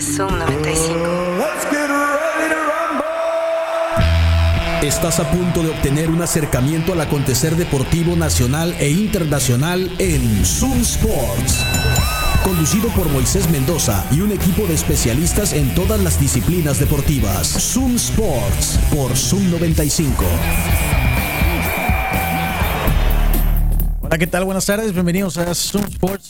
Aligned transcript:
Zoom 0.00 0.38
95. 0.38 0.98
Estás 4.82 5.20
a 5.20 5.30
punto 5.30 5.62
de 5.62 5.68
obtener 5.68 6.08
un 6.08 6.22
acercamiento 6.22 6.94
al 6.94 7.02
acontecer 7.02 7.54
deportivo 7.54 8.16
nacional 8.16 8.74
e 8.78 8.88
internacional 8.88 9.90
en 9.98 10.44
Zoom 10.46 10.80
Sports. 10.80 11.66
Conducido 12.42 12.88
por 12.90 13.10
Moisés 13.10 13.50
Mendoza 13.50 14.06
y 14.10 14.22
un 14.22 14.32
equipo 14.32 14.66
de 14.66 14.72
especialistas 14.72 15.52
en 15.52 15.74
todas 15.74 16.00
las 16.00 16.18
disciplinas 16.18 16.80
deportivas. 16.80 17.46
Zoom 17.46 17.96
Sports 17.96 18.80
por 18.94 19.14
Zoom 19.14 19.50
95. 19.50 20.24
Hola, 24.00 24.16
¿qué 24.16 24.26
tal? 24.26 24.46
Buenas 24.46 24.64
tardes, 24.64 24.94
bienvenidos 24.94 25.36
a 25.36 25.54
Zoom 25.54 25.84
Sports 25.84 26.29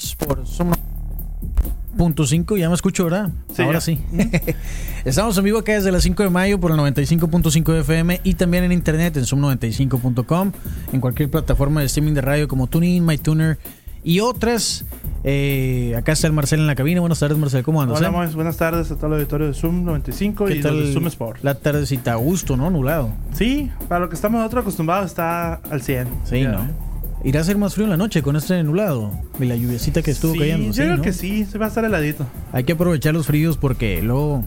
95.5, 2.00 2.56
ya 2.56 2.68
me 2.68 2.74
escucho, 2.74 3.04
¿verdad? 3.04 3.30
Sí, 3.54 3.62
Ahora 3.62 3.80
sí. 3.80 3.98
Mm. 4.10 4.20
Estamos 5.04 5.36
en 5.36 5.44
vivo 5.44 5.58
acá 5.58 5.72
desde 5.72 5.92
las 5.92 6.02
5 6.02 6.22
de 6.22 6.30
mayo 6.30 6.58
por 6.58 6.70
el 6.70 6.78
95.5 6.78 7.80
FM 7.80 8.20
y 8.24 8.34
también 8.34 8.64
en 8.64 8.72
internet 8.72 9.16
en 9.16 9.24
zoom95.com, 9.24 10.52
en 10.92 11.00
cualquier 11.00 11.30
plataforma 11.30 11.80
de 11.80 11.86
streaming 11.86 12.14
de 12.14 12.22
radio 12.22 12.48
como 12.48 12.66
TuneIn, 12.66 13.04
MyTuner 13.04 13.58
y 14.02 14.20
otras. 14.20 14.84
Eh, 15.22 15.94
acá 15.98 16.12
está 16.12 16.26
el 16.26 16.32
Marcel 16.32 16.60
en 16.60 16.66
la 16.66 16.74
cabina. 16.74 17.00
Buenas 17.00 17.18
tardes, 17.18 17.36
Marcel. 17.36 17.62
¿Cómo 17.62 17.82
andas? 17.82 17.98
Hola, 17.98 18.24
eh? 18.24 18.30
buenas 18.34 18.56
tardes 18.56 18.90
a 18.90 18.96
todo 18.96 19.08
el 19.08 19.12
auditorio 19.14 19.48
de 19.48 19.54
Zoom 19.54 19.84
95 19.84 20.50
y 20.50 20.60
tal 20.62 20.86
de 20.86 20.92
Zoom 20.92 21.06
Sport. 21.08 21.42
La 21.42 21.54
tardecita 21.56 22.12
a 22.12 22.16
gusto, 22.16 22.56
¿no? 22.56 22.70
Nublado. 22.70 23.10
Sí, 23.34 23.70
para 23.88 24.00
lo 24.00 24.08
que 24.08 24.14
estamos 24.14 24.38
nosotros 24.38 24.62
acostumbrados 24.62 25.06
está 25.10 25.54
al 25.54 25.82
100. 25.82 26.08
Sí, 26.24 26.42
ya. 26.42 26.52
¿no? 26.52 26.89
Irá 27.22 27.40
a 27.40 27.44
ser 27.44 27.58
más 27.58 27.74
frío 27.74 27.84
en 27.84 27.90
la 27.90 27.96
noche 27.98 28.22
con 28.22 28.34
este 28.36 28.62
nublado 28.62 29.12
y 29.38 29.44
la 29.44 29.54
lluviecita 29.56 30.00
que 30.02 30.10
estuvo 30.10 30.32
Sí, 30.32 30.38
cayendo. 30.38 30.66
yo 30.68 30.72
sí, 30.72 30.80
creo 30.80 30.96
¿no? 30.96 31.02
que 31.02 31.12
sí, 31.12 31.44
se 31.44 31.58
va 31.58 31.66
a 31.66 31.68
estar 31.68 31.84
heladito. 31.84 32.26
Hay 32.52 32.64
que 32.64 32.72
aprovechar 32.72 33.12
los 33.12 33.26
fríos 33.26 33.58
porque 33.58 34.00
luego 34.00 34.42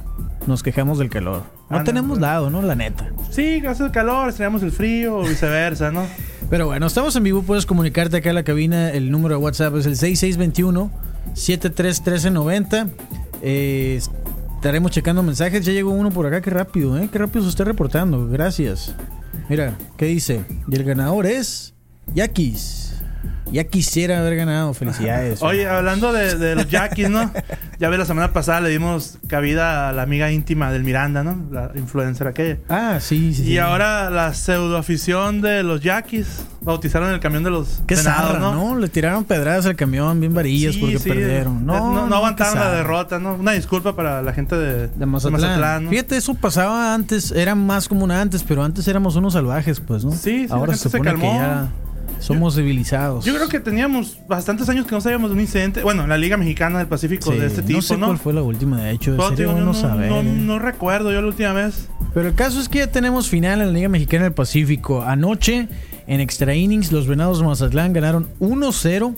nos 0.48 0.64
quejamos 0.64 0.98
del 0.98 1.10
calor. 1.10 1.44
No 1.70 1.78
Ah, 1.78 1.84
tenemos 1.84 2.18
no. 2.18 2.26
lado, 2.26 2.50
¿no? 2.50 2.62
La 2.64 2.74
neta. 2.76 3.12
Sí, 3.30 3.64
hace 3.68 3.84
el 3.86 3.92
calor, 3.92 4.30
extrañamos 4.30 4.64
el 4.64 4.72
frío 4.72 5.18
o 5.18 5.24
viceversa, 5.28 5.92
¿no? 5.92 6.04
Pero 6.50 6.66
bueno, 6.68 6.88
estamos 6.88 7.16
en 7.16 7.24
vivo. 7.24 7.44
Puedes 7.44 7.66
comunicarte 7.66 8.18
acá 8.18 8.32
a 8.32 8.34
la 8.34 8.44
cabina. 8.44 8.90
El 8.92 9.12
número 9.12 9.36
de 9.38 9.42
WhatsApp 9.44 9.76
es 9.78 9.86
el 9.86 9.96
6621-731390. 9.96 12.90
Eh, 13.42 14.00
estaremos 14.56 14.92
checando 14.92 15.24
mensajes. 15.24 15.66
Ya 15.66 15.72
llegó 15.74 15.92
uno 15.92 16.10
por 16.12 16.26
acá. 16.26 16.42
Qué 16.42 16.50
rápido, 16.50 16.98
¿eh? 16.98 17.10
Qué 17.12 17.20
rápido 17.20 17.44
se 17.44 17.50
está 17.50 17.64
reportando. 17.64 18.28
Gracias. 18.28 18.96
Mira, 19.50 19.76
¿qué 19.98 20.06
dice? 20.06 20.42
Y 20.68 20.76
el 20.76 20.84
ganador 20.84 21.26
es 21.26 21.73
Yakis. 22.14 22.82
Ya 23.52 23.66
quisiera 23.66 24.18
haber 24.20 24.36
ganado. 24.36 24.74
Felicidades. 24.74 25.42
Oye, 25.44 25.68
hablando 25.68 26.12
de, 26.12 26.38
de 26.38 26.56
los 26.56 26.68
Jackies, 26.70 27.10
¿no? 27.10 27.32
Ya 27.80 27.90
ves, 27.90 28.00
la 28.00 28.06
semana 28.06 28.32
pasada 28.32 28.62
le 28.62 28.70
dimos 28.70 29.18
cabida 29.28 29.90
a 29.90 29.92
la 29.94 30.04
amiga 30.04 30.32
íntima 30.32 30.72
del 30.72 30.84
Miranda, 30.86 31.22
¿no? 31.22 31.38
La 31.52 31.70
influencer 31.76 32.28
aquella. 32.28 32.58
Ah, 32.70 33.00
sí, 33.02 33.34
sí. 33.34 33.42
Y 33.42 33.46
sí. 33.48 33.58
ahora 33.58 34.10
la 34.10 34.34
pseudoafición 34.34 35.42
de 35.42 35.64
los 35.64 35.82
Jackies 35.82 36.46
bautizaron 36.62 37.12
el 37.12 37.20
camión 37.20 37.44
de 37.44 37.50
los 37.50 37.82
Qué 37.86 37.96
venados, 37.96 38.32
zarra, 38.32 38.40
¿no? 38.40 38.78
Le 38.78 38.88
tiraron 38.88 39.26
pedradas 39.26 39.66
al 39.66 39.76
camión 39.76 40.18
bien 40.22 40.34
varillas 40.34 40.76
Sí, 40.76 40.80
porque 40.80 40.98
sí. 41.00 41.10
perdieron. 41.10 41.66
No, 41.66 41.94
no, 41.94 42.08
no 42.08 42.16
aguantaron 42.16 42.58
la 42.58 42.72
derrota, 42.72 43.20
¿no? 43.20 43.34
Una 43.36 43.52
disculpa 43.52 43.94
para 43.98 44.22
la 44.22 44.32
gente 44.32 44.56
de, 44.56 44.88
De 44.88 45.06
Mazatlán. 45.06 45.84
¿no? 45.86 45.90
Fíjate, 45.90 46.16
eso 46.16 46.36
pasaba 46.36 46.94
antes, 46.94 47.32
era 47.32 47.54
más 47.54 47.90
común 47.90 48.12
antes, 48.12 48.44
pero 48.44 48.64
antes 48.64 48.88
éramos 48.88 49.18
unos 49.18 49.34
salvajes, 49.34 49.82
pues, 49.82 50.06
¿no? 50.06 50.12
Sí, 50.14 50.18
sí, 50.44 50.48
la 50.48 50.56
Ahora 50.56 50.72
gente 50.74 50.84
se 50.84 50.90
se 50.90 51.02
calmó. 51.02 51.22
que 51.34 51.38
ya 51.38 51.68
somos 52.24 52.56
civilizados. 52.56 53.26
Yo 53.26 53.34
creo 53.36 53.48
que 53.50 53.60
teníamos 53.60 54.18
bastantes 54.28 54.70
años 54.70 54.86
que 54.86 54.96
no 54.96 55.02
sabíamos 55.02 55.30
de 55.30 55.36
un 55.36 55.42
incidente. 55.42 55.82
Bueno, 55.84 56.04
en 56.04 56.10
la 56.10 56.18
Liga 56.18 56.38
Mexicana 56.38 56.80
del 56.80 56.88
Pacífico 56.88 57.32
Sí, 57.32 57.38
de 57.38 57.48
este 57.48 57.62
tipo, 57.62 57.78
no 57.78 57.82
sé 57.82 57.98
¿no? 57.98 58.06
cuál 58.08 58.18
fue 58.18 58.34
la 58.34 58.42
última, 58.42 58.82
de 58.82 58.92
hecho, 58.92 59.16
Pero, 59.36 59.60
no, 59.60 59.74
saber. 59.74 60.10
no, 60.10 60.24
no 60.24 60.60
recuerdo 60.60 61.12
yo 61.12 61.22
la 61.22 61.28
última 61.28 61.54
vez. 61.54 61.90
Pero 62.14 62.30
el 62.30 62.36
caso 62.36 62.60
es 62.60 62.70
que 62.70 62.80
ya 62.80 62.88
tenemos 62.92 63.30
final 63.30 63.62
en 63.62 63.68
la 63.68 63.74
Liga 63.74 63.90
Mexicana 63.90 64.24
del 64.26 64.34
Pacífico. 64.34 65.02
Anoche, 65.04 65.68
en 66.08 66.20
extra 66.20 66.56
innings, 66.56 66.92
los 66.92 67.08
Venados 67.08 67.40
de 67.40 67.46
Mazatlán 67.46 67.92
ganaron 67.94 68.28
1-0 68.40 69.16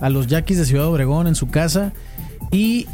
a 0.00 0.08
los 0.10 0.26
Yaquis 0.28 0.56
de 0.58 0.64
Ciudad 0.64 0.86
Obregón 0.86 1.26
en 1.26 1.34
su 1.34 1.48
casa. 1.48 1.92
Y 2.52 2.86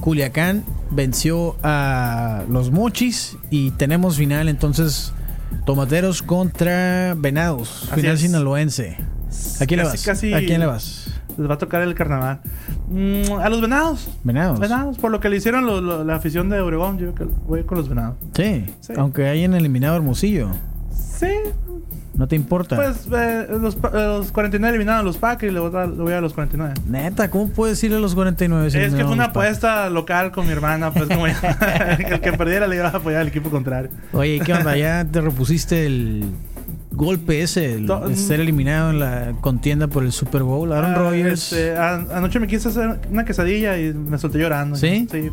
Culiacán 0.00 0.64
venció 0.90 1.56
a 1.62 2.44
los 2.48 2.70
Mochis. 2.70 3.36
Y 3.50 3.72
tenemos 3.72 4.16
final 4.16 4.48
entonces 4.48 5.12
Tomateros 5.64 6.22
contra 6.22 7.14
Venados. 7.16 7.84
Así 7.90 8.00
final 8.00 8.14
es. 8.14 8.20
sinaloense. 8.20 8.96
¿A 9.60 9.66
quién 9.66 9.78
le 9.80 9.84
vas? 9.86 10.02
casi- 10.04 10.34
¿A 10.34 10.40
quién 10.40 10.60
le 10.60 10.66
vas? 10.66 11.08
Les 11.38 11.48
va 11.48 11.54
a 11.54 11.58
tocar 11.58 11.80
el 11.82 11.94
carnaval. 11.94 12.40
Mm, 12.88 13.32
a 13.40 13.48
los 13.48 13.60
venados. 13.62 14.08
Venados. 14.22 14.60
Venados, 14.60 14.98
por 14.98 15.10
lo 15.10 15.18
que 15.20 15.30
le 15.30 15.36
hicieron 15.36 15.64
lo- 15.64 15.80
lo- 15.80 16.04
la 16.04 16.16
afición 16.16 16.50
de 16.50 16.60
Obregón, 16.60 16.98
yo 16.98 17.14
creo 17.14 17.28
que 17.28 17.34
voy 17.46 17.64
con 17.64 17.78
los 17.78 17.88
venados. 17.88 18.16
Sí, 18.34 18.66
Sí. 18.80 18.92
aunque 18.98 19.26
hayan 19.28 19.54
eliminado 19.54 19.96
Hermosillo. 19.96 20.48
Sí, 21.22 21.28
No 22.14 22.26
te 22.28 22.36
importa. 22.36 22.76
pues 22.76 23.06
eh, 23.16 23.46
los, 23.60 23.76
pa- 23.76 23.88
eh, 23.88 24.06
los 24.18 24.32
49 24.32 24.70
eliminaron 24.76 25.00
a 25.00 25.02
los 25.04 25.16
Packers 25.16 25.50
y 25.50 25.54
le 25.54 25.60
voy 25.60 25.74
a, 25.74 25.86
le 25.86 25.92
voy 26.02 26.12
a 26.12 26.20
los 26.20 26.32
49. 26.34 26.74
Neta, 26.88 27.30
¿cómo 27.30 27.48
puedes 27.48 27.76
decirle 27.78 27.96
a 27.96 28.00
los 28.00 28.14
49? 28.14 28.70
si 28.70 28.78
Es 28.78 28.92
que 28.94 29.04
fue 29.04 29.12
una 29.12 29.26
apuesta 29.26 29.88
local 29.88 30.32
con 30.32 30.46
mi 30.46 30.52
hermana, 30.52 30.92
pues 30.92 31.08
como 31.08 31.26
el 31.28 31.36
que 32.20 32.32
perdiera 32.34 32.66
le 32.66 32.76
iba 32.76 32.88
a 32.88 32.96
apoyar 32.96 33.20
al 33.22 33.28
equipo 33.28 33.50
contrario. 33.50 33.90
Oye, 34.12 34.40
¿qué 34.44 34.52
onda? 34.52 34.76
¿Ya 34.76 35.04
te 35.04 35.20
repusiste 35.20 35.86
el 35.86 36.24
golpe 36.90 37.40
ese, 37.42 37.74
el, 37.74 37.88
ser 38.16 38.40
eliminado 38.40 38.90
en 38.90 39.00
la 39.00 39.32
contienda 39.40 39.86
por 39.88 40.02
el 40.04 40.12
Super 40.12 40.42
Bowl? 40.42 40.72
Aaron 40.72 40.90
Ah, 40.92 40.98
Rodgers. 40.98 41.52
este, 41.52 41.76
anoche 41.76 42.38
me 42.40 42.46
quise 42.48 42.68
hacer 42.68 42.98
una 43.10 43.24
quesadilla 43.24 43.78
y 43.78 43.94
me 43.94 44.18
solté 44.18 44.38
llorando. 44.38 44.76
¿Sí? 44.76 45.06
Sí. 45.10 45.30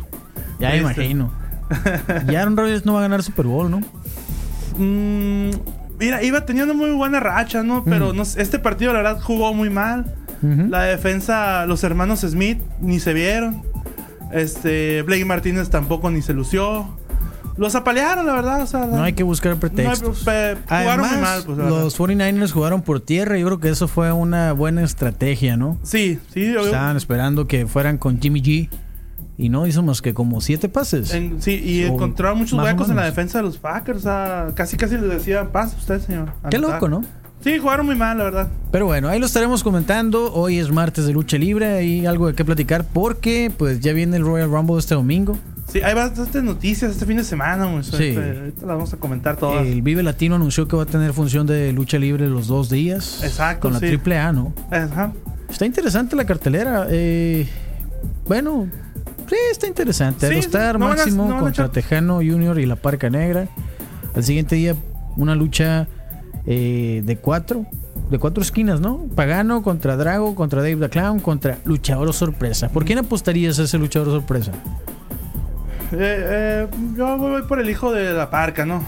ya 0.58 0.70
me 0.70 0.78
imagino. 0.78 1.32
Ya 2.28 2.40
Aaron 2.42 2.56
Rodgers 2.56 2.84
no 2.86 2.94
va 2.94 3.00
a 3.00 3.02
ganar 3.02 3.22
Super 3.22 3.46
Bowl, 3.46 3.70
¿no? 3.70 3.80
Mm, 4.76 5.50
mira, 6.00 6.22
iba 6.22 6.44
teniendo 6.46 6.74
muy 6.74 6.90
buena 6.90 7.20
racha, 7.20 7.62
¿no? 7.62 7.84
Pero 7.84 8.12
Mm. 8.12 8.16
no 8.16 8.22
este 8.22 8.58
partido, 8.58 8.92
la 8.92 9.02
verdad, 9.02 9.20
jugó 9.20 9.54
muy 9.54 9.70
mal. 9.70 10.14
La 10.42 10.84
defensa, 10.84 11.66
los 11.66 11.84
hermanos 11.84 12.20
Smith 12.20 12.58
ni 12.80 12.98
se 12.98 13.12
vieron. 13.12 13.62
Este, 14.32 15.02
Blake 15.02 15.24
Martínez 15.26 15.68
tampoco 15.70 16.10
ni 16.10 16.22
se 16.22 16.32
lució. 16.32 16.96
Los 17.56 17.74
apalearon, 17.74 18.24
la 18.24 18.32
verdad. 18.34 18.62
O 18.62 18.66
sea, 18.66 18.86
No 18.86 19.02
hay 19.02 19.12
que 19.12 19.22
buscar 19.22 19.50
no 19.50 19.56
hay- 19.56 19.60
pretextos. 19.60 20.20
jugaron 20.20 20.58
Además, 20.68 21.12
muy 21.12 21.20
mal, 21.20 21.42
pues, 21.44 21.58
los 21.58 21.94
49ers 21.98 22.52
jugaron 22.52 22.80
por 22.80 23.00
tierra. 23.00 23.36
Yo 23.38 23.46
creo 23.46 23.60
que 23.60 23.68
eso 23.68 23.86
fue 23.86 24.12
una 24.12 24.52
buena 24.52 24.82
estrategia, 24.82 25.56
¿no? 25.58 25.76
Sí, 25.82 26.18
sí, 26.32 26.52
yo- 26.52 26.64
Estaban 26.64 26.96
esperando 26.96 27.46
que 27.46 27.66
fueran 27.66 27.98
con 27.98 28.18
Jimmy 28.20 28.40
G. 28.40 28.70
Y 29.40 29.48
no 29.48 29.66
hizo 29.66 29.82
más 29.82 30.02
que 30.02 30.12
como 30.14 30.40
siete 30.40 30.68
pases. 30.68 31.14
en- 31.14 31.40
sí, 31.40 31.52
y 31.64 31.84
O 31.84 31.94
encontraron 31.94 32.38
muchos 32.38 32.58
huecos 32.62 32.90
en 32.90 32.96
la 32.96 33.04
defensa 33.04 33.38
de 33.38 33.44
los 33.44 33.56
Packers. 33.58 33.98
O 34.00 34.02
sea, 34.02 34.48
casi 34.54 34.76
casi 34.76 34.94
les 34.96 35.08
decían, 35.08 35.48
pase 35.48 35.76
usted, 35.78 36.00
señor. 36.00 36.32
Qué 36.50 36.56
Anotar". 36.58 36.74
loco, 36.74 36.88
¿no? 36.88 37.04
Sí, 37.42 37.56
jugaron 37.58 37.86
muy 37.86 37.96
mal, 37.96 38.18
la 38.18 38.24
verdad. 38.24 38.48
Pero 38.70 38.84
bueno, 38.84 39.08
ahí 39.08 39.18
lo 39.18 39.24
estaremos 39.24 39.62
comentando. 39.62 40.30
Hoy 40.34 40.58
es 40.58 40.70
martes 40.70 41.06
de 41.06 41.12
lucha 41.14 41.38
libre 41.38 41.82
y 41.84 42.04
algo 42.04 42.26
de 42.26 42.34
qué 42.34 42.44
platicar 42.44 42.84
porque 42.92 43.50
pues 43.56 43.80
ya 43.80 43.94
viene 43.94 44.18
el 44.18 44.24
Royal 44.24 44.50
Rumble 44.50 44.76
este 44.78 44.94
domingo. 44.94 45.38
Sí, 45.72 45.80
hay 45.80 45.94
bastantes 45.94 46.42
noticias 46.42 46.90
este 46.90 47.06
fin 47.06 47.16
de 47.16 47.24
semana, 47.24 47.66
Sí. 47.82 48.08
este, 48.08 48.16
ahorita 48.40 48.60
las 48.66 48.76
vamos 48.76 48.92
a 48.92 48.96
comentar 48.98 49.36
todas. 49.36 49.64
El 49.66 49.80
Vive 49.80 50.02
Latino 50.02 50.34
anunció 50.34 50.68
que 50.68 50.76
va 50.76 50.82
a 50.82 50.86
tener 50.86 51.14
función 51.14 51.46
de 51.46 51.72
lucha 51.72 51.96
libre 51.98 52.26
los 52.26 52.46
dos 52.48 52.68
días. 52.68 53.22
Exacto, 53.22 53.60
Con 53.62 53.72
la 53.72 53.78
sí. 53.78 53.86
triple 53.86 54.18
A, 54.18 54.32
¿no? 54.32 54.52
Ajá. 54.70 55.12
Está 55.48 55.64
interesante 55.64 56.16
la 56.16 56.26
cartelera. 56.26 56.88
eh, 56.90 57.48
bueno, 58.26 58.68
sí, 59.30 59.36
está 59.50 59.66
interesante. 59.66 60.26
Sí, 60.28 60.32
Agostar 60.34 60.78
no 60.78 60.86
van 60.88 60.94
a- 60.94 60.96
máximo 61.02 61.28
no 61.28 61.38
contra 61.40 61.66
echar- 61.66 61.72
Tejano 61.72 62.16
Junior 62.16 62.58
y 62.58 62.66
la 62.66 62.76
Parca 62.76 63.08
Negra. 63.08 63.48
Al 64.14 64.24
siguiente 64.24 64.56
día, 64.56 64.74
una 65.16 65.34
lucha 65.34 65.86
eh, 66.46 67.02
de 67.04 67.16
cuatro. 67.16 67.64
De 68.10 68.18
cuatro 68.18 68.42
esquinas, 68.42 68.80
¿no? 68.80 69.06
Pagano 69.14 69.62
contra 69.62 69.96
Drago, 69.96 70.34
contra 70.34 70.60
Dave 70.62 70.76
the 70.76 70.88
Clown, 70.88 71.20
contra 71.20 71.58
Luchador 71.64 72.12
Sorpresa. 72.12 72.68
¿Por 72.68 72.84
quién 72.84 72.98
apostarías 72.98 73.58
a 73.60 73.64
ese 73.64 73.78
Luchador 73.78 74.08
Sorpresa? 74.08 74.50
Eh, 75.92 75.96
eh, 75.98 76.66
yo 76.96 77.16
voy 77.18 77.42
por 77.42 77.60
el 77.60 77.68
hijo 77.70 77.92
de 77.92 78.12
la 78.12 78.30
parca, 78.30 78.64
¿no? 78.66 78.82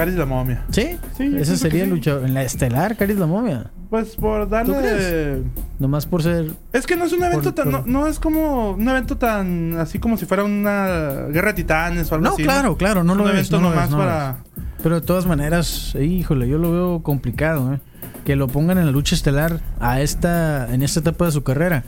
Caris 0.00 0.14
la 0.16 0.26
momia. 0.26 0.64
¿Sí? 0.70 0.98
Sí, 1.16 1.32
Ese 1.36 1.56
sería 1.56 1.84
el 1.84 1.90
luchador. 1.90 2.24
En 2.26 2.34
la 2.34 2.42
estelar, 2.42 2.96
Caris 2.96 3.16
la 3.18 3.26
momia. 3.26 3.70
Pues 3.90 4.16
por 4.16 4.48
darle. 4.48 4.76
crees? 4.78 5.38
Nomás 5.78 6.06
por 6.06 6.22
ser. 6.22 6.50
Es 6.72 6.86
que 6.86 6.96
no 6.96 7.04
es 7.04 7.12
un 7.12 7.22
evento 7.24 7.54
Por- 7.54 7.64
tan. 7.64 7.70
por- 7.72 7.86
No, 7.86 8.00
no 8.00 8.06
es 8.06 8.18
como 8.20 8.72
un 8.72 8.88
evento 8.88 9.16
tan. 9.16 9.76
Así 9.78 9.98
como 9.98 10.16
si 10.16 10.26
fuera 10.26 10.44
una 10.44 11.26
guerra 11.32 11.48
de 11.48 11.54
titanes 11.54 12.10
o 12.10 12.14
algo 12.14 12.26
No, 12.28 12.34
así. 12.34 12.42
claro, 12.44 12.76
claro, 12.76 13.02
no 13.04 13.12
Es 13.12 13.18
lo 13.18 13.24
un 13.24 13.30
es, 13.30 13.34
evento 13.36 13.56
no 13.56 13.62
lo 13.62 13.70
nomás 13.70 13.90
no 13.90 13.96
lo 13.98 14.02
para. 14.04 14.36
Pero 14.82 15.00
de 15.00 15.06
todas 15.06 15.26
maneras, 15.26 15.94
híjole, 16.00 16.48
yo 16.48 16.56
lo 16.58 16.72
veo 16.72 17.02
complicado, 17.02 17.74
¿eh? 17.74 17.80
Que 18.24 18.36
lo 18.36 18.46
pongan 18.48 18.78
en 18.78 18.86
la 18.86 18.92
lucha 18.92 19.14
estelar 19.14 19.60
a 19.80 20.00
esta, 20.00 20.72
en 20.72 20.82
esta 20.82 21.00
etapa 21.00 21.26
de 21.26 21.32
su 21.32 21.42
carrera. 21.42 21.84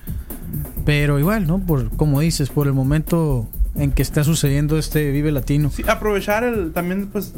Pero 0.84 1.18
igual, 1.18 1.46
¿no? 1.46 1.60
Por, 1.60 1.90
como 1.96 2.20
dices, 2.20 2.50
por 2.50 2.66
el 2.66 2.72
momento 2.72 3.48
en 3.74 3.90
que 3.92 4.02
está 4.02 4.22
sucediendo 4.22 4.76
este 4.78 5.10
Vive 5.12 5.32
Latino. 5.32 5.70
Sí, 5.70 5.82
aprovechar 5.88 6.44
el, 6.44 6.72
también 6.72 7.06
pues 7.08 7.32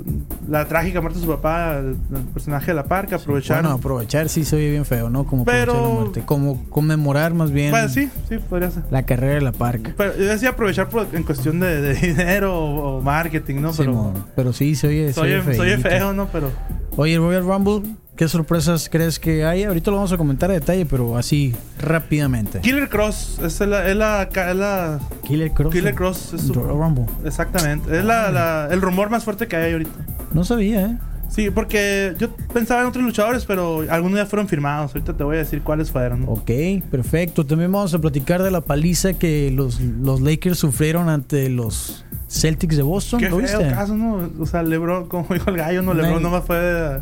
la 0.49 0.67
trágica 0.67 1.01
muerte 1.01 1.19
de 1.21 1.25
su 1.25 1.31
papá, 1.31 1.77
el, 1.79 1.97
el 2.17 2.23
personaje 2.33 2.67
de 2.73 2.75
la 2.75 2.85
parca, 2.87 3.17
aprovechar. 3.17 3.63
Bueno, 3.63 3.77
aprovechar 3.77 4.29
sí 4.29 4.45
se 4.45 4.57
oye 4.57 4.71
bien 4.71 4.85
feo, 4.85 5.11
¿no? 5.11 5.25
Como 5.27 5.45
Pero- 5.45 5.73
aprovechar 5.73 5.89
la 5.89 5.95
muerte. 6.01 6.23
Como 6.27 6.65
conmemorar 6.71 7.35
más 7.35 7.51
bien 7.53 7.71
Bueno, 7.71 7.89
sí, 7.89 8.11
sí, 8.29 8.39
podría 8.39 8.71
ser. 8.71 8.83
la 8.91 9.05
carrera 9.05 9.35
de 9.35 9.41
la 9.43 9.53
parca. 9.53 9.95
Pero 9.97 10.17
yo 10.17 10.25
decía 10.25 10.51
aprovechar 10.51 10.89
por- 10.89 11.07
en 11.13 11.23
cuestión 11.23 11.61
de, 11.61 11.81
de 11.81 11.95
dinero 12.09 12.53
o, 12.59 12.99
o 12.99 13.01
marketing, 13.01 13.57
¿no? 13.61 13.71
Pero 13.73 13.93
Simón, 13.93 14.25
pero 14.35 14.53
sí, 14.53 14.75
se 14.75 14.89
oye, 14.89 15.13
se 15.13 15.21
oye 15.21 15.79
feo, 15.79 16.13
¿no? 16.13 16.27
Pero 16.33 16.51
Oye, 16.97 17.19
Royal 17.19 17.45
Rumble, 17.45 17.83
¿qué 18.17 18.29
sorpresas 18.29 18.89
crees 18.89 19.19
que 19.19 19.45
hay? 19.45 19.65
Ahorita 19.65 19.91
lo 19.91 19.97
vamos 19.97 20.13
a 20.13 20.17
comentar 20.17 20.51
a 20.51 20.55
detalle, 20.55 20.87
pero 20.87 21.17
así, 21.17 21.55
rápidamente. 21.81 22.61
Killer 22.61 22.89
Cross 22.89 23.41
es 23.43 23.61
la, 23.61 23.89
es 23.89 23.97
la, 23.97 24.23
es 24.23 24.57
la- 24.57 25.01
Killer 25.27 25.51
Cross. 25.51 25.73
Killer 25.73 25.95
Cross 25.95 26.35
es 26.35 26.43
su- 26.43 26.55
Royal 26.55 26.77
Rumble. 26.79 27.07
exactamente. 27.25 27.99
Es 27.99 28.05
la, 28.05 28.31
la- 28.31 28.69
el 28.71 28.81
rumor 28.81 29.11
más 29.11 29.25
fuerte 29.25 29.49
que 29.49 29.57
hay 29.57 29.73
ahorita. 29.73 29.91
No 30.33 30.45
sabía, 30.45 30.87
¿eh? 30.87 30.99
Sí, 31.35 31.51
porque 31.51 32.15
yo 32.19 32.31
pensaba 32.53 32.83
en 32.83 32.87
otros 32.87 33.03
luchadores, 33.05 33.45
pero 33.45 33.85
algunos 33.91 34.19
ya 34.19 34.27
fueron 34.27 34.47
firmados. 34.47 34.93
Ahorita 34.95 35.15
te 35.17 35.25
voy 35.25 35.37
a 35.37 35.39
decir 35.41 35.63
cuáles 35.63 35.91
fueron. 35.91 36.23
¿no? 36.23 36.29
Ok, 36.33 36.51
perfecto. 36.91 37.45
También 37.45 37.73
vamos 37.73 37.93
a 37.93 37.99
platicar 37.99 38.43
de 38.43 38.51
la 38.53 38.61
paliza 38.61 39.15
que 39.15 39.51
los, 39.51 39.81
los 39.81 40.21
Lakers 40.21 40.59
sufrieron 40.59 41.09
ante 41.09 41.49
los 41.49 42.05
Celtics 42.29 42.77
de 42.77 42.83
Boston. 42.83 43.19
Qué 43.19 43.31
¿Lo 43.31 43.39
feo 43.39 43.59
viste? 43.59 43.75
caso, 43.75 43.97
¿no? 43.97 44.31
O 44.39 44.47
sea, 44.47 44.63
Lebron, 44.63 45.09
como 45.09 45.27
dijo 45.35 45.51
el 45.51 45.57
gallo, 45.57 45.83
no, 45.83 45.93
Nadie- 45.93 46.03
Lebron 46.07 46.23
nomás 46.23 46.45
fue... 46.45 47.01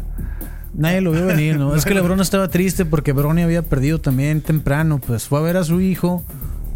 Nadie 0.74 1.02
lo 1.02 1.10
vio 1.12 1.26
venir, 1.26 1.58
¿no? 1.58 1.74
Es 1.76 1.84
que 1.84 1.92
LeBron 1.92 2.18
estaba 2.22 2.48
triste 2.48 2.86
porque 2.86 3.12
Bronny 3.12 3.42
había 3.42 3.60
perdido 3.60 3.98
también 4.00 4.40
temprano. 4.40 4.98
Pues 5.06 5.28
fue 5.28 5.38
a 5.38 5.42
ver 5.42 5.58
a 5.58 5.64
su 5.64 5.82
hijo, 5.82 6.24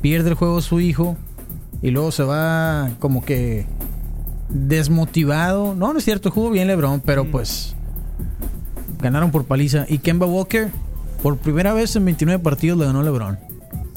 pierde 0.03 0.29
el 0.29 0.35
juego 0.35 0.61
su 0.61 0.81
hijo 0.81 1.17
y 1.81 1.91
luego 1.93 2.13
se 2.13 2.23
va 2.23 2.91
como 2.99 3.25
que 3.25 3.65
desmotivado. 4.49 5.75
No, 5.75 5.93
no 5.93 5.99
es 5.99 6.05
cierto, 6.05 6.31
jugó 6.31 6.51
bien 6.51 6.67
LeBron, 6.69 7.01
pero 7.01 7.25
pues 7.31 7.75
ganaron 9.01 9.31
por 9.31 9.45
paliza. 9.45 9.87
Y 9.89 9.99
Kemba 9.99 10.27
Walker, 10.27 10.69
por 11.23 11.37
primera 11.39 11.73
vez 11.73 11.95
en 11.97 12.05
29 12.05 12.43
partidos 12.43 12.79
le 12.79 12.87
ganó 12.87 13.03
LeBron. 13.03 13.39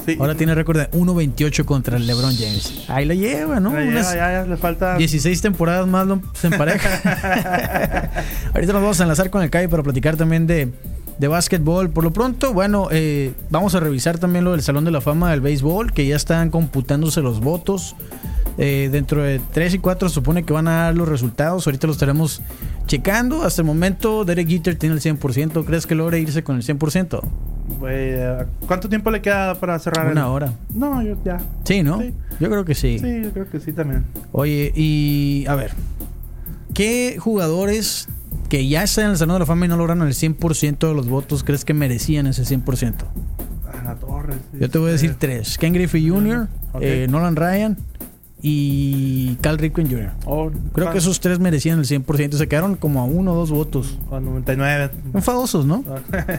Sí. 0.06 0.16
Ahora 0.18 0.34
tiene 0.34 0.54
récord 0.54 0.78
de 0.78 0.90
1.28 0.92 1.64
contra 1.66 1.98
el 1.98 2.06
LeBron 2.06 2.34
James. 2.34 2.84
Ahí 2.88 3.04
la 3.04 3.14
lleva, 3.14 3.60
¿no? 3.60 3.72
Ya, 3.72 3.80
ya, 3.84 3.90
Unas- 3.90 4.14
ya, 4.14 4.32
ya, 4.32 4.46
le 4.46 4.56
falta... 4.56 4.96
16 4.96 5.42
temporadas 5.42 5.86
más 5.86 6.08
se 6.32 6.46
empareja. 6.46 6.88
Ahorita 8.54 8.72
nos 8.72 8.82
vamos 8.82 8.98
a 9.00 9.02
enlazar 9.02 9.28
con 9.30 9.42
el 9.42 9.50
Calle 9.50 9.68
para 9.68 9.82
platicar 9.82 10.16
también 10.16 10.46
de, 10.46 10.72
de 11.18 11.28
básquetbol. 11.28 11.90
Por 11.90 12.04
lo 12.04 12.12
pronto, 12.14 12.54
bueno, 12.54 12.88
eh, 12.90 13.34
vamos 13.50 13.74
a 13.74 13.80
revisar 13.80 14.18
también 14.18 14.44
lo 14.44 14.52
del 14.52 14.62
Salón 14.62 14.86
de 14.86 14.90
la 14.90 15.02
Fama 15.02 15.30
del 15.32 15.42
Béisbol, 15.42 15.92
que 15.92 16.06
ya 16.06 16.16
están 16.16 16.50
computándose 16.50 17.20
los 17.20 17.40
votos. 17.40 17.94
Eh, 18.58 18.88
dentro 18.92 19.22
de 19.22 19.40
3 19.52 19.74
y 19.74 19.78
4 19.78 20.08
se 20.08 20.14
supone 20.14 20.42
que 20.42 20.52
van 20.52 20.68
a 20.68 20.84
dar 20.84 20.94
los 20.94 21.08
resultados. 21.08 21.66
Ahorita 21.66 21.86
los 21.86 21.96
estaremos 21.96 22.42
checando. 22.86 23.42
Hasta 23.42 23.62
el 23.62 23.66
momento, 23.66 24.24
Derek 24.24 24.48
Jeter 24.48 24.76
tiene 24.76 24.94
el 24.96 25.00
100%. 25.00 25.64
¿Crees 25.64 25.86
que 25.86 25.94
logre 25.94 26.20
irse 26.20 26.42
con 26.42 26.56
el 26.56 26.62
100%? 26.62 27.22
Güey, 27.78 27.94
eh, 27.96 28.46
¿Cuánto 28.66 28.88
tiempo 28.88 29.10
le 29.10 29.22
queda 29.22 29.54
para 29.54 29.78
cerrar? 29.78 30.06
el- 30.06 30.12
Una 30.12 30.28
hora. 30.28 30.52
No, 30.74 31.00
yo 31.02 31.16
ya. 31.24 31.38
Sí, 31.64 31.82
¿no? 31.82 32.00
Sí. 32.00 32.12
Yo 32.40 32.48
creo 32.50 32.64
que 32.64 32.74
sí. 32.74 32.98
Sí, 32.98 33.22
yo 33.22 33.30
creo 33.32 33.48
que 33.48 33.60
sí 33.60 33.72
también. 33.72 34.04
Oye, 34.32 34.72
y 34.74 35.44
a 35.48 35.54
ver, 35.54 35.72
¿qué 36.74 37.16
jugadores 37.18 38.08
que 38.48 38.66
ya 38.68 38.82
están 38.82 39.06
en 39.06 39.10
el 39.12 39.16
Salón 39.16 39.36
de 39.36 39.40
la 39.40 39.46
Fama 39.46 39.66
y 39.66 39.68
no 39.68 39.76
lograron 39.76 40.06
el 40.06 40.14
100% 40.14 40.88
de 40.88 40.94
los 40.94 41.08
votos 41.08 41.44
crees 41.44 41.64
que 41.64 41.74
merecían 41.74 42.26
ese 42.26 42.44
100%? 42.44 42.94
Ana 43.72 43.94
Torres. 43.94 44.36
Yo 44.58 44.68
te 44.68 44.78
voy 44.78 44.88
a 44.90 44.92
decir 44.92 45.10
este, 45.10 45.26
tres. 45.28 45.56
Ken 45.56 45.72
Griffey 45.72 46.08
Jr., 46.08 46.48
eh, 46.80 47.06
Nolan 47.08 47.36
Ryan 47.36 47.78
y 48.42 49.34
Cal 49.36 49.58
Ripken 49.58 49.88
Jr. 49.88 50.12
oh, 50.24 50.50
Creo 50.72 50.88
ah, 50.88 50.92
que 50.92 50.98
esos 50.98 51.20
tres 51.20 51.38
merecían 51.38 51.78
el 51.78 51.84
100%. 51.84 52.34
Se 52.34 52.48
quedaron 52.48 52.76
como 52.76 53.00
a 53.00 53.04
uno 53.04 53.32
o 53.32 53.36
dos 53.36 53.50
votos. 53.50 53.98
a 54.10 54.20
99. 54.20 54.90
Enfadosos, 55.14 55.66
¿no? 55.66 55.84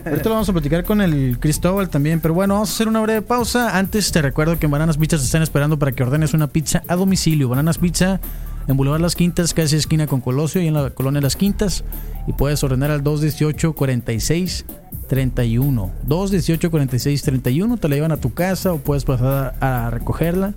Ahorita 0.06 0.30
lo 0.30 0.36
vamos 0.36 0.50
a 0.50 0.54
platicar 0.54 0.84
con 0.84 1.02
el 1.02 1.38
Cristóbal 1.40 1.90
también. 1.90 2.20
Pero 2.20 2.34
bueno, 2.34 2.56
vamos 2.56 2.70
a 2.70 2.74
hacer 2.74 2.88
una 2.88 3.02
breve 3.02 3.22
pausa. 3.22 3.78
Antes 3.78 4.12
te 4.12 4.22
recuerdo 4.22 4.58
que 4.58 4.66
en 4.66 4.72
Bananas 4.72 4.98
Pizza 4.98 5.18
te 5.18 5.24
están 5.24 5.44
esperando 5.44 5.78
para 5.78 5.92
que 5.92 6.04
ordenes 6.04 6.34
una 6.34 6.48
pizza 6.48 6.84
a 6.88 6.96
domicilio. 6.96 7.50
Bananas 7.50 7.78
Pizza 7.78 8.20
en 8.68 8.78
Boulevard 8.78 9.02
Las 9.02 9.16
Quintas, 9.16 9.54
casi 9.54 9.76
esquina 9.76 10.08
con 10.08 10.22
Colosio 10.22 10.62
y 10.62 10.68
en 10.68 10.74
la 10.74 10.90
colonia 10.92 11.22
Las 11.22 11.36
Quintas. 11.36 11.84
Y 12.28 12.34
puedes 12.34 12.64
ordenar 12.64 12.92
al 12.92 13.04
218 13.04 13.74
46 13.74 14.66
31. 15.08 15.92
218 16.04 16.72
46 16.72 17.22
31. 17.24 17.78
Te 17.78 17.90
la 17.90 17.96
llevan 17.96 18.12
a 18.12 18.18
tu 18.18 18.34
casa 18.34 18.74
o 18.74 18.78
puedes 18.78 19.04
pasar 19.04 19.56
a 19.60 19.90
recogerla. 19.92 20.54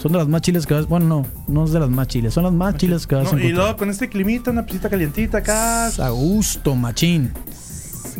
Son 0.00 0.12
de 0.12 0.18
las 0.18 0.28
más 0.28 0.42
chiles 0.42 0.66
que 0.66 0.74
vas. 0.74 0.86
Bueno, 0.86 1.06
no, 1.06 1.26
no 1.46 1.64
es 1.64 1.72
de 1.72 1.80
las 1.80 1.88
más 1.90 2.08
chiles. 2.08 2.34
Son 2.34 2.44
las 2.44 2.52
más 2.52 2.76
chiles 2.76 3.06
que 3.06 3.14
vas 3.14 3.32
a 3.32 3.36
No, 3.36 3.42
y 3.42 3.52
luego 3.52 3.76
con 3.76 3.88
este 3.90 4.08
climita, 4.08 4.50
una 4.50 4.66
pisita 4.66 4.90
calientita 4.90 5.38
acá. 5.38 5.86
A 5.86 6.08
gusto, 6.10 6.74
machín. 6.74 7.32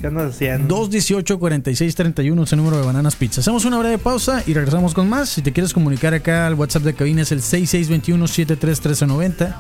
¿Qué 0.01 0.07
andas 0.09 0.35
haciendo? 0.35 0.89
218-4631 0.89 2.43
es 2.43 2.53
el 2.53 2.59
número 2.59 2.77
de 2.79 2.85
Bananas 2.85 3.15
Pizza. 3.17 3.41
Hacemos 3.41 3.65
una 3.65 3.79
breve 3.79 3.99
pausa 3.99 4.43
y 4.47 4.53
regresamos 4.55 4.93
con 4.95 5.09
más. 5.09 5.29
Si 5.29 5.43
te 5.43 5.53
quieres 5.53 5.73
comunicar 5.73 6.15
acá 6.15 6.47
al 6.47 6.55
WhatsApp 6.55 6.83
de 6.83 6.95
cabina 6.95 7.23
es 7.23 7.33
el 7.33 7.41
6621-731390. 7.41 9.55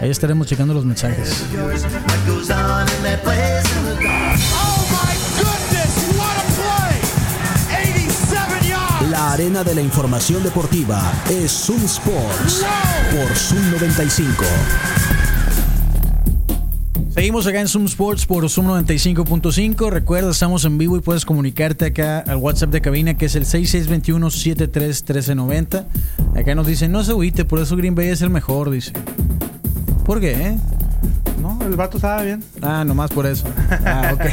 Ahí 0.00 0.10
estaremos 0.10 0.48
checando 0.48 0.74
los 0.74 0.84
mensajes. 0.84 1.44
La 9.32 9.36
arena 9.36 9.64
de 9.64 9.74
la 9.74 9.80
información 9.80 10.42
deportiva 10.42 11.10
es 11.30 11.50
Zoom 11.50 11.82
Sports 11.86 12.66
por 13.10 13.34
Zoom 13.34 13.70
95. 13.70 14.44
Seguimos 17.14 17.46
acá 17.46 17.62
en 17.62 17.68
Zoom 17.68 17.86
Sports 17.86 18.26
por 18.26 18.46
Zoom 18.50 18.66
95.5. 18.66 19.88
Recuerda, 19.88 20.32
estamos 20.32 20.66
en 20.66 20.76
vivo 20.76 20.98
y 20.98 21.00
puedes 21.00 21.24
comunicarte 21.24 21.86
acá 21.86 22.18
al 22.18 22.36
WhatsApp 22.36 22.72
de 22.72 22.82
cabina 22.82 23.14
que 23.14 23.24
es 23.24 23.34
el 23.34 23.46
6621-731390. 23.46 25.86
Acá 26.36 26.54
nos 26.54 26.66
dicen, 26.66 26.92
no 26.92 27.02
se 27.02 27.12
agüite, 27.12 27.46
por 27.46 27.58
eso 27.60 27.74
Green 27.74 27.94
Bay 27.94 28.08
es 28.08 28.20
el 28.20 28.28
mejor, 28.28 28.68
dice. 28.68 28.92
¿Por 30.04 30.20
qué? 30.20 30.32
eh? 30.32 30.58
No, 31.40 31.58
el 31.62 31.74
vato 31.74 31.98
sabe 31.98 32.26
bien. 32.26 32.44
Ah, 32.60 32.84
nomás 32.84 33.10
por 33.10 33.24
eso. 33.24 33.46
Ah, 33.70 34.10
ok. 34.12 34.26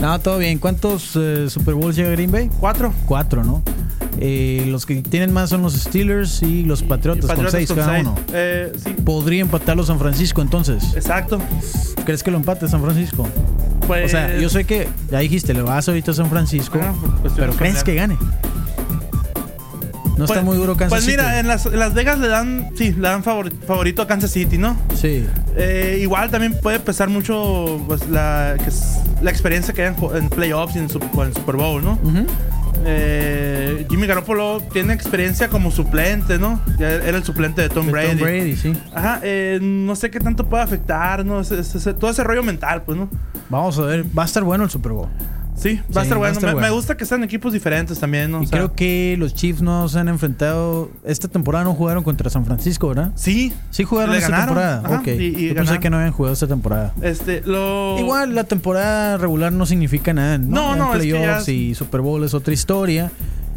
No, 0.00 0.18
todo 0.18 0.38
bien. 0.38 0.58
¿Cuántos 0.58 1.12
eh, 1.14 1.46
Super 1.48 1.74
Bowls 1.74 1.94
llega 1.96 2.10
Green 2.10 2.32
Bay? 2.32 2.50
Cuatro. 2.60 2.92
Cuatro, 3.06 3.42
¿no? 3.44 3.62
Eh, 4.20 4.64
los 4.68 4.86
que 4.86 5.02
tienen 5.02 5.32
más 5.32 5.50
son 5.50 5.62
los 5.62 5.74
Steelers 5.74 6.42
y 6.42 6.62
los 6.62 6.82
Patriotas, 6.82 7.26
Patriotas 7.26 7.52
con 7.52 7.58
seis 7.60 7.68
con 7.68 7.76
cada 7.78 7.92
seis. 7.94 8.06
uno. 8.06 8.16
Eh, 8.32 8.72
sí, 8.82 8.90
Podría 9.04 9.40
empatarlo 9.42 9.82
San 9.84 9.98
Francisco 9.98 10.40
entonces. 10.42 10.94
exacto. 10.94 11.38
¿Crees 12.04 12.22
que 12.22 12.30
lo 12.30 12.36
empate 12.36 12.68
San 12.68 12.82
Francisco? 12.82 13.26
Pues, 13.86 14.06
O 14.06 14.08
sea, 14.08 14.38
yo 14.38 14.48
sé 14.48 14.64
que 14.64 14.88
ya 15.10 15.18
dijiste, 15.18 15.52
le 15.52 15.62
vas 15.62 15.88
ahorita 15.88 16.12
a 16.12 16.14
San 16.14 16.30
Francisco, 16.30 16.78
Ah, 16.82 16.92
por 17.00 17.10
cuestiones 17.20 17.34
pero 17.36 17.52
¿crees 17.54 17.82
que 17.84 17.94
gane? 17.94 18.16
No 20.16 20.26
está 20.26 20.34
pues- 20.34 20.44
muy 20.44 20.56
duro 20.56 20.76
Kansas 20.76 20.90
Pues 20.90 21.06
mira, 21.08 21.24
City. 21.30 21.40
en 21.40 21.48
las, 21.48 21.66
en 21.66 21.78
Las 21.78 21.92
Vegas 21.92 22.18
le 22.20 22.28
dan, 22.28 22.70
sí, 22.76 22.92
le 22.92 23.00
dan 23.00 23.24
favor- 23.24 23.52
favorito 23.66 24.00
a 24.00 24.06
Kansas 24.06 24.30
City, 24.30 24.58
¿no? 24.58 24.76
Sí. 24.94 25.26
Eh, 25.56 25.98
igual 26.02 26.30
también 26.30 26.56
puede 26.62 26.78
pesar 26.78 27.08
mucho 27.08 27.82
pues, 27.88 28.08
la, 28.08 28.54
que 28.62 28.68
es 28.70 28.98
la 29.22 29.30
experiencia 29.30 29.74
que 29.74 29.82
hay 29.86 29.94
en, 30.14 30.28
playoffs 30.28 30.76
y 30.76 30.78
en, 30.78 30.84
en 30.84 30.90
Super 31.34 31.56
Bowl, 31.56 31.82
¿no? 31.84 31.98
Ujú. 32.04 32.26
Eh, 32.86 33.86
Jimmy 33.88 34.06
Garoppolo 34.06 34.60
tiene 34.72 34.92
experiencia 34.92 35.48
como 35.48 35.70
suplente, 35.70 36.38
¿no? 36.38 36.60
Ya 36.78 36.90
era 36.90 37.16
el 37.18 37.24
suplente 37.24 37.62
de 37.62 37.68
Tom 37.68 37.86
De 37.86 37.92
Brady. 37.92 38.08
Tom 38.10 38.18
Brady, 38.20 38.56
sí. 38.56 38.72
Ajá, 38.94 39.20
eh, 39.22 39.58
no 39.62 39.96
sé 39.96 40.10
qué 40.10 40.20
tanto 40.20 40.48
puede 40.48 40.62
afectar, 40.62 41.24
¿no? 41.24 41.40
Ese- 41.40 41.60
ese- 41.60 41.78
ese- 41.78 41.94
todo 41.94 42.10
ese 42.10 42.22
rollo 42.24 42.42
mental, 42.42 42.82
pues, 42.82 42.98
¿no? 42.98 43.08
Vamos 43.48 43.78
a 43.78 43.82
ver, 43.82 44.04
va 44.16 44.22
a 44.22 44.26
estar 44.26 44.42
bueno 44.42 44.64
el 44.64 44.70
Super 44.70 44.92
Bowl. 44.92 45.08
Sí, 45.64 45.80
va 45.96 46.00
a 46.00 46.04
estar 46.04 46.18
bueno. 46.18 46.60
me, 46.60 46.68
gusta 46.70 46.94
que 46.96 47.06
sean 47.06 47.24
equipos 47.24 47.52
diferentes 47.54 47.98
también, 47.98 48.30
¿no? 48.30 48.42
Y 48.42 48.44
O 48.44 48.48
sea, 48.48 48.58
creo 48.58 48.74
que 48.74 49.16
los 49.18 49.34
Chiefs 49.34 49.62
no 49.62 49.88
se 49.88 49.98
han 49.98 50.08
enfrentado. 50.08 50.90
Esta 51.04 51.26
temporada 51.26 51.64
no 51.64 51.74
jugaron 51.74 52.04
contra 52.04 52.28
San 52.28 52.44
Francisco, 52.44 52.88
¿verdad? 52.88 53.12
Sí. 53.14 53.52
Sí 53.70 53.84
jugaron 53.84 54.14
esta 54.14 54.28
ganaron, 54.28 54.48
temporada. 54.56 54.82
ajá, 54.84 55.00
ok. 55.00 55.06
y- 55.06 55.10
y 55.22 55.48
Yo 55.48 55.54
pensé 55.54 55.80
que 55.80 55.88
no 55.88 55.96
habían 55.96 56.12
jugado 56.12 56.34
esta 56.34 56.46
temporada. 56.46 56.92
Este, 57.00 57.40
lo. 57.46 57.96
Igual 57.98 58.34
la 58.34 58.44
temporada 58.44 59.16
regular 59.16 59.52
no 59.52 59.64
significa 59.64 60.12
nada. 60.12 60.36
No, 60.36 60.76
No, 60.76 60.76
no, 60.76 60.84
es 60.94 61.00
que 61.02 61.08
playoffs 61.10 61.46
ya- 61.46 61.52
y 61.52 61.74
Super 61.74 62.02
Bowl 62.02 62.22
es 62.24 62.34
otra 62.34 62.52
historia. 62.52 63.10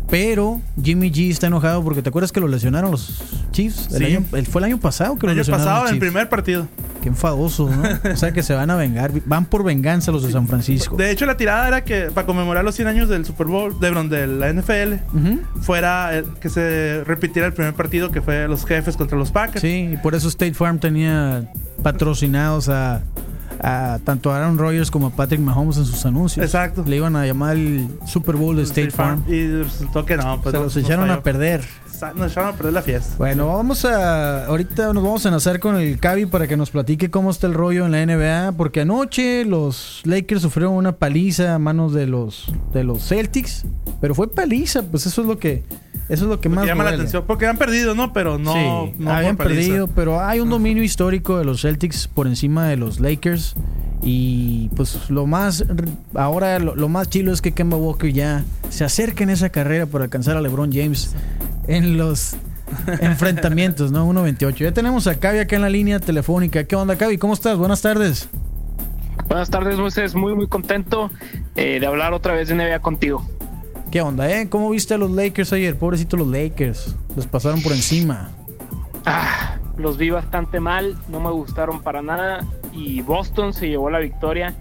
Pero 0.09 0.61
Jimmy 0.81 1.11
G 1.11 1.29
está 1.31 1.47
enojado 1.47 1.83
porque 1.83 2.01
te 2.01 2.09
acuerdas 2.09 2.31
que 2.31 2.39
lo 2.39 2.47
lesionaron 2.47 2.91
los 2.91 3.21
Chiefs. 3.51 3.89
El 3.93 3.97
Sí. 3.97 4.05
año- 4.15 4.25
el- 4.33 4.45
fue 4.47 4.61
el 4.61 4.65
año 4.65 4.79
pasado 4.79 5.15
que 5.15 5.25
El 5.25 5.27
lo 5.27 5.31
año 5.31 5.37
lesionaron 5.39 5.65
pasado, 5.65 5.81
los 5.83 5.89
en 5.91 5.95
el 5.95 5.99
primer 5.99 6.29
partido. 6.29 6.67
Qué 7.01 7.09
enfadosos, 7.09 7.75
¿no? 7.75 7.83
o 8.13 8.15
sea 8.15 8.31
que 8.31 8.41
se 8.41 8.53
van 8.53 8.69
a 8.69 8.75
vengar. 8.75 9.11
Van 9.25 9.45
por 9.45 9.63
venganza 9.63 10.11
los 10.11 10.23
de 10.23 10.31
San 10.31 10.47
Francisco. 10.47 10.95
De 10.95 11.11
hecho, 11.11 11.25
la 11.25 11.35
tirada 11.37 11.67
era 11.67 11.83
que 11.83 12.09
para 12.13 12.25
conmemorar 12.25 12.63
los 12.63 12.75
100 12.75 12.87
años 12.87 13.09
del 13.09 13.25
Super 13.25 13.47
Bowl, 13.47 13.77
de, 13.79 14.27
la 14.27 14.49
NFL, 14.49 14.99
fuera 15.61 16.17
eh, 16.17 16.23
que 16.39 16.49
se 16.49 17.03
repitiera 17.05 17.47
el 17.47 17.53
primer 17.53 17.73
partido 17.73 18.09
que 18.11 18.21
fue 18.21 18.47
los 18.47 18.65
jefes 18.65 18.95
contra 18.97 19.17
los 19.17 19.31
Packers. 19.31 19.61
Sí, 19.61 19.89
y 19.93 19.97
por 19.97 20.15
eso 20.15 20.27
State 20.29 20.53
Farm 20.53 20.79
tenía 20.79 21.51
patrocinados 21.83 22.69
a, 22.69 23.01
a 23.61 23.99
tanto 24.03 24.31
a 24.31 24.37
Aaron 24.37 24.57
Rodgers 24.57 24.89
como 24.91 25.07
a 25.07 25.09
Patrick 25.11 25.39
Mahomes 25.41 25.77
en 25.77 25.85
sus 25.85 26.05
anuncios. 26.05 26.45
Exacto. 26.45 26.83
Le 26.87 26.95
iban 26.97 27.15
a 27.15 27.25
llamar 27.25 27.55
el 27.55 27.87
Super 28.05 28.35
Bowl 28.35 28.55
de 28.55 28.63
State, 28.63 28.91
Farm. 28.91 29.23
Y 29.27 29.47
resultó 29.63 30.05
que 30.05 30.17
no. 30.17 30.41
Pues 30.41 30.51
Se 30.53 30.57
no- 30.57 30.63
los 30.65 30.77
echaron 30.77 31.09
a 31.11 31.21
perder. 31.23 31.63
nos 32.15 32.31
echaron 32.31 32.49
a 32.53 32.57
perder 32.57 32.73
la 32.73 32.81
fiesta. 32.81 33.15
Bueno, 33.17 33.47
vamos 33.47 33.83
a. 33.85 34.45
Ahorita 34.45 34.93
nos 34.93 35.03
vamos 35.03 35.25
a 35.25 35.29
enlazar 35.29 35.59
con 35.59 35.75
el 35.77 35.99
Cavi 35.99 36.25
para 36.25 36.47
que 36.47 36.55
nos 36.57 36.69
platique 36.69 37.09
cómo 37.09 37.31
está 37.31 37.47
el 37.47 37.53
rollo 37.53 37.85
en 37.85 37.91
la 37.91 38.01
NBA. 38.05 38.51
Porque 38.57 38.81
anoche 38.81 39.45
los 39.45 40.01
Lakers 40.05 40.41
sufrieron 40.41 40.73
una 40.75 40.93
paliza 40.93 41.55
a 41.55 41.59
manos 41.59 41.93
de 41.93 42.07
los, 42.07 42.51
de 42.73 42.83
los 42.83 43.07
Celtics. 43.07 43.65
Pero 43.99 44.13
fue 44.13 44.29
paliza, 44.31 44.83
pues 44.83 45.05
eso 45.05 45.21
es 45.21 45.27
lo 45.27 45.39
que. 45.39 45.63
Eso 46.09 46.23
es 46.23 46.29
lo 46.29 46.39
que 46.39 46.49
más 46.49 46.65
llama 46.65 46.85
la 46.85 46.91
atención. 46.91 47.23
Porque 47.27 47.45
han 47.47 47.57
perdido, 47.57 47.93
¿no? 47.93 48.13
Pero 48.13 48.37
no. 48.37 48.53
sí, 48.53 48.93
no 48.99 49.11
habían 49.11 49.35
perdido, 49.35 49.87
pero 49.87 50.21
hay 50.21 50.39
un 50.39 50.49
dominio 50.49 50.83
histórico 50.83 51.37
de 51.37 51.45
los 51.45 51.61
Celtics 51.61 52.07
por 52.07 52.27
encima 52.27 52.67
de 52.67 52.77
los 52.77 52.99
Lakers. 52.99 53.55
Y 54.03 54.69
pues 54.75 55.09
lo 55.09 55.25
más, 55.25 55.65
ahora 56.13 56.59
lo, 56.59 56.75
lo 56.75 56.87
más 56.87 57.09
chilo 57.09 57.33
es 57.33 57.41
que 57.41 57.51
Kemba 57.51 57.77
Walker 57.77 58.11
ya 58.11 58.45
se 58.69 58.85
acerca 58.85 59.23
en 59.23 59.31
esa 59.31 59.49
carrera 59.49 59.85
por 59.85 60.01
alcanzar 60.01 60.37
a 60.37 60.41
LeBron 60.41 60.71
James 60.71 61.15
en 61.67 61.97
los 61.97 62.37
enfrentamientos, 63.01 63.91
¿no? 63.91 64.07
1.28. 64.07 64.55
Ya 64.55 64.71
tenemos 64.71 65.07
a 65.07 65.15
Cavi 65.15 65.39
acá 65.39 65.55
en 65.55 65.61
la 65.61 65.69
línea 65.69 65.99
telefónica. 65.99 66.63
¿Qué 66.63 66.75
onda, 66.75 66.95
Cavi? 66.95 67.17
¿Cómo 67.17 67.33
estás? 67.33 67.57
Buenas 67.57 67.81
tardes. 67.81 68.29
Buenas 69.27 69.49
tardes, 69.49 69.77
Moisés. 69.77 70.15
Muy, 70.15 70.35
muy 70.35 70.47
contento 70.47 71.11
eh, 71.55 71.79
de 71.79 71.85
hablar 71.85 72.13
otra 72.13 72.33
vez 72.33 72.47
de 72.47 72.55
NBA 72.55 72.79
contigo. 72.79 73.25
¿Qué 73.91 74.01
onda, 74.01 74.29
eh? 74.29 74.49
¿Cómo 74.49 74.69
viste 74.71 74.93
a 74.93 74.97
los 74.97 75.11
Lakers 75.11 75.53
ayer? 75.53 75.77
Pobrecitos 75.77 76.19
los 76.19 76.27
Lakers. 76.27 76.95
Les 77.15 77.25
pasaron 77.25 77.61
por 77.61 77.71
encima. 77.71 78.29
Ah, 79.05 79.57
los 79.77 79.97
vi 79.97 80.09
bastante 80.09 80.59
mal, 80.59 80.97
no 81.07 81.21
me 81.21 81.31
gustaron 81.31 81.81
para 81.81 82.01
nada 82.01 82.45
y 82.73 83.01
Boston 83.01 83.53
se 83.53 83.69
llevó 83.69 83.89
la 83.89 83.99
victoria 83.99 84.53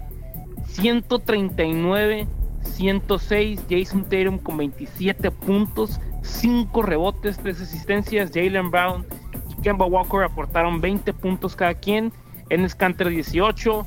139 0.67 2.27
106 2.61 3.61
Jason 3.69 4.03
Tatum 4.03 4.37
con 4.39 4.57
27 4.57 5.31
puntos 5.31 5.99
5 6.21 6.81
rebotes 6.81 7.37
3 7.37 7.61
asistencias 7.61 8.31
Jalen 8.33 8.71
Brown 8.71 9.05
y 9.49 9.61
Kemba 9.61 9.85
Walker 9.85 10.23
aportaron 10.23 10.79
20 10.79 11.13
puntos 11.13 11.55
cada 11.55 11.73
quien 11.73 12.13
en 12.49 12.67
Scanter 12.69 13.09
18 13.09 13.85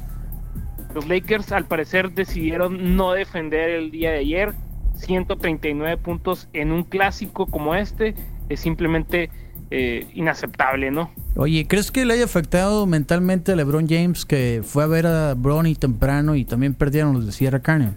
los 0.94 1.08
Lakers 1.08 1.52
al 1.52 1.64
parecer 1.64 2.12
decidieron 2.12 2.96
no 2.96 3.12
defender 3.12 3.70
el 3.70 3.90
día 3.90 4.10
de 4.10 4.18
ayer 4.18 4.54
139 5.00 5.96
puntos 5.98 6.48
en 6.52 6.72
un 6.72 6.84
clásico 6.84 7.46
como 7.46 7.74
este 7.74 8.14
es 8.48 8.60
simplemente 8.60 9.30
eh, 9.70 10.06
inaceptable, 10.14 10.90
¿no? 10.90 11.10
Oye, 11.36 11.66
¿crees 11.68 11.90
que 11.92 12.04
le 12.04 12.14
haya 12.14 12.24
afectado 12.24 12.86
mentalmente 12.86 13.52
a 13.52 13.56
LeBron 13.56 13.86
James 13.88 14.24
que 14.24 14.62
fue 14.64 14.82
a 14.82 14.86
ver 14.86 15.06
a 15.06 15.34
Bronny 15.34 15.74
temprano 15.76 16.34
y 16.34 16.44
también 16.44 16.74
perdieron 16.74 17.12
los 17.14 17.26
de 17.26 17.32
Sierra 17.32 17.60
Canyon? 17.60 17.96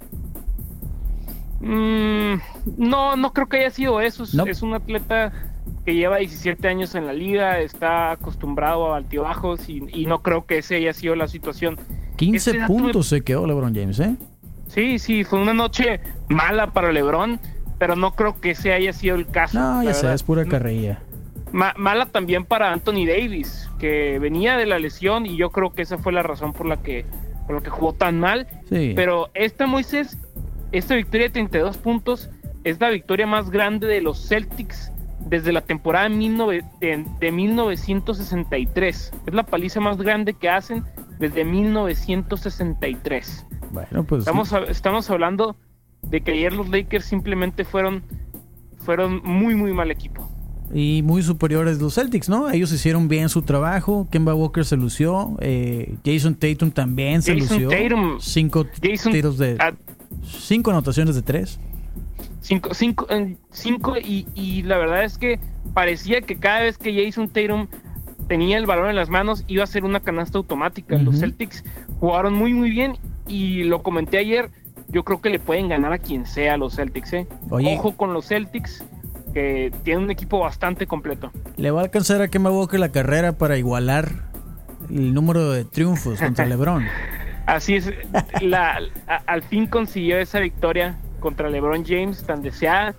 Mm, 1.62 2.36
no, 2.78 3.16
no 3.16 3.34
creo 3.34 3.48
que 3.48 3.58
haya 3.58 3.70
sido 3.70 4.02
eso. 4.02 4.24
Es, 4.24 4.34
No. 4.34 4.46
es 4.46 4.62
un 4.62 4.74
atleta 4.74 5.32
que 5.86 5.96
lleva 5.96 6.18
17 6.18 6.68
años 6.68 6.94
en 6.96 7.06
la 7.08 7.14
liga, 7.14 7.60
está 7.60 8.12
acostumbrado 8.12 8.94
a 8.94 8.98
altibajos 8.98 9.70
y, 9.70 9.82
y 9.94 10.06
no 10.06 10.22
creo 10.22 10.46
que 10.46 10.58
ese 10.60 10.76
haya 10.76 10.94
sido 10.94 11.16
la 11.16 11.28
situación. 11.28 11.78
15 12.18 12.38
Este 12.52 12.60
me- 12.60 12.68
puntos 12.68 13.08
se 13.08 13.22
quedó 13.22 13.48
LeBron 13.48 13.74
James, 13.74 14.00
¿eh? 14.00 14.16
Sí, 14.74 14.98
sí, 15.00 15.24
fue 15.24 15.40
una 15.40 15.54
noche 15.54 16.00
mala 16.30 16.72
para 16.72 16.92
LeBron, 16.92 17.40
pero 17.78 17.96
no 17.96 18.14
creo 18.16 18.40
que 18.42 18.52
ese 18.52 18.74
haya 18.74 18.94
sido 18.94 19.16
el 19.16 19.28
caso. 19.28 19.60
No, 19.60 19.84
ya 19.84 19.94
sé, 19.94 20.12
es 20.14 20.24
pura 20.24 20.46
carrilla. 20.46 21.00
Ma- 21.52 21.74
mala 21.78 22.08
también 22.08 22.46
para 22.46 22.72
Anthony 22.72 23.06
Davis, 23.06 23.70
que 23.80 24.18
venía 24.20 24.58
de 24.58 24.66
la 24.66 24.80
lesión 24.80 25.26
y 25.28 25.38
yo 25.38 25.52
creo 25.52 25.72
que 25.74 25.84
esa 25.84 25.98
fue 26.00 26.12
la 26.12 26.24
razón 26.24 26.54
por 26.54 26.66
la 26.66 26.78
que, 26.78 27.06
por 27.46 27.58
la 27.58 27.62
que 27.62 27.70
jugó 27.70 27.94
tan 27.94 28.20
mal. 28.20 28.48
Sí. 28.70 28.94
Pero 28.96 29.30
esta 29.36 29.68
Moisés, 29.68 30.18
esta 30.72 30.96
victoria 30.96 31.28
de 31.28 31.34
32 31.34 31.78
puntos 31.78 32.30
es 32.64 32.80
la 32.80 32.90
victoria 32.90 33.28
más 33.28 33.52
grande 33.52 33.86
de 33.86 34.02
los 34.02 34.28
Celtics 34.28 34.92
desde 35.20 35.52
la 35.52 35.62
temporada 35.62 36.10
de, 36.10 36.16
19 36.16 36.64
de- 36.80 37.06
de 37.20 37.32
1963. 37.32 39.12
Es 39.28 39.34
la 39.34 39.44
paliza 39.44 39.80
más 39.80 39.98
grande 39.98 40.34
que 40.34 40.50
hacen 40.50 40.84
desde 41.20 41.46
1963. 41.46 43.46
Bueno, 43.72 44.04
pues. 44.04 44.20
Estamos, 44.20 44.52
estamos 44.70 45.10
hablando 45.10 45.56
de 46.04 46.22
que 46.22 46.32
ayer 46.34 46.54
los 46.54 46.70
Lakers 46.70 47.06
simplemente 47.06 47.66
fueron, 47.66 48.04
fueron 48.80 49.22
muy, 49.24 49.56
muy 49.56 49.74
mal 49.74 49.90
equipo. 49.92 50.30
Y 50.74 51.02
muy 51.04 51.22
superiores 51.22 51.80
los 51.80 51.96
Celtics, 51.96 52.30
¿no? 52.30 52.50
Ellos 52.50 52.72
hicieron 52.72 53.08
bien 53.08 53.30
su 53.30 53.42
trabajo. 53.44 54.08
Kemba 54.12 54.34
Walker 54.34 54.66
se 54.66 54.76
lució. 54.76 55.36
eh, 55.40 55.96
Jason 56.04 56.36
Tatum 56.36 56.72
también 56.72 57.22
se 57.22 57.38
Jason 57.40 57.62
lució. 57.62 57.70
Tatum- 57.70 58.20
cinco 58.20 58.66
Jason- 58.82 59.12
tiros 59.12 59.38
de. 59.38 59.58
Cinco 60.24 60.72
anotaciones 60.72 61.16
de 61.16 61.22
tres. 61.22 61.60
Cinco, 62.42 62.74
cinco, 62.74 63.08
en- 63.10 63.38
cinco 63.52 63.98
y, 63.98 64.28
y 64.36 64.64
la 64.64 64.78
verdad 64.78 65.04
es 65.04 65.18
que 65.18 65.40
parecía 65.74 66.22
que 66.22 66.38
cada 66.38 66.62
vez 66.62 66.78
que 66.78 67.06
Jason 67.06 67.30
Tatum 67.30 67.68
tenía 68.34 68.58
el 68.58 68.66
balón 68.66 68.90
en 68.90 68.96
las 68.96 69.10
manos 69.10 69.44
iba 69.48 69.64
a 69.64 69.68
ser 69.68 69.84
una 69.86 70.00
canasta 70.00 70.40
automática. 70.40 70.98
Los. 70.98 71.20
Celtics 71.20 71.64
jugaron 72.00 72.34
muy 72.34 72.52
muy 72.56 72.72
bien 72.72 72.98
y 73.28 73.62
lo 73.66 73.84
comenté 73.84 74.18
ayer, 74.18 74.50
yo 74.88 75.04
creo 75.04 75.22
que 75.22 75.30
le 75.30 75.38
pueden 75.38 75.70
ganar 75.70 75.94
a 75.94 76.00
quien 76.00 76.26
sea 76.26 76.58
los 76.58 76.76
Celtics. 76.78 77.14
¿eh? 77.14 77.28
Oye. 77.52 77.76
Ojo 77.78 77.96
con 77.96 78.12
los 78.12 78.26
Celtics, 78.28 78.84
que 79.36 79.72
tienen 79.84 80.06
un 80.06 80.10
equipo 80.10 80.40
bastante 80.40 80.88
completo. 80.88 81.32
Le 81.58 81.70
va 81.70 81.82
a 81.82 81.84
alcanzar 81.84 82.24
a 82.24 82.28
Kemba 82.28 82.50
Walker 82.50 82.80
la 82.80 82.90
carrera 82.92 83.34
para 83.34 83.56
igualar 83.56 84.10
el 84.90 85.14
número 85.14 85.52
de 85.52 85.64
triunfos 85.66 86.20
contra 86.20 86.46
LeBron. 86.48 86.84
Así 87.46 87.76
es, 87.76 87.94
la, 88.42 88.80
a- 89.08 89.22
al 89.28 89.44
fin 89.44 89.68
consiguió 89.68 90.18
esa 90.18 90.40
victoria 90.40 90.98
contra 91.20 91.52
LeBron 91.52 91.86
James 91.86 92.24
tan 92.24 92.42
deseada, 92.42 92.96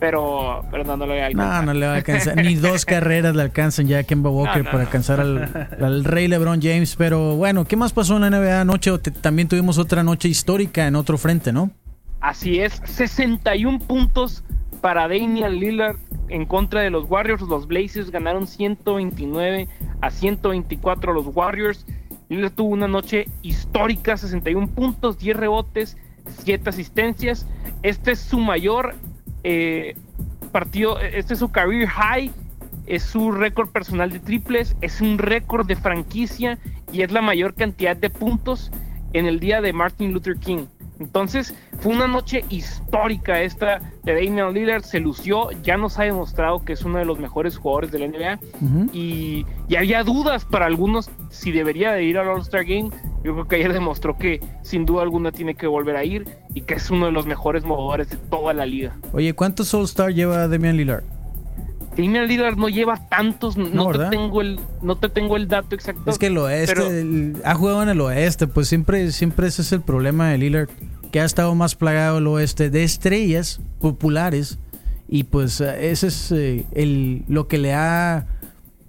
pero, 0.00 0.64
pero 0.70 0.84
no, 0.84 0.96
no 0.96 1.06
lo 1.06 1.12
voy 1.12 1.20
a 1.22 1.30
No, 1.30 1.42
alcanzar. 1.42 1.64
no 1.66 1.74
le 1.74 1.86
va 1.86 1.92
a 1.92 1.96
alcanzar. 1.96 2.36
Ni 2.36 2.54
dos 2.54 2.84
carreras 2.84 3.34
le 3.36 3.42
alcanzan 3.42 3.86
ya 3.86 3.98
a 4.00 4.02
Kemba 4.04 4.30
Walker 4.30 4.58
No, 4.58 4.64
no, 4.64 4.70
para 4.70 4.78
no. 4.78 4.86
alcanzar 4.86 5.20
al, 5.20 5.68
al 5.80 6.04
rey 6.04 6.28
LeBron 6.28 6.60
James. 6.62 6.94
Pero 6.96 7.36
bueno, 7.36 7.64
¿qué 7.64 7.76
más 7.76 7.92
pasó 7.92 8.16
en 8.16 8.22
la 8.22 8.30
NBA 8.30 8.60
anoche? 8.60 8.90
También 9.20 9.48
tuvimos 9.48 9.78
otra 9.78 10.02
noche 10.02 10.28
histórica 10.28 10.86
en 10.86 10.96
otro 10.96 11.18
frente, 11.18 11.52
¿no? 11.52 11.70
Así 12.20 12.58
es, 12.60 12.80
61 12.84 13.78
puntos 13.80 14.42
para 14.80 15.02
Damian 15.08 15.54
Lillard 15.56 15.96
en 16.28 16.46
contra 16.46 16.80
de 16.82 16.90
los 16.90 17.08
Warriors. 17.08 17.42
Los 17.42 17.66
Blazers 17.68 18.10
ganaron 18.10 18.46
129 18.46 19.68
a 20.00 20.10
124 20.10 21.12
a 21.12 21.14
los 21.14 21.26
Warriors. 21.34 21.86
Lillard 22.28 22.52
tuvo 22.52 22.70
una 22.70 22.88
noche 22.88 23.26
histórica, 23.42 24.16
61 24.16 24.68
puntos, 24.68 25.18
10 25.18 25.36
rebotes, 25.36 25.96
7 26.42 26.68
asistencias. 26.68 27.46
Este 27.82 28.12
es 28.12 28.18
su 28.18 28.38
mayor 28.40 28.96
eh, 29.44 29.94
partido, 30.52 30.98
este 31.00 31.34
es 31.34 31.40
su 31.40 31.50
career 31.50 31.88
high, 31.88 32.30
es 32.86 33.02
su 33.02 33.30
récord 33.32 33.68
personal 33.70 34.10
de 34.10 34.18
triples, 34.18 34.76
es 34.80 35.00
un 35.00 35.18
récord 35.18 35.66
de 35.66 35.76
franquicia 35.76 36.58
y 36.92 37.02
es 37.02 37.12
la 37.12 37.22
mayor 37.22 37.54
cantidad 37.54 37.96
de 37.96 38.10
puntos 38.10 38.70
en 39.12 39.26
el 39.26 39.40
día 39.40 39.60
de 39.60 39.72
Martin 39.72 40.12
Luther 40.12 40.36
King. 40.36 40.66
Entonces, 41.00 41.54
fue 41.80 41.92
una 41.94 42.06
noche 42.08 42.44
histórica 42.50 43.40
esta 43.42 43.80
de 44.04 44.14
Damian 44.14 44.52
Lillard, 44.52 44.82
se 44.82 44.98
lució, 45.00 45.50
ya 45.62 45.76
nos 45.76 45.98
ha 45.98 46.02
demostrado 46.04 46.64
que 46.64 46.72
es 46.72 46.82
uno 46.84 46.98
de 46.98 47.04
los 47.04 47.18
mejores 47.18 47.56
jugadores 47.56 47.92
de 47.92 47.98
la 48.00 48.06
NBA 48.08 48.38
y, 48.92 49.46
y 49.68 49.76
había 49.76 50.02
dudas 50.02 50.44
para 50.44 50.66
algunos 50.66 51.10
si 51.30 51.52
debería 51.52 51.92
de 51.92 52.02
ir 52.04 52.18
al 52.18 52.28
All-Star 52.28 52.64
Game. 52.64 52.90
Yo 53.24 53.32
creo 53.34 53.48
que 53.48 53.56
ayer 53.56 53.72
demostró 53.72 54.16
que 54.16 54.40
sin 54.62 54.86
duda 54.86 55.02
alguna 55.02 55.30
tiene 55.32 55.54
que 55.54 55.66
volver 55.66 55.96
a 55.96 56.04
ir 56.04 56.26
y 56.54 56.62
que 56.62 56.74
es 56.74 56.90
uno 56.90 57.06
de 57.06 57.12
los 57.12 57.26
mejores 57.26 57.62
jugadores 57.64 58.10
de 58.10 58.16
toda 58.16 58.52
la 58.54 58.66
liga. 58.66 58.96
Oye, 59.12 59.32
¿cuántos 59.34 59.72
All-Star 59.74 60.12
lleva 60.12 60.48
Damian 60.48 60.76
Lillard? 60.76 61.04
Damian 61.96 62.28
Lillard 62.28 62.56
no 62.56 62.68
lleva 62.68 63.08
tantos, 63.08 63.56
no, 63.56 63.68
No, 63.70 63.90
te 63.90 64.04
tengo 64.08 64.40
el 64.40 64.60
no 64.82 64.96
te 64.96 65.08
tengo 65.08 65.36
el 65.36 65.48
dato 65.48 65.74
exacto. 65.74 66.08
Es 66.08 66.16
que 66.18 66.26
el 66.28 66.38
oeste, 66.38 66.74
pero- 66.74 66.90
el- 66.90 67.36
ha 67.44 67.54
jugado 67.56 67.82
en 67.82 67.88
el 67.88 68.00
oeste, 68.00 68.46
pues 68.46 68.68
siempre, 68.68 69.10
siempre 69.10 69.48
ese 69.48 69.62
es 69.62 69.72
el 69.72 69.80
problema 69.80 70.28
de 70.28 70.38
Lillard, 70.38 70.68
que 71.10 71.20
ha 71.20 71.24
estado 71.24 71.54
más 71.54 71.74
plagado 71.74 72.18
el 72.18 72.26
oeste 72.26 72.70
de 72.70 72.84
estrellas 72.84 73.60
populares 73.80 74.58
y 75.08 75.24
pues 75.24 75.60
ese 75.60 76.06
es 76.08 76.32
eh, 76.32 76.66
el, 76.72 77.24
lo 77.28 77.48
que 77.48 77.58
le 77.58 77.72
ha 77.74 78.26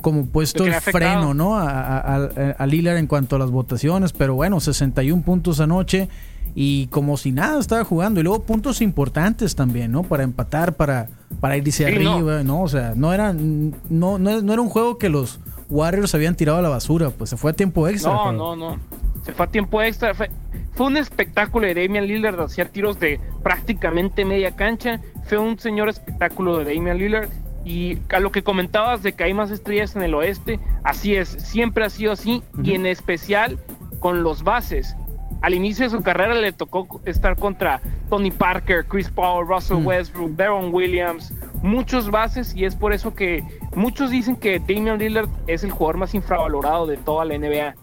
como 0.02 0.26
puesto 0.28 0.64
el 0.66 0.74
freno, 0.76 1.34
¿no? 1.34 1.58
A, 1.58 1.98
a- 2.00 2.30
a- 2.58 2.66
Lillard 2.66 2.98
en 2.98 3.08
cuanto 3.08 3.36
a 3.36 3.40
las 3.40 3.52
votaciones, 3.52 4.14
pero 4.14 4.34
bueno, 4.36 4.60
61 4.62 5.24
puntos 5.24 5.60
anoche 5.60 6.08
y 6.56 6.88
como 6.88 7.16
si 7.18 7.32
nada 7.32 7.60
estaba 7.60 7.84
jugando 7.84 8.20
y 8.20 8.24
luego 8.24 8.44
puntos 8.44 8.82
importantes 8.82 9.56
también, 9.56 9.92
¿no? 9.92 10.04
Para 10.04 10.24
empatar, 10.24 10.74
para, 10.74 11.08
para 11.42 11.58
irse 11.58 11.72
Sí, 11.72 11.84
arriba, 11.84 12.44
no. 12.44 12.64
O 12.64 12.68
sea, 12.70 12.94
no 12.96 13.14
era, 13.14 13.34
no, 13.34 14.18
no, 14.18 14.42
no 14.42 14.54
era 14.54 14.62
un 14.62 14.70
juego 14.70 14.98
que 14.98 15.10
los 15.10 15.40
Warriors 15.70 16.16
habían 16.16 16.36
tirado 16.36 16.58
a 16.60 16.62
la 16.62 16.70
basura, 16.70 17.10
pues 17.12 17.30
se 17.30 17.38
fue 17.38 17.52
a 17.52 17.54
tiempo 17.54 17.88
extra. 17.88 18.12
No, 18.14 18.24
pero- 18.26 18.38
no, 18.38 18.56
no. 18.56 18.78
Se 19.24 19.34
fue 19.34 19.46
a 19.46 19.50
tiempo 19.50 19.82
extra. 19.82 20.14
Fue, 20.14 20.30
fue 20.74 20.88
un 20.88 20.98
espectáculo 20.98 21.68
de 21.68 21.76
Damian 21.76 22.08
Lillard. 22.08 22.40
Hacía 22.40 22.66
tiros 22.66 23.00
de 23.00 23.20
prácticamente 23.44 24.26
media 24.26 24.56
cancha. 24.56 25.00
Fue 25.26 25.38
un 25.38 25.60
señor 25.60 25.90
espectáculo 25.90 26.58
de 26.58 26.74
Damian 26.74 26.98
Lillard. 26.98 27.30
Y 27.66 27.98
a 28.10 28.20
lo 28.20 28.32
que 28.32 28.42
comentabas 28.42 29.04
de 29.04 29.14
que 29.14 29.26
hay 29.26 29.34
más 29.34 29.52
estrellas 29.52 29.96
en 29.96 30.02
el 30.02 30.16
oeste, 30.16 30.60
así 30.84 31.16
es. 31.16 31.30
Siempre 31.30 31.84
ha 31.86 31.90
sido 31.90 32.14
así. 32.14 32.42
Y 32.64 32.74
en 32.74 32.86
especial 32.86 33.60
con 34.00 34.24
los 34.24 34.44
bases. 34.44 34.96
Al 35.42 35.54
inicio 35.54 35.86
de 35.86 35.92
su 35.92 36.02
carrera 36.02 36.34
le 36.36 36.52
tocó 36.52 37.02
estar 37.06 37.38
contra 37.38 37.82
Tony 38.10 38.32
Parker, 38.32 38.86
Chris 38.86 39.10
Paul, 39.10 39.48
Russell 39.48 39.78
Mm. 39.78 39.88
Westbrook, 39.88 40.36
Baron 40.36 40.74
Williams, 40.74 41.34
muchos 41.62 42.10
bases 42.12 42.54
y 42.56 42.66
es 42.66 42.76
por 42.76 42.92
eso 42.92 43.14
que 43.14 43.44
muchos 43.76 44.12
dicen 44.12 44.36
que 44.36 44.60
Damian 44.60 44.98
Lillard 44.98 45.30
es 45.48 45.64
el 45.64 45.72
jugador 45.72 45.98
más 45.98 46.14
infravalorado 46.14 46.88
de 46.88 46.98
toda 46.98 47.24
la 47.26 47.36
NBA. 47.36 47.76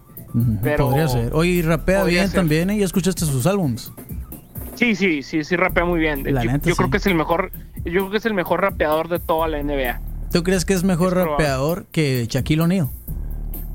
Pero- 0.62 0.86
Podría 0.88 1.08
ser. 1.08 1.32
Oye, 1.34 1.50
y 1.50 1.62
rapea 1.62 2.04
bien 2.04 2.26
ser. 2.28 2.36
también, 2.36 2.70
¿eh? 2.70 2.78
¿Ya 2.78 2.84
escuchaste 2.84 3.24
sus 3.24 3.46
álbums? 3.46 3.92
Sí, 4.74 4.94
sí, 4.94 5.22
sí, 5.22 5.42
sí 5.44 5.56
rapea 5.56 5.84
muy 5.86 5.98
bien. 6.00 6.22
La 6.34 6.44
yo 6.44 6.52
neta, 6.52 6.68
yo 6.68 6.76
creo 6.76 6.90
que 6.90 6.98
es 6.98 7.06
el 7.06 7.14
mejor, 7.14 7.50
yo 7.84 7.92
creo 7.92 8.10
que 8.10 8.16
es 8.18 8.26
el 8.26 8.34
mejor 8.34 8.60
rapeador 8.60 9.08
de 9.08 9.18
toda 9.18 9.48
la 9.48 9.58
NBA. 9.62 10.00
¿Tú 10.30 10.42
crees 10.42 10.64
que 10.66 10.74
es 10.74 10.84
mejor 10.84 11.08
Es 11.08 11.12
probable. 11.14 11.32
rapeador 11.44 11.86
que 11.90 12.26
Shaquille 12.28 12.60
O'Neal? 12.62 12.88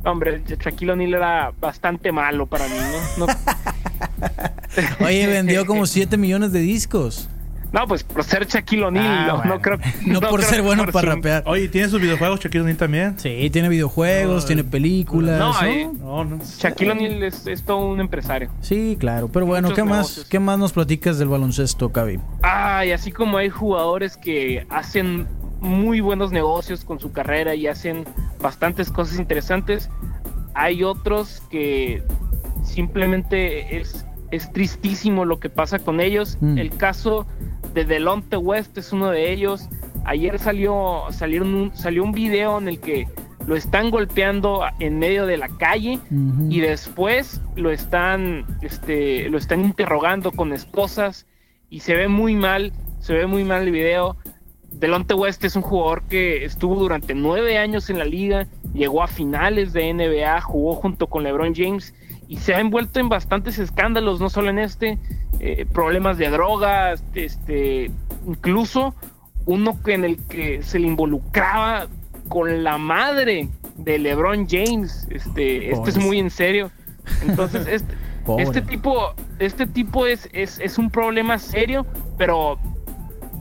Hombre, 0.03 0.43
Shaquille 0.47 0.91
O'Neal 0.91 1.13
era 1.15 1.51
bastante 1.59 2.11
malo 2.11 2.45
para 2.45 2.67
mí, 2.67 2.73
¿no? 3.17 3.25
No, 3.25 3.33
Oye, 5.05 5.27
vendió 5.27 5.65
como 5.65 5.85
7 5.85 6.17
millones 6.17 6.51
de 6.51 6.59
discos. 6.59 7.29
No, 7.71 7.87
pues 7.87 8.03
por 8.03 8.23
ser 8.23 8.45
Shaquille 8.47 8.83
O'Neal, 8.83 9.05
Ah, 9.07 9.25
no, 9.27 9.37
bueno. 9.37 9.55
no 9.55 9.61
creo 9.61 9.77
No, 10.05 10.19
por 10.21 10.39
creo 10.39 10.49
ser 10.49 10.61
bueno 10.61 10.83
por 10.83 10.93
para 10.93 11.15
rapear. 11.15 11.43
Oye, 11.45 11.67
¿tiene 11.69 11.87
sus 11.89 12.01
videojuegos 12.01 12.39
Shaquille 12.41 12.61
O'Neal 12.61 12.77
también? 12.77 13.17
Sí, 13.19 13.49
tiene 13.51 13.69
videojuegos, 13.69 14.43
No, 14.43 14.47
tiene 14.47 14.63
películas. 14.63 15.39
No, 15.39 15.53
¿no? 15.53 15.67
eh, 15.67 15.89
No, 15.99 16.25
no. 16.25 16.39
Shaquille 16.43 16.91
O'Neal 16.91 17.23
es, 17.23 17.47
es 17.47 17.63
todo 17.63 17.85
un 17.85 17.99
empresario. 18.01 18.49
Sí, 18.61 18.97
claro. 18.99 19.29
Pero 19.29 19.45
bueno, 19.45 19.69
Muchos 19.69 19.83
¿qué 19.83 19.89
más. 19.89 20.25
¿qué 20.29 20.39
más 20.39 20.59
nos 20.59 20.73
platicas 20.73 21.17
del 21.19 21.29
baloncesto, 21.29 21.89
Cavi? 21.91 22.19
Ay, 22.41 22.91
así 22.91 23.11
como 23.11 23.37
hay 23.37 23.49
jugadores 23.49 24.17
que 24.17 24.65
hacen 24.69 25.27
muy 25.61 26.01
buenos 26.01 26.31
negocios 26.31 26.83
con 26.83 26.99
su 26.99 27.11
carrera 27.11 27.53
y 27.55 27.67
hacen 27.67 28.03
bastantes 28.41 28.89
cosas 28.91 29.19
interesantes, 29.19 29.89
hay 30.55 30.83
otros 30.83 31.41
que 31.51 32.03
simplemente 32.63 33.77
es, 33.79 34.05
es 34.31 34.51
tristísimo 34.51 35.25
lo 35.25 35.39
que 35.39 35.49
pasa 35.49 35.79
con 35.79 35.99
ellos. 35.99 36.37
Mm. 36.41 36.57
El 36.57 36.69
caso 36.75 37.27
de 37.73 37.85
Delonte 37.85 38.37
West 38.37 38.77
es 38.77 38.91
uno 38.91 39.09
de 39.09 39.31
ellos. 39.31 39.67
Ayer 40.05 40.39
salió, 40.39 41.05
salieron 41.11 41.53
un, 41.53 41.75
salió 41.75 42.03
un 42.03 42.11
video 42.11 42.57
en 42.57 42.67
el 42.67 42.79
que 42.79 43.07
lo 43.47 43.55
están 43.55 43.89
golpeando 43.89 44.63
en 44.79 44.99
medio 44.99 45.25
de 45.25 45.37
la 45.37 45.47
calle 45.47 45.99
y 46.49 46.59
después 46.59 47.41
lo 47.55 47.71
están 47.71 48.45
este 48.61 49.29
lo 49.29 49.37
están 49.37 49.61
interrogando 49.61 50.31
con 50.31 50.53
esposas 50.53 51.25
y 51.69 51.79
se 51.79 51.95
ve 51.95 52.07
muy 52.07 52.35
mal 52.35 52.71
se 52.99 53.13
ve 53.13 53.25
muy 53.25 53.43
mal 53.43 53.63
el 53.63 53.71
video 53.71 54.15
Delonte 54.71 55.13
West 55.13 55.43
es 55.43 55.55
un 55.55 55.63
jugador 55.63 56.03
que 56.03 56.45
estuvo 56.45 56.75
durante 56.75 57.15
nueve 57.15 57.57
años 57.57 57.89
en 57.89 57.97
la 57.97 58.05
liga 58.05 58.47
llegó 58.73 59.03
a 59.03 59.07
finales 59.07 59.73
de 59.73 59.93
NBA 59.93 60.39
jugó 60.41 60.75
junto 60.75 61.07
con 61.07 61.23
LeBron 61.23 61.55
James 61.55 61.93
y 62.31 62.37
se 62.37 62.55
ha 62.55 62.59
envuelto 62.61 62.99
en 63.01 63.09
bastantes 63.09 63.59
escándalos 63.59 64.21
no 64.21 64.29
solo 64.29 64.49
en 64.49 64.59
este 64.59 64.97
eh, 65.41 65.65
problemas 65.73 66.17
de 66.17 66.29
drogas 66.29 67.03
este 67.13 67.91
incluso 68.25 68.95
uno 69.45 69.81
que 69.83 69.95
en 69.95 70.05
el 70.05 70.17
que 70.27 70.61
se 70.63 70.79
le 70.79 70.87
involucraba 70.87 71.87
con 72.29 72.63
la 72.63 72.77
madre 72.77 73.49
de 73.75 73.97
LeBron 73.99 74.47
James. 74.47 75.07
Este, 75.09 75.71
este 75.71 75.89
es 75.89 75.97
muy 75.97 76.19
en 76.19 76.29
serio. 76.29 76.69
Entonces, 77.27 77.65
este, 77.71 77.93
Pobre. 78.25 78.43
este 78.43 78.61
tipo, 78.61 79.13
este 79.39 79.65
tipo 79.65 80.05
es, 80.05 80.29
es, 80.31 80.59
es 80.59 80.77
un 80.77 80.91
problema 80.91 81.39
serio, 81.39 81.85
pero 82.19 82.59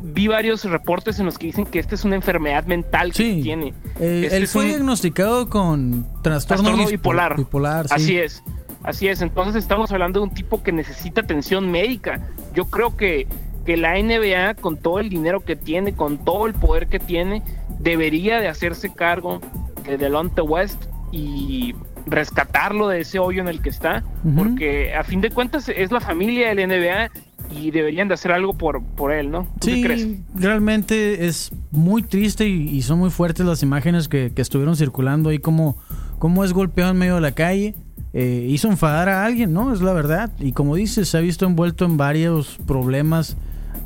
vi 0.02 0.26
varios 0.26 0.64
reportes 0.64 1.18
en 1.20 1.26
los 1.26 1.36
que 1.38 1.46
dicen 1.48 1.66
que 1.66 1.78
esta 1.78 1.94
es 1.94 2.04
una 2.06 2.16
enfermedad 2.16 2.64
mental 2.64 3.08
que 3.12 3.18
Sí. 3.22 3.40
tiene. 3.42 3.74
Eh, 4.00 4.22
Este 4.24 4.36
él 4.38 4.48
fue 4.48 4.62
un 4.64 4.68
diagnosticado 4.70 5.50
con 5.50 6.06
trastorno, 6.22 6.74
bipolar. 6.86 7.36
bipolar 7.36 7.86
sí. 7.88 7.94
Así 7.94 8.16
es. 8.18 8.42
Así 8.82 9.08
es, 9.08 9.20
entonces 9.22 9.56
estamos 9.62 9.92
hablando 9.92 10.20
de 10.20 10.24
un 10.26 10.34
tipo 10.34 10.62
que 10.62 10.72
necesita 10.72 11.20
atención 11.20 11.70
médica. 11.70 12.28
Yo 12.54 12.66
creo 12.66 12.96
que, 12.96 13.26
que 13.66 13.76
la 13.76 13.94
NBA, 14.00 14.54
con 14.54 14.76
todo 14.78 15.00
el 15.00 15.08
dinero 15.10 15.40
que 15.44 15.56
tiene, 15.56 15.92
con 15.92 16.18
todo 16.24 16.46
el 16.46 16.54
poder 16.54 16.86
que 16.86 16.98
tiene, 16.98 17.42
debería 17.78 18.40
de 18.40 18.48
hacerse 18.48 18.92
cargo 18.92 19.40
de 19.84 19.98
Delonte 19.98 20.40
West 20.42 20.84
y 21.12 21.74
rescatarlo 22.06 22.88
de 22.88 23.00
ese 23.00 23.18
hoyo 23.18 23.40
en 23.42 23.48
el 23.48 23.60
que 23.60 23.68
está, 23.68 24.02
porque 24.36 24.94
a 24.94 25.04
fin 25.04 25.20
de 25.20 25.30
cuentas 25.30 25.68
es 25.68 25.92
la 25.92 26.00
familia 26.00 26.52
del 26.54 26.66
NBA 26.68 27.10
y 27.54 27.70
deberían 27.72 28.08
de 28.08 28.14
hacer 28.14 28.32
algo 28.32 28.54
por, 28.54 28.82
por 28.82 29.12
él, 29.12 29.30
¿no? 29.30 29.42
¿Tú 29.60 29.66
qué 29.68 29.74
Sí, 29.74 29.82
crees? 29.82 30.08
realmente 30.34 31.26
es 31.26 31.50
muy 31.70 32.02
triste 32.02 32.48
y, 32.48 32.68
y 32.68 32.82
son 32.82 32.98
muy 33.00 33.10
fuertes 33.10 33.44
las 33.44 33.62
imágenes 33.62 34.08
que, 34.08 34.32
que 34.34 34.40
estuvieron 34.42 34.76
circulando 34.76 35.30
ahí 35.30 35.38
como, 35.38 35.76
como 36.18 36.44
es 36.44 36.52
golpeado 36.52 36.92
en 36.92 36.98
medio 36.98 37.16
de 37.16 37.20
la 37.20 37.32
calle. 37.32 37.74
Eh, 38.12 38.46
hizo 38.48 38.68
enfadar 38.68 39.08
a 39.08 39.24
alguien, 39.24 39.52
¿no? 39.52 39.72
Es 39.72 39.80
la 39.80 39.92
verdad. 39.92 40.30
Y 40.38 40.52
como 40.52 40.76
dices, 40.76 41.08
se 41.08 41.18
ha 41.18 41.20
visto 41.20 41.46
envuelto 41.46 41.84
en 41.84 41.96
varios 41.96 42.58
problemas 42.66 43.36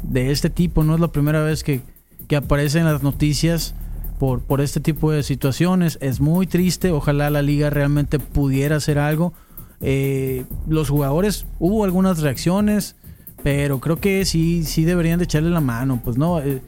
de 0.02 0.30
este 0.30 0.50
tipo. 0.50 0.82
No 0.84 0.94
es 0.94 1.00
la 1.00 1.12
primera 1.12 1.42
vez 1.42 1.62
que, 1.62 1.82
que 2.28 2.36
aparece 2.36 2.78
en 2.78 2.86
las 2.86 3.02
noticias 3.02 3.74
por, 4.18 4.40
por 4.40 4.60
este 4.60 4.80
tipo 4.80 5.10
de 5.10 5.22
situaciones. 5.22 5.98
Es 6.00 6.20
muy 6.20 6.46
triste. 6.46 6.90
Ojalá 6.90 7.30
la 7.30 7.42
liga 7.42 7.70
realmente 7.70 8.18
pudiera 8.18 8.76
hacer 8.76 8.98
algo. 8.98 9.34
Eh, 9.80 10.44
los 10.66 10.88
jugadores, 10.88 11.46
hubo 11.58 11.84
algunas 11.84 12.20
reacciones, 12.20 12.96
pero 13.42 13.80
creo 13.80 14.00
que 14.00 14.24
sí, 14.24 14.64
sí 14.64 14.84
deberían 14.84 15.18
de 15.18 15.24
echarle 15.24 15.50
la 15.50 15.60
mano. 15.60 16.00
Pues 16.02 16.16
no, 16.16 16.40
eh, 16.40 16.62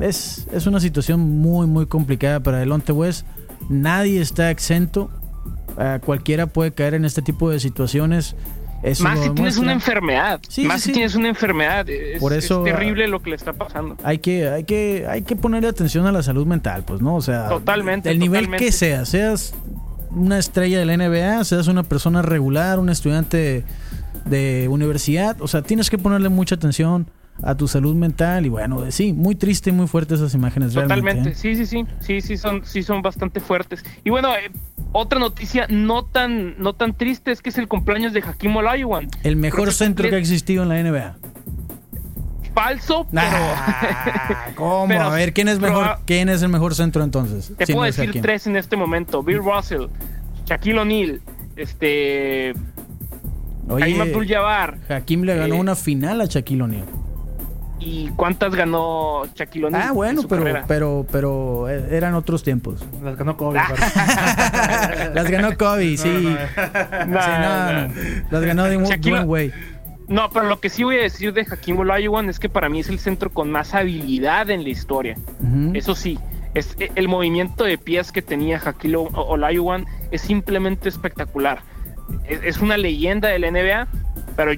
es, 0.00 0.46
es 0.52 0.66
una 0.66 0.80
situación 0.80 1.20
muy, 1.20 1.66
muy 1.66 1.84
complicada 1.84 2.40
para 2.40 2.58
Delonte 2.58 2.92
West. 2.92 3.26
Nadie 3.68 4.22
está 4.22 4.50
exento. 4.50 5.10
Ah, 5.78 5.98
cualquiera 6.04 6.46
puede 6.46 6.72
caer 6.72 6.94
en 6.94 7.04
este 7.04 7.22
tipo 7.22 7.50
de 7.50 7.60
situaciones. 7.60 8.34
Eso 8.82 9.04
Más 9.04 9.18
si 9.20 9.30
tienes 9.30 9.56
una 9.56 9.72
enfermedad. 9.72 10.40
Sí, 10.48 10.64
Más 10.64 10.76
sí, 10.76 10.82
si 10.82 10.88
sí. 10.88 10.92
tienes 10.94 11.14
una 11.14 11.28
enfermedad. 11.28 11.88
Es, 11.88 12.20
Por 12.20 12.32
eso, 12.32 12.64
es 12.66 12.72
terrible 12.72 13.08
lo 13.08 13.20
que 13.20 13.30
le 13.30 13.36
está 13.36 13.52
pasando. 13.52 13.96
hay 14.04 14.18
que, 14.18 14.48
hay 14.48 14.64
que, 14.64 15.06
hay 15.08 15.22
que 15.22 15.34
ponerle 15.34 15.68
atención 15.68 16.06
a 16.06 16.12
la 16.12 16.22
salud 16.22 16.46
mental, 16.46 16.84
pues, 16.86 17.00
¿no? 17.00 17.16
O 17.16 17.22
sea, 17.22 17.48
Totalmente, 17.48 18.10
El 18.10 18.18
nivel 18.18 18.42
totalmente. 18.44 18.64
que 18.66 18.72
sea, 18.72 19.04
seas 19.06 19.54
una 20.10 20.38
estrella 20.38 20.78
de 20.78 20.84
la 20.84 20.96
NBA, 20.96 21.42
seas 21.44 21.68
una 21.68 21.82
persona 21.82 22.22
regular, 22.22 22.78
un 22.78 22.88
estudiante 22.90 23.64
de 24.26 24.68
universidad, 24.70 25.40
o 25.40 25.48
sea, 25.48 25.62
tienes 25.62 25.88
que 25.90 25.98
ponerle 25.98 26.28
mucha 26.28 26.54
atención 26.56 27.06
a 27.42 27.54
tu 27.54 27.68
salud 27.68 27.94
mental 27.94 28.46
y 28.46 28.48
bueno, 28.48 28.90
sí, 28.90 29.12
muy 29.12 29.34
triste 29.34 29.70
y 29.70 29.72
muy 29.72 29.86
fuertes 29.86 30.20
esas 30.20 30.34
imágenes 30.34 30.72
Totalmente. 30.72 31.30
¿eh? 31.30 31.34
sí, 31.34 31.54
sí, 31.54 31.66
sí, 31.66 31.84
sí, 32.00 32.20
sí 32.20 32.36
son, 32.36 32.64
sí 32.64 32.82
son 32.82 33.02
bastante 33.02 33.40
fuertes. 33.40 33.84
Y 34.04 34.10
bueno, 34.10 34.34
eh, 34.34 34.50
otra 34.92 35.18
noticia 35.18 35.66
no 35.68 36.04
tan, 36.04 36.58
no 36.58 36.72
tan 36.72 36.94
triste 36.94 37.30
es 37.32 37.42
que 37.42 37.50
es 37.50 37.58
el 37.58 37.68
cumpleaños 37.68 38.12
de 38.14 38.20
Hakim 38.22 38.56
Olajuwon. 38.56 39.08
El 39.22 39.36
mejor 39.36 39.72
centro 39.72 40.08
que 40.08 40.16
ha 40.16 40.18
existido 40.18 40.62
en 40.62 40.68
la 40.70 40.82
NBA. 40.82 41.16
Falso, 42.54 43.06
pero 43.10 43.22
Ah, 43.30 44.46
¿Cómo? 44.54 44.88
pero- 44.88 45.02
a 45.02 45.10
ver, 45.10 45.34
¿quién 45.34 45.48
es 45.48 45.58
mejor? 45.60 45.98
¿Quién 46.06 46.30
es 46.30 46.40
el 46.42 46.48
mejor 46.48 46.74
centro 46.74 47.04
entonces? 47.04 47.52
te 47.58 47.66
Si 47.66 47.72
puedo 47.74 47.84
decir 47.84 48.08
Hakim. 48.08 48.22
tres 48.22 48.46
en 48.46 48.56
este 48.56 48.76
momento: 48.76 49.22
Bill 49.22 49.40
Russell, 49.44 49.88
Shaquille 50.46 50.78
O'Neal, 50.78 51.20
este, 51.56 52.54
Oye, 53.68 54.00
Abdul-Jabbar. 54.00 54.78
Hakim 54.88 55.24
le 55.24 55.36
ganó 55.36 55.56
eh, 55.56 55.60
una 55.60 55.74
final 55.76 56.22
a 56.22 56.24
Shaquille 56.24 56.62
O'Neal. 56.62 56.86
¿Y 57.88 58.08
cuántas 58.16 58.52
ganó 58.54 59.26
Shaquille 59.34 59.66
O'Neal? 59.66 59.82
Ah, 59.84 59.88
en 59.90 59.94
bueno, 59.94 60.22
su 60.22 60.28
pero, 60.28 60.42
carrera? 60.42 60.64
pero, 60.66 61.06
pero 61.12 61.68
eh, 61.68 61.86
eran 61.92 62.14
otros 62.14 62.42
tiempos. 62.42 62.84
Las 63.02 63.16
ganó 63.16 63.36
Kobe. 63.36 63.60
Ah. 63.60 65.10
Las 65.14 65.30
ganó 65.30 65.56
Kobe, 65.56 65.96
sí. 65.96 66.08
No, 66.08 67.06
no, 67.06 67.06
No, 67.06 67.22
Sí, 67.22 67.30
no, 67.40 67.72
no. 67.72 67.88
no. 67.88 67.94
Las 68.30 68.42
ganó 68.44 68.64
de 68.64 68.76
un 68.76 68.84
Shaquille- 68.86 69.10
buen 69.10 69.26
güey. 69.26 69.52
No, 70.08 70.30
pero 70.30 70.46
lo 70.46 70.58
que 70.60 70.68
sí 70.68 70.82
voy 70.84 70.96
a 70.96 71.02
decir 71.02 71.32
de 71.32 71.42
Hakim 71.48 71.78
Olajuwon 71.78 72.28
es 72.28 72.38
que 72.40 72.48
para 72.48 72.68
mí 72.68 72.80
es 72.80 72.88
el 72.88 72.98
centro 72.98 73.30
con 73.30 73.50
más 73.50 73.72
habilidad 73.74 74.50
en 74.50 74.62
la 74.64 74.68
historia. 74.68 75.16
Eso 75.74 75.94
sí, 75.94 76.18
es 76.54 76.76
eh, 76.80 76.90
el 76.96 77.06
movimiento 77.08 77.64
de 77.64 77.76
pies 77.78 78.10
que 78.12 78.22
tenía 78.22 78.60
Hakim 78.64 78.94
Olajuwon 79.14 79.86
es 80.10 80.20
simplemente 80.22 80.88
espectacular. 80.88 81.60
Es, 82.28 82.40
es 82.42 82.58
una 82.58 82.76
leyenda 82.76 83.28
del 83.28 83.42
NBA, 83.52 83.88
pero 84.36 84.52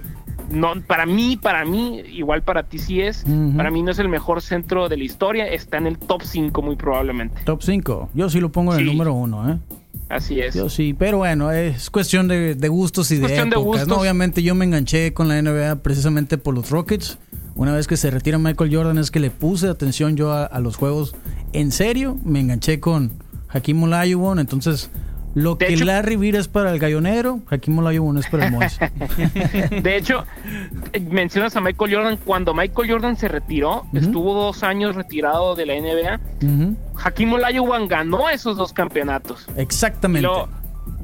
no 0.51 0.81
para 0.87 1.07
mí, 1.07 1.37
para 1.37 1.65
mí, 1.65 2.01
igual 2.13 2.43
para 2.43 2.63
ti 2.65 2.79
sí 2.79 3.01
es, 3.01 3.25
para 3.57 3.71
mí 3.71 3.83
no 3.83 3.91
es 3.91 3.99
el 3.99 4.09
mejor 4.09 4.43
centro 4.43 4.89
de 4.89 4.97
la 4.97 5.05
historia, 5.05 5.47
está 5.47 5.79
en 5.79 5.87
el 5.87 5.99
top 5.99 6.23
5 6.23 6.63
muy 6.63 6.77
probablemente. 6.77 7.43
Top 7.45 7.63
5. 7.63 8.11
Yo 8.15 8.31
sí 8.31 8.41
lo 8.41 8.51
pongo 8.51 8.75
en 8.75 8.81
el 8.81 8.87
número 8.87 9.13
1, 9.15 9.53
¿eh? 9.53 9.59
Así 10.09 10.41
es. 10.41 10.55
Yo 10.55 10.71
sí, 10.71 10.95
pero 10.99 11.19
bueno, 11.19 11.53
es 11.53 11.91
cuestión 11.91 12.29
de, 12.29 12.55
de 12.55 12.69
gustos 12.69 13.11
y 13.11 13.17
de 13.17 13.21
Cuestión 13.23 13.51
de 13.51 13.57
épocas, 13.57 13.81
¿no? 13.81 13.95
gustos. 13.95 13.99
Obviamente 13.99 14.43
yo 14.43 14.55
me 14.55 14.65
enganché 14.65 15.13
con 15.13 15.29
la 15.29 15.41
NBA 15.41 15.77
precisamente 15.83 16.39
por 16.39 16.55
los 16.55 16.71
Rockets. 16.71 17.19
Una 17.57 17.75
vez 17.75 17.87
que 17.87 17.97
se 17.97 18.11
retira 18.11 18.39
Michael 18.39 18.75
Jordan 18.75 18.97
es 18.99 19.11
que 19.11 19.21
le 19.21 19.31
puse 19.31 19.69
atención 19.69 20.17
yo 20.17 20.33
a, 20.33 20.45
a 20.47 20.61
los 20.61 20.77
juegos 20.77 21.15
en 21.53 21.73
serio. 21.73 22.17
Me 22.25 22.41
enganché 22.41 22.81
con 22.81 23.13
Hakim 23.49 23.83
Olajuwon, 23.83 24.39
entonces 24.39 24.91
lo 25.35 25.55
De 25.55 25.67
que 25.67 25.75
hecho- 25.75 25.85
Larry 25.85 26.17
Bird 26.17 26.37
es 26.37 26.49
para 26.49 26.73
el 26.73 26.79
gallonero, 26.79 27.41
Hakim 27.49 27.79
Olajuwon 27.79 28.19
es 28.19 28.27
para 28.29 28.47
el 28.47 28.53
Mois. 28.53 28.79
De 29.83 29.97
hecho, 29.97 30.25
eh, 30.93 31.01
mencionas 31.01 31.55
a 31.57 31.61
Michael 31.61 31.95
Jordan. 31.95 32.19
Cuando 32.25 32.55
Michael 32.55 32.91
Jordan 32.91 33.17
se 33.17 33.29
retiró, 33.29 33.85
estuvo 33.93 34.35
dos 34.35 34.63
años 34.63 34.97
retirado 34.97 35.55
de 35.55 35.67
la 35.67 35.75
NBA. 35.75 36.21
Ujú, 36.43 36.77
Hakim 37.03 37.33
Olajuwon 37.35 37.89
ganó 37.89 38.29
esos 38.31 38.57
dos 38.57 38.73
campeonatos. 38.73 39.47
Exactamente. 39.57 40.29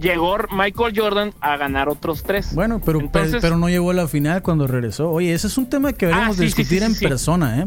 llegó 0.00 0.36
Michael 0.50 0.92
Jordan 0.96 1.32
a 1.40 1.56
ganar 1.56 1.88
otros 1.88 2.22
tres. 2.24 2.54
Bueno, 2.54 2.80
pero, 2.84 3.00
Entonces- 3.00 3.40
pero 3.40 3.56
no 3.58 3.68
llegó 3.68 3.90
a 3.90 3.94
la 3.94 4.08
final 4.08 4.42
cuando 4.42 4.66
regresó. 4.66 5.10
Oye, 5.10 5.32
ese 5.32 5.46
es 5.46 5.56
un 5.58 5.66
tema 5.68 5.92
que 5.92 6.06
deberíamos 6.06 6.36
Ah, 6.36 6.38
sí, 6.40 6.44
discutir 6.46 6.80
sí, 6.80 6.84
en 6.84 6.94
sí, 6.94 7.06
persona, 7.06 7.60
¿eh? 7.60 7.66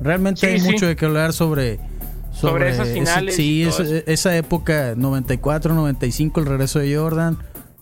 Realmente 0.00 0.46
hay 0.46 0.60
mucho 0.60 0.86
de 0.86 0.96
que 0.96 1.04
hablar 1.06 1.32
sobre. 1.32 1.78
Sobre 2.34 2.68
esas 2.70 2.88
ese- 2.88 2.98
finales 2.98 3.36
sí, 3.36 3.62
esa, 4.06 4.36
época, 4.36 4.94
94, 4.96 5.74
95, 5.74 6.40
el 6.40 6.46
regreso 6.46 6.78
de 6.80 6.96
Jordan, 6.96 7.38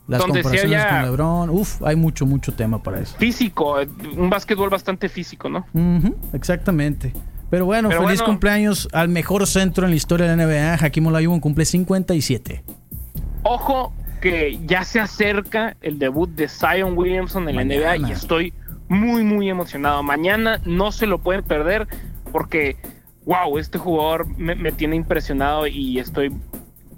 las 0.08 0.20
Donde 0.20 0.42
comparaciones 0.42 0.84
con 0.86 1.02
LeBron. 1.02 1.50
Uf, 1.50 1.82
hay 1.84 1.96
mucho, 1.96 2.26
mucho 2.26 2.52
tema 2.52 2.82
para 2.82 3.00
eso. 3.00 3.16
Físico, 3.18 3.76
un 4.16 4.28
básquetbol 4.30 4.68
bastante 4.68 5.08
físico, 5.08 5.48
¿no? 5.48 5.64
Exactamente. 6.32 7.12
Pero 7.50 7.66
bueno, 7.66 7.88
Pero 7.90 8.02
feliz 8.02 8.20
bueno. 8.20 8.32
cumpleaños 8.32 8.88
al 8.92 9.08
mejor 9.08 9.46
centro 9.46 9.84
en 9.84 9.90
la 9.90 9.96
historia 9.96 10.26
de 10.26 10.36
la 10.36 10.42
NBA. 10.46 10.74
Hakim 10.84 11.06
Olajuwon 11.06 11.40
cumple 11.40 11.64
57. 11.64 12.62
Ojo 13.42 13.92
que 14.20 14.58
ya 14.66 14.84
se 14.84 15.00
acerca 15.00 15.76
el 15.82 15.98
debut 15.98 16.30
de 16.30 16.48
Zion 16.48 16.96
Williamson 16.96 17.48
en 17.48 17.56
la. 17.56 17.62
NBA 17.64 17.96
y 18.08 18.12
estoy 18.12 18.54
muy, 18.88 19.22
muy 19.24 19.50
emocionado. 19.50 20.02
Mañana 20.02 20.60
no 20.64 20.92
se 20.92 21.06
lo 21.06 21.18
pueden 21.18 21.42
perder 21.42 21.88
porque, 22.30 22.76
wow, 23.26 23.58
este 23.58 23.78
jugador 23.78 24.26
me, 24.38 24.54
me 24.54 24.72
tiene 24.72 24.96
impresionado 24.96 25.66
y 25.66 25.98
estoy, 25.98 26.32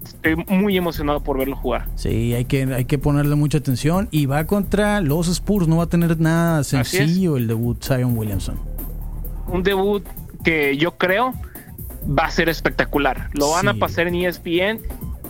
estoy 0.05 0.37
muy 0.49 0.77
emocionado 0.77 1.23
por 1.23 1.39
verlo 1.39 1.57
jugar. 1.57 1.89
Sí, 1.97 2.35
hay 2.35 2.45
que, 2.45 2.63
hay 2.65 2.85
que 2.85 2.99
ponerle 2.99 3.35
mucha 3.35 3.59
atención. 3.59 4.09
Y 4.11 4.27
va 4.27 4.47
contra 4.47 5.01
los 5.01 5.29
Spurs. 5.29 5.69
No 5.69 5.79
va 5.79 5.85
a 5.85 5.89
tener 5.89 6.19
nada 6.21 6.65
sencillo 6.65 7.37
el 7.37 7.47
debut 7.47 7.83
Zion 7.83 8.17
Williamson. 8.17 8.59
Un 9.49 9.63
debut 9.63 10.05
que 10.43 10.77
yo 10.77 10.97
creo 10.97 11.35
va 12.07 12.27
a 12.27 12.31
ser 12.31 12.49
espectacular. 12.49 13.31
Lo 13.35 13.51
van 13.51 13.69
a 13.69 13.75
pasar 13.75 14.07
en 14.07 14.15
ESPN 14.15 14.81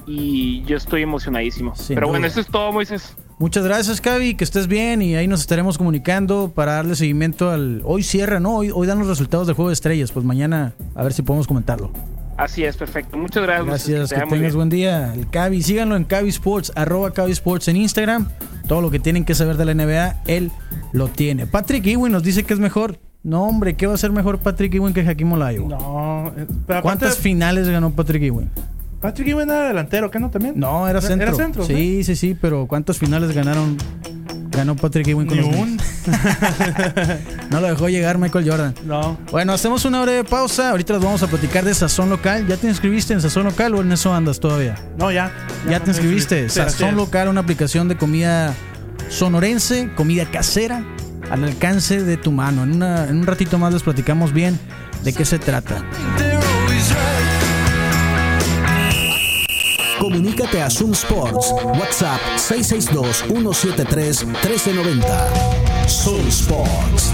y 0.07 0.63
yo 0.65 0.77
estoy 0.77 1.03
emocionadísimo. 1.03 1.75
Sin 1.77 1.95
Pero 1.95 2.09
bueno, 2.09 2.27
eso 2.27 2.41
es 2.41 2.47
todo, 2.47 2.73
Moisés. 2.73 3.17
Muchas 3.39 3.65
gracias, 3.65 4.01
Cavi, 4.01 4.35
que 4.35 4.45
estés 4.45 4.69
bien 4.69 5.03
y 5.03 5.17
ahí 5.17 5.27
nos 5.27 5.41
estaremos 5.41 5.77
comunicando 5.77 6.53
para 6.55 6.75
darle 6.75 6.95
seguimiento 6.95 7.51
al... 7.51 7.83
Hoy 7.85 8.03
cierra, 8.03 8.39
¿no? 8.39 8.57
Hoy, 8.57 8.71
hoy 8.73 8.87
dan 8.87 8.99
los 8.99 9.09
resultados 9.09 9.47
del 9.47 9.57
Juego 9.57 9.71
de 9.71 9.75
Estrellas, 9.75 10.13
pues 10.13 10.25
mañana 10.25 10.73
a 10.95 11.03
ver 11.03 11.13
si 11.13 11.23
podemos 11.23 11.47
comentarlo. 11.49 11.91
Así 12.37 12.65
es, 12.65 12.77
perfecto. 12.77 13.17
Muchas 13.17 13.43
gracias. 13.43 13.67
Gracias, 13.67 14.11
te 14.11 14.17
que 14.17 14.27
tengas 14.27 14.55
buen 14.55 14.69
día. 14.69 15.13
El 15.15 15.29
Cavi, 15.29 15.63
síganlo 15.63 15.97
en 15.97 16.05
Cavi 16.05 16.29
Sports, 16.29 16.73
arroba 16.75 17.13
Cavi 17.13 17.33
Sports 17.33 17.69
en 17.69 17.77
Instagram. 17.77 18.29
Todo 18.67 18.81
lo 18.81 18.91
que 18.91 18.99
tienen 18.99 19.25
que 19.25 19.35
saber 19.35 19.57
de 19.57 19.65
la 19.65 19.75
NBA, 19.75 20.23
él 20.27 20.51
lo 20.93 21.09
tiene. 21.09 21.47
Patrick 21.47 21.87
Ewing 21.87 22.13
nos 22.13 22.23
dice 22.23 22.45
que 22.45 22.55
es 22.55 22.61
mejor. 22.61 22.99
No, 23.23 23.45
hombre, 23.45 23.75
¿qué 23.75 23.87
va 23.87 23.95
a 23.95 23.99
ser 23.99 24.13
mejor 24.13 24.39
Patrick 24.39 24.75
Ewing 24.75 24.93
que 24.93 25.01
Hakim 25.01 25.33
Olajuwon? 25.33 25.71
No, 25.71 26.33
eh, 26.37 26.47
¿Cuántas 26.83 27.17
finales 27.17 27.69
ganó 27.69 27.91
Patrick 27.91 28.23
Ewing? 28.23 28.51
Patrick 29.05 29.29
Ewing 29.29 29.51
era 29.51 29.69
delantero, 29.69 30.11
¿qué 30.11 30.19
no 30.19 30.31
también? 30.31 30.55
No, 30.59 30.89
era 30.89 31.03
centro. 31.03 31.29
Era 31.29 31.37
centro. 31.37 31.63
Sí, 31.67 32.03
sí, 32.05 32.17
sí, 32.17 32.35
pero 32.41 32.67
¿cuántas 32.67 32.97
finales 32.97 33.35
ganaron? 33.35 33.77
Ganó 34.51 34.77
Patrick 34.77 35.07
Ewing 35.09 35.27
con 35.27 35.37
Ni 35.37 35.47
los 35.47 35.55
un. 35.57 35.77
No 37.51 37.61
lo 37.61 37.67
dejó 37.69 37.91
llegar 37.91 38.17
Michael 38.17 38.49
Jordan. 38.49 38.75
No. 38.87 39.19
Bueno, 39.31 39.53
hacemos 39.53 39.85
una 39.85 40.01
breve 40.01 40.25
pausa. 40.25 40.71
Ahorita 40.71 40.95
les 40.95 41.03
vamos 41.03 41.23
a 41.23 41.27
platicar 41.27 41.67
de 41.67 41.75
Sazón 41.75 42.09
Local. 42.09 42.47
¿Ya 42.47 42.57
te 42.57 42.67
inscribiste 42.67 43.13
en 43.13 43.21
Sazón 43.21 43.45
Local 43.45 43.75
o 43.75 43.83
en 43.83 43.93
eso 43.93 44.15
andas 44.15 44.41
todavía? 44.41 44.75
No, 44.97 45.13
ya. 45.13 45.31
¿Ya, 45.69 45.81
no 45.81 45.85
te 45.85 45.91
inscribiste? 45.91 46.49
Sí, 46.49 46.55
Sazón. 46.55 46.97
Local, 46.97 47.29
una 47.29 47.43
aplicación 47.43 47.89
de 47.89 47.99
comida 47.99 48.55
sonorense, 49.11 49.91
comida 49.97 50.25
casera, 50.31 50.83
al 51.31 51.45
alcance 51.45 52.03
de 52.03 52.17
tu 52.17 52.33
mano. 52.33 52.63
En, 52.63 52.73
una- 52.77 53.05
en 53.09 53.17
un 53.19 53.27
ratito 53.27 53.59
más 53.59 53.71
les 53.75 53.83
platicamos 53.83 54.33
bien 54.33 54.59
de 55.03 55.13
qué 55.13 55.27
se 55.27 55.39
trata. 55.39 55.83
Comunícate 60.05 60.61
a 60.61 60.69
Zoom 60.69 60.93
Sports. 60.93 61.49
WhatsApp 61.81 62.21
662-173-1390. 62.37 65.01
Zoom 65.89 66.31
Sports. 66.31 67.14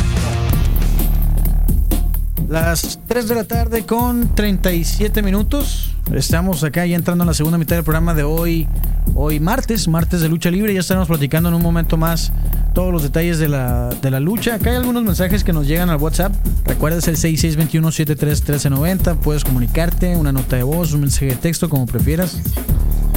Las 2.50 2.98
3 3.06 3.28
de 3.28 3.34
la 3.36 3.44
tarde 3.44 3.86
con 3.86 4.34
37 4.34 5.22
minutos. 5.22 5.94
Estamos 6.12 6.64
acá 6.64 6.84
ya 6.84 6.96
entrando 6.96 7.22
en 7.22 7.28
la 7.28 7.34
segunda 7.34 7.58
mitad 7.58 7.76
del 7.76 7.84
programa 7.84 8.12
de 8.12 8.24
hoy. 8.24 8.66
Hoy 9.14 9.38
martes, 9.38 9.86
martes 9.86 10.20
de 10.20 10.28
lucha 10.28 10.50
libre. 10.50 10.74
Ya 10.74 10.80
estaremos 10.80 11.06
platicando 11.06 11.48
en 11.48 11.54
un 11.54 11.62
momento 11.62 11.96
más 11.96 12.32
todos 12.74 12.92
los 12.92 13.04
detalles 13.04 13.38
de 13.38 13.46
la, 13.46 13.90
de 14.02 14.10
la 14.10 14.18
lucha. 14.18 14.56
Acá 14.56 14.70
hay 14.70 14.76
algunos 14.78 15.04
mensajes 15.04 15.44
que 15.44 15.52
nos 15.52 15.68
llegan 15.68 15.90
al 15.90 15.98
WhatsApp. 15.98 16.34
Recuerda 16.64 16.96
el 16.96 17.04
6621-731390. 17.04 19.16
Puedes 19.18 19.44
comunicarte, 19.44 20.16
una 20.16 20.32
nota 20.32 20.56
de 20.56 20.64
voz, 20.64 20.92
un 20.92 21.02
mensaje 21.02 21.26
de 21.26 21.36
texto, 21.36 21.68
como 21.68 21.86
prefieras. 21.86 22.36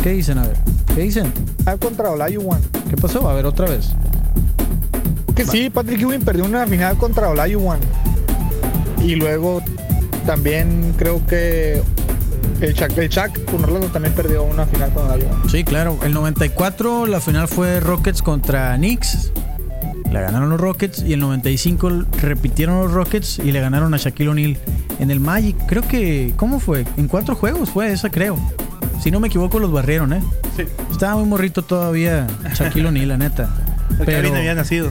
¿Qué 0.04 0.12
dicen? 0.12 0.38
A 0.38 0.44
ver, 0.44 0.58
¿qué 0.94 1.02
dicen? 1.02 1.34
Ah, 1.66 1.76
contra 1.78 2.12
Olajuwon. 2.12 2.62
¿Qué 2.88 2.98
pasó? 2.98 3.28
A 3.28 3.34
ver, 3.34 3.48
otra 3.48 3.68
vez. 3.68 3.94
Que 5.36 5.44
sí, 5.44 5.72
Patrick 5.72 6.02
Ewing 6.02 6.22
perdió 6.22 6.46
una 6.46 6.68
final 6.68 6.98
contra 6.98 7.30
Olajuwon. 7.30 7.80
Y 9.04 9.16
luego 9.16 9.62
también 10.26 10.94
creo 10.98 11.26
que 11.28 11.82
el 12.62 12.74
Chuck, 12.74 12.98
el 12.98 13.10
Chuck 13.10 13.44
con 13.52 13.64
Orlando 13.64 13.88
también 13.88 14.14
perdió 14.14 14.44
una 14.44 14.66
final 14.66 14.92
con 14.94 15.06
Olajuwon. 15.06 15.50
Sí, 15.50 15.64
claro. 15.64 16.00
El 16.04 16.14
94, 16.14 17.06
la 17.08 17.20
final 17.20 17.48
fue 17.48 17.80
Rockets 17.82 18.22
contra 18.22 18.76
Knicks. 18.78 19.32
La 20.12 20.22
ganaron 20.22 20.50
los 20.50 20.62
Rockets. 20.62 21.04
Y 21.04 21.14
el 21.14 21.20
95 21.20 22.06
repitieron 22.22 22.80
los 22.80 22.94
Rockets 22.94 23.40
y 23.40 23.52
le 23.52 23.60
ganaron 23.60 23.94
a 23.94 23.98
Shaquille 23.98 24.30
O'Neal 24.30 24.58
en 25.00 25.12
el 25.12 25.20
Magic. 25.20 25.58
Creo 25.68 25.82
que. 25.82 26.34
¿Cómo 26.38 26.60
fue? 26.60 26.86
En 26.98 27.08
cuatro 27.08 27.36
juegos 27.36 27.70
fue 27.70 27.92
esa, 27.92 28.10
creo. 28.10 28.38
Si 29.02 29.12
no 29.12 29.20
me 29.20 29.28
equivoco, 29.28 29.60
los 29.60 29.72
barrieron, 29.72 30.14
¿eh? 30.14 30.22
Sí. 30.56 30.64
Estaba 30.90 31.16
muy 31.16 31.26
morrito 31.26 31.64
todavía 31.64 32.28
Shaquille 32.54 32.88
O'Neal, 32.88 33.10
la 33.10 33.18
neta. 33.18 33.50
El 34.00 34.06
Pero. 34.06 34.34
Había 34.34 34.56
nacido. 34.56 34.90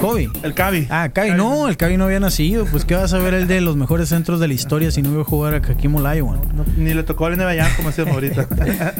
Kobe. 0.00 0.30
El 0.42 0.54
Cavi. 0.54 0.86
Ah, 0.88 1.10
Cavi, 1.12 1.32
no, 1.32 1.68
el 1.68 1.76
Cavi 1.76 1.98
no 1.98 2.04
había 2.04 2.20
nacido. 2.20 2.64
Pues, 2.64 2.86
¿qué 2.86 2.94
vas 2.94 3.12
a 3.12 3.18
ver 3.18 3.34
el 3.34 3.46
de 3.46 3.60
los 3.60 3.76
mejores 3.76 4.08
centros 4.08 4.40
de 4.40 4.48
la 4.48 4.54
historia 4.54 4.90
si 4.90 5.02
no 5.02 5.10
iba 5.10 5.20
a 5.20 5.24
jugar 5.24 5.54
a 5.54 5.58
Hakim 5.58 5.94
Olajuwon? 5.94 6.40
No, 6.54 6.64
ni 6.78 6.94
le 6.94 7.02
tocó 7.02 7.26
al 7.26 7.36
NBA 7.36 7.54
ya, 7.54 7.76
como 7.76 7.90
decíamos 7.90 8.14
ahorita. 8.14 8.48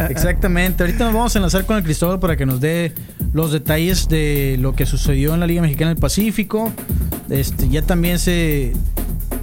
Exactamente. 0.11 0.83
Ahorita 0.83 1.05
nos 1.05 1.15
vamos 1.15 1.35
a 1.35 1.39
enlazar 1.39 1.65
con 1.65 1.79
el 1.79 1.85
Cristóbal 1.85 2.21
para 2.21 2.37
que 2.37 2.45
nos 2.45 2.61
dé 2.61 2.93
los 3.33 3.51
detalles 3.51 4.09
de 4.09 4.59
lo 4.61 4.75
que 4.75 4.85
sucedió 4.85 5.33
en 5.33 5.41
la 5.41 5.47
Liga 5.47 5.63
Mexicana 5.63 5.89
del 5.89 5.99
Pacífico. 5.99 6.71
Este, 7.31 7.71
ya 7.71 7.81
también 7.81 8.19
se, 8.19 8.75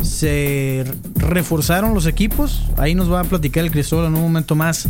se 0.04 0.86
reforzaron 1.16 1.96
los 1.96 2.06
equipos. 2.06 2.70
Ahí 2.78 2.94
nos 2.94 3.12
va 3.12 3.22
a 3.22 3.24
platicar 3.24 3.64
el 3.64 3.72
Cristóbal 3.72 4.06
en 4.06 4.16
un 4.16 4.22
momento 4.22 4.54
más 4.56 4.88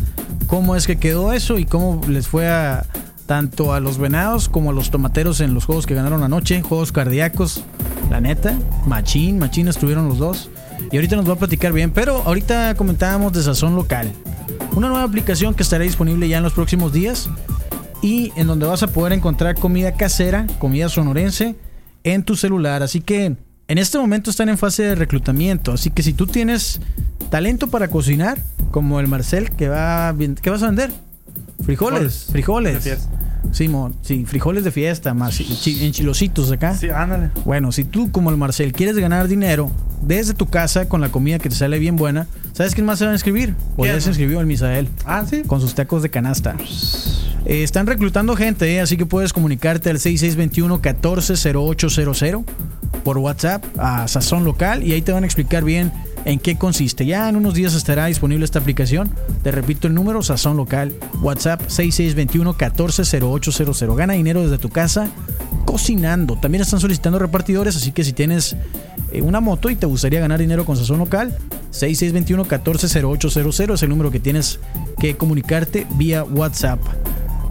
cómo 0.48 0.76
es 0.76 0.86
que 0.86 0.98
quedó 0.98 1.32
eso 1.32 1.58
y 1.60 1.66
cómo 1.66 2.02
les 2.08 2.28
fue 2.28 2.50
a 2.50 2.86
tanto 3.28 3.74
a 3.74 3.80
los 3.80 4.00
venados 4.00 4.50
como 4.50 4.72
a 4.72 4.74
los 4.74 4.90
tomateros 4.90 5.42
en 5.42 5.54
los 5.54 5.66
juegos 5.66 5.86
que 5.86 5.94
ganaron 5.94 6.24
anoche, 6.24 6.62
juegos 6.64 6.92
cardíacos, 6.92 7.64
la 8.10 8.22
neta, 8.22 8.58
machín, 8.88 9.38
machín 9.38 9.68
estuvieron 9.68 10.08
los 10.08 10.18
dos. 10.18 10.50
Y 10.92 10.96
ahorita 10.96 11.18
nos 11.18 11.28
va 11.28 11.34
a 11.34 11.38
platicar 11.38 11.74
bien, 11.74 11.92
pero 11.92 12.24
ahorita 12.24 12.74
comentábamos 12.76 13.34
de 13.34 13.44
sazón 13.44 13.76
local. 13.76 14.12
Una 14.74 14.88
nueva 14.88 15.04
aplicación 15.04 15.54
que 15.54 15.64
estará 15.64 15.84
disponible 15.84 16.28
ya 16.28 16.38
en 16.38 16.44
los 16.44 16.54
próximos 16.54 16.94
días 16.94 17.30
y 18.02 18.32
en 18.36 18.48
donde 18.48 18.66
vas 18.66 18.84
a 18.84 18.88
poder 18.88 19.12
encontrar 19.12 19.56
comida 19.56 19.94
casera, 19.94 20.48
comida 20.60 20.88
sonorense 20.88 21.56
en 22.04 22.24
tu 22.24 22.36
celular. 22.36 22.82
Así 22.82 23.02
que 23.02 23.36
en 23.68 23.78
este 23.78 23.98
momento 23.98 24.30
están 24.30 24.48
en 24.48 24.58
fase 24.58 24.84
de 24.84 24.96
reclutamiento. 24.96 25.74
Así 25.74 25.92
que 25.92 26.04
si 26.04 26.14
tú 26.14 26.28
tienes 26.28 26.80
talento 27.30 27.68
para 27.68 27.90
cocinar, 27.90 28.40
como 28.72 29.02
el 29.02 29.08
Marcel, 29.08 29.52
que 29.52 29.68
va 29.68 30.16
¿qué 30.42 30.50
vas 30.50 30.64
a 30.64 30.68
vender? 30.68 31.07
Frijoles, 31.64 32.28
frijoles. 32.32 32.98
Simón, 33.52 33.96
sí, 34.02 34.26
frijoles 34.26 34.64
de 34.66 34.72
fiesta, 34.72 35.14
más 35.14 35.38
chi- 35.38 35.86
enchilositos 35.86 36.52
acá. 36.52 36.76
Sí, 36.76 36.90
ándale. 36.90 37.30
Bueno, 37.46 37.72
si 37.72 37.84
tú 37.86 38.12
como 38.12 38.30
el 38.30 38.36
Marcel 38.38 38.74
quieres 38.74 38.98
ganar 38.98 39.28
dinero 39.30 39.72
desde 40.02 40.34
tu 40.34 40.48
casa 40.48 40.88
con 40.90 41.00
la 41.02 41.10
comida 41.10 41.40
que 41.40 41.48
te 41.50 41.56
sale 41.56 41.80
bien 41.80 41.96
buena, 41.96 42.28
¿sabes 42.54 42.76
quién 42.76 42.86
más 42.86 43.00
se 43.00 43.06
va 43.06 43.12
a 43.12 43.16
inscribir? 43.16 43.56
Pues 43.78 43.92
ya 43.94 44.02
se 44.02 44.10
inscribió 44.10 44.42
el 44.42 44.46
Misael 44.48 44.90
Ah, 45.06 45.24
sí. 45.30 45.44
con 45.48 45.62
sus 45.62 45.74
tacos 45.76 46.04
de 46.04 46.10
canasta. 46.10 46.56
Eh, 47.46 47.64
están 47.64 47.88
reclutando 47.88 48.36
gente, 48.36 48.70
eh, 48.76 48.82
así 48.82 48.98
que 48.98 49.06
puedes 49.06 49.32
comunicarte 49.32 49.90
al 49.90 50.00
6621-140800 50.00 52.44
por 53.04 53.18
WhatsApp 53.18 53.64
a 53.78 54.08
Sazón 54.10 54.44
Local 54.44 54.84
y 54.84 54.92
ahí 54.94 55.02
te 55.02 55.14
van 55.14 55.24
a 55.24 55.26
explicar 55.26 55.64
bien 55.64 55.92
en 56.28 56.38
qué 56.40 56.58
consiste. 56.58 57.06
Ya 57.06 57.30
en 57.30 57.38
unos 57.38 57.54
días 57.54 57.74
estará 57.74 58.08
disponible 58.08 58.44
esta 58.44 58.60
aplicación. 58.60 59.10
Te 59.44 59.52
repito 59.52 59.88
el 59.88 59.94
número, 59.94 60.22
Sazón 60.22 60.58
Local, 60.58 60.92
WhatsApp 61.22 61.62
6621-140800. 61.70 63.96
Gana 63.96 64.12
dinero 64.14 64.42
desde 64.42 64.58
tu 64.58 64.68
casa 64.68 65.08
cocinando. 65.66 66.36
También 66.36 66.64
están 66.64 66.82
solicitando 66.82 67.18
repartidores, 67.18 67.78
así 67.78 67.94
que 67.94 68.04
si 68.04 68.12
tienes 68.12 68.58
eh, 69.14 69.22
una 69.22 69.40
moto 69.40 69.70
y 69.70 69.78
te 69.78 69.86
gustaría 69.86 70.20
ganar 70.20 70.40
dinero 70.40 70.66
con 70.66 70.76
Sazón 70.76 71.00
Local, 71.00 71.34
6621-140800 71.72 73.76
es 73.76 73.84
el 73.84 73.90
número 73.90 74.12
que 74.12 74.20
tienes 74.20 74.60
que 75.00 75.16
comunicarte 75.16 75.88
vía 75.96 76.26
WhatsApp. 76.26 76.82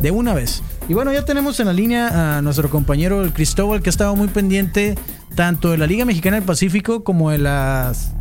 De 0.03 0.11
una 0.11 0.35
vez. 0.35 0.63
Y 0.91 0.95
bueno, 0.95 1.15
ya 1.15 1.25
tenemos 1.25 1.59
en 1.61 1.69
la 1.69 1.73
línea 1.73 2.37
a 2.37 2.43
nuestro 2.43 2.69
compañero 2.69 3.27
Cristóbal, 3.33 3.81
que 3.81 3.89
ha 3.89 3.91
estado 3.91 4.15
muy 4.15 4.29
pendiente 4.29 4.99
tanto 5.35 5.71
de 5.71 5.79
la 5.79 5.87
Liga 5.87 6.05
Mexicana 6.05 6.37
del 6.37 6.45
Pacífico 6.45 7.03
como 7.03 7.31
de 7.31 7.39
las 7.39 8.13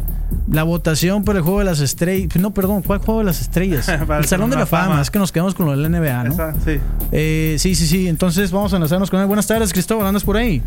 la 0.50 0.64
votación 0.64 1.24
por 1.24 1.36
el 1.36 1.42
juego 1.42 1.60
de 1.60 1.66
las 1.66 1.80
estrellas. 1.80 2.36
No, 2.38 2.54
perdón, 2.54 2.82
¿cuál 2.82 3.00
juego 3.00 3.20
de 3.20 3.26
las 3.26 3.42
estrellas? 3.42 3.88
El 4.20 4.26
Salón 4.26 4.50
de 4.50 4.56
la 4.58 4.66
Fama. 4.66 5.02
Es 5.02 5.12
que 5.12 5.20
nos 5.20 5.32
quedamos 5.32 5.56
con 5.56 5.66
lo 5.66 5.76
del 5.76 5.92
NBA, 5.92 6.24
¿no? 6.26 6.34
Esa, 6.34 6.54
sí. 6.64 6.80
Eh, 7.12 7.56
sí, 7.60 7.76
sí, 7.76 7.88
sí. 7.88 8.08
Entonces 8.08 8.52
vamos 8.52 8.74
a 8.74 8.78
enlazarnos 8.78 9.10
con 9.10 9.20
él. 9.20 9.26
Buenas 9.28 9.48
tardes, 9.48 9.74
Cristóbal. 9.74 10.08
¿Andas 10.08 10.24
por 10.24 10.38
ahí? 10.38 10.62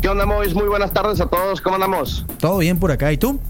¿Qué 0.00 0.08
onda, 0.08 0.26
Mois? 0.26 0.54
Muy 0.54 0.68
buenas 0.68 0.92
tardes 0.92 1.20
a 1.20 1.26
todos. 1.26 1.60
¿Cómo 1.60 1.76
andamos? 1.76 2.24
Todo 2.38 2.58
bien 2.58 2.78
por 2.78 2.90
acá. 2.90 3.12
¿Y 3.12 3.18
tú? 3.18 3.40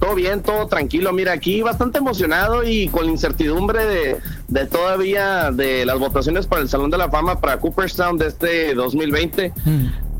Todo 0.00 0.14
bien, 0.14 0.42
todo 0.42 0.66
tranquilo. 0.66 1.12
Mira, 1.12 1.32
aquí 1.32 1.62
bastante 1.62 1.98
emocionado 1.98 2.64
y 2.64 2.88
con 2.88 3.06
la 3.06 3.12
incertidumbre 3.12 3.84
de, 3.84 4.16
de 4.48 4.66
todavía 4.66 5.50
de 5.50 5.84
las 5.84 5.98
votaciones 5.98 6.46
para 6.46 6.62
el 6.62 6.68
Salón 6.68 6.90
de 6.90 6.98
la 6.98 7.10
Fama 7.10 7.40
para 7.40 7.58
Cooperstown 7.58 8.16
de 8.18 8.28
este 8.28 8.74
2020. 8.74 9.52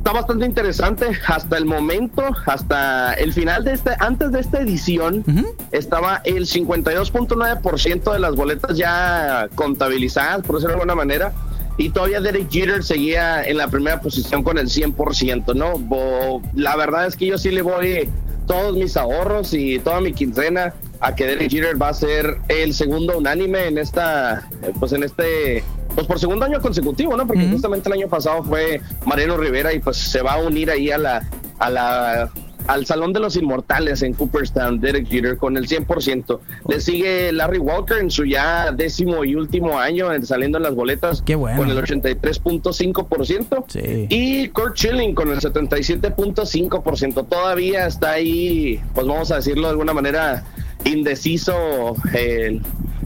Está 0.04 0.12
bastante 0.18 0.44
interesante 0.44 1.06
hasta 1.26 1.56
el 1.56 1.64
momento, 1.64 2.22
hasta 2.44 3.14
el 3.14 3.32
final 3.32 3.64
de 3.64 3.72
este, 3.72 3.92
antes 4.00 4.32
de 4.32 4.40
esta 4.40 4.60
edición, 4.60 5.24
estaba 5.72 6.20
el 6.24 6.44
52.9% 6.46 8.12
de 8.12 8.18
las 8.18 8.36
boletas 8.36 8.76
ya 8.76 9.48
contabilizadas, 9.54 10.42
por 10.42 10.56
decirlo 10.56 10.74
de 10.76 10.82
alguna 10.82 10.94
manera. 10.94 11.32
Y 11.78 11.88
todavía 11.88 12.20
Derek 12.20 12.50
Jeter 12.50 12.84
seguía 12.84 13.42
en 13.44 13.56
la 13.56 13.68
primera 13.68 14.02
posición 14.02 14.42
con 14.42 14.58
el 14.58 14.66
100%, 14.68 15.54
¿no? 15.54 15.78
Bo- 15.78 16.42
la 16.54 16.76
verdad 16.76 17.06
es 17.06 17.16
que 17.16 17.24
yo 17.28 17.38
sí 17.38 17.50
le 17.50 17.62
voy 17.62 18.06
todos 18.46 18.76
mis 18.76 18.98
ahorros 18.98 19.54
y 19.54 19.78
toda 19.78 20.02
mi 20.02 20.12
quincena 20.12 20.74
a 21.00 21.14
que 21.14 21.24
Derek 21.26 21.50
Jeter 21.50 21.80
va 21.80 21.88
a 21.88 21.94
ser 21.94 22.36
el 22.48 22.74
segundo 22.74 23.16
unánime 23.16 23.68
en 23.68 23.78
esta, 23.78 24.46
pues 24.78 24.92
en 24.92 25.02
este, 25.02 25.64
pues 25.94 26.06
por 26.06 26.18
segundo 26.18 26.44
año 26.44 26.60
consecutivo, 26.60 27.16
¿no? 27.16 27.26
Porque 27.26 27.46
justamente 27.48 27.88
el 27.88 27.94
año 28.00 28.08
pasado 28.08 28.42
fue 28.42 28.80
Mariano 29.06 29.36
Rivera 29.36 29.72
y 29.72 29.78
pues 29.80 29.96
se 29.96 30.22
va 30.22 30.34
a 30.34 30.38
unir 30.38 30.70
ahí 30.70 30.90
a 30.90 30.98
la, 30.98 31.28
a 31.58 31.70
la, 31.70 32.30
al 32.66 32.86
Salón 32.86 33.12
de 33.12 33.20
los 33.20 33.36
Inmortales 33.36 34.02
en 34.02 34.14
Cooperstown, 34.14 34.80
Derek 34.80 35.06
Jeter 35.06 35.36
con 35.36 35.56
el 35.56 35.68
100%. 35.68 36.38
Le 36.68 36.80
sigue 36.80 37.30
Larry 37.32 37.58
Walker 37.58 37.98
en 37.98 38.10
su 38.10 38.24
ya 38.24 38.72
décimo 38.72 39.22
y 39.24 39.34
último 39.34 39.78
año 39.78 40.12
en- 40.12 40.24
saliendo 40.26 40.56
en 40.58 40.64
las 40.64 40.74
boletas 40.74 41.22
Qué 41.22 41.34
bueno. 41.34 41.58
con 41.58 41.70
el 41.70 41.76
83.5%. 41.78 43.64
Sí. 43.68 44.06
Y 44.08 44.48
Kurt 44.48 44.76
Schilling 44.76 45.14
con 45.14 45.30
el 45.30 45.40
77.5%. 45.40 47.26
Todavía 47.28 47.86
está 47.86 48.12
ahí, 48.12 48.80
pues 48.94 49.06
vamos 49.06 49.30
a 49.30 49.36
decirlo 49.36 49.64
de 49.66 49.70
alguna 49.70 49.92
manera, 49.92 50.44
indeciso 50.84 51.94
el, 52.12 52.60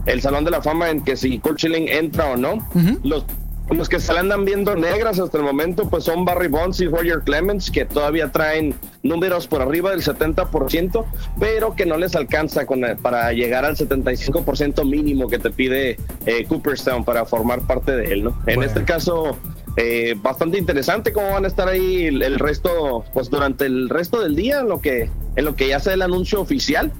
el 0.05 0.21
Salón 0.21 0.45
de 0.45 0.51
la 0.51 0.61
Fama 0.61 0.89
en 0.89 1.03
que 1.03 1.15
si 1.15 1.39
Kurt 1.39 1.57
Schilling 1.59 1.87
entra 1.87 2.31
o 2.31 2.37
no. 2.37 2.67
Los 3.03 3.25
los 3.71 3.87
que 3.87 3.99
se 3.99 4.11
la 4.13 4.21
andan 4.21 4.45
viendo 4.45 4.75
negras 4.75 5.19
hasta 5.19 5.37
el 5.37 5.43
momento, 5.43 5.87
pues 5.91 6.03
son 6.03 6.25
Barry 6.25 6.47
Bonds 6.47 6.81
y 6.81 6.87
Roger 6.87 7.19
Clemens, 7.23 7.69
que 7.69 7.85
todavía 7.85 8.31
traen 8.31 8.73
números 9.03 9.45
por 9.45 9.61
arriba 9.61 9.91
del 9.91 10.01
70%, 10.01 11.05
pero 11.39 11.75
que 11.75 11.85
no 11.85 11.95
les 11.97 12.15
alcanza 12.15 12.65
con 12.65 12.83
el- 12.83 12.97
para 12.97 13.31
llegar 13.31 13.65
al 13.65 13.75
75% 13.77 14.83
mínimo 14.85 15.27
que 15.27 15.37
te 15.37 15.51
pide 15.51 15.97
eh, 16.25 16.45
Cooperstown 16.47 17.05
para 17.05 17.25
formar 17.25 17.61
parte 17.67 17.91
de 17.95 18.05
él, 18.11 18.23
¿no? 18.23 18.41
En 18.47 18.63
este 18.63 18.83
caso, 18.85 19.37
eh, 19.77 20.15
bastante 20.19 20.57
interesante 20.57 21.13
cómo 21.13 21.29
van 21.29 21.45
a 21.45 21.47
estar 21.47 21.67
ahí 21.67 22.05
el, 22.05 22.23
el 22.23 22.39
resto, 22.39 23.05
pues 23.13 23.29
durante 23.29 23.67
el 23.67 23.87
resto 23.87 24.19
del 24.19 24.35
día, 24.35 24.61
en 24.61 24.69
lo 24.69 24.81
que, 24.81 25.11
en 25.35 25.45
lo 25.45 25.55
que 25.55 25.67
ya 25.67 25.79
sea 25.79 25.93
el 25.93 26.01
anuncio 26.01 26.41
oficial 26.41 26.91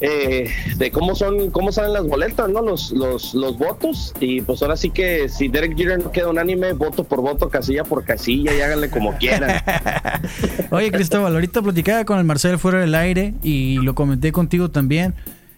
eh, 0.00 0.50
de 0.76 0.90
cómo 0.90 1.14
son, 1.14 1.50
cómo 1.50 1.72
salen 1.72 1.92
las 1.92 2.06
boletas, 2.06 2.48
¿no? 2.48 2.62
Los, 2.62 2.90
los, 2.92 3.34
los 3.34 3.56
votos. 3.58 4.12
Y 4.20 4.40
pues 4.42 4.62
ahora 4.62 4.76
sí 4.76 4.90
que 4.90 5.28
si 5.28 5.48
Derek 5.48 5.76
Jeter 5.76 5.98
no 5.98 6.10
queda 6.10 6.28
unánime, 6.28 6.72
voto 6.72 7.04
por 7.04 7.20
voto, 7.20 7.48
casilla 7.48 7.84
por 7.84 8.04
casilla, 8.04 8.54
y 8.54 8.60
háganle 8.60 8.90
como 8.90 9.14
quieran. 9.18 9.62
Oye, 10.70 10.90
Cristóbal, 10.90 11.34
ahorita 11.34 11.62
platicaba 11.62 12.04
con 12.04 12.18
el 12.18 12.24
Marcel 12.24 12.58
fuera 12.58 12.80
del 12.80 12.94
aire 12.94 13.34
y 13.42 13.76
lo 13.76 13.94
comenté 13.94 14.32
contigo 14.32 14.70
también. 14.70 15.14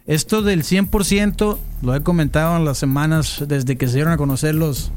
Esto 0.06 0.42
del 0.42 0.62
100% 0.62 1.58
lo 1.82 1.94
he 1.94 2.02
comentado 2.02 2.56
en 2.56 2.64
las 2.64 2.78
semanas 2.78 3.44
desde 3.48 3.76
que 3.76 3.88
se 3.88 3.94
dieron 3.94 4.12
a 4.12 4.16
conocer 4.16 4.54
los, 4.54 4.92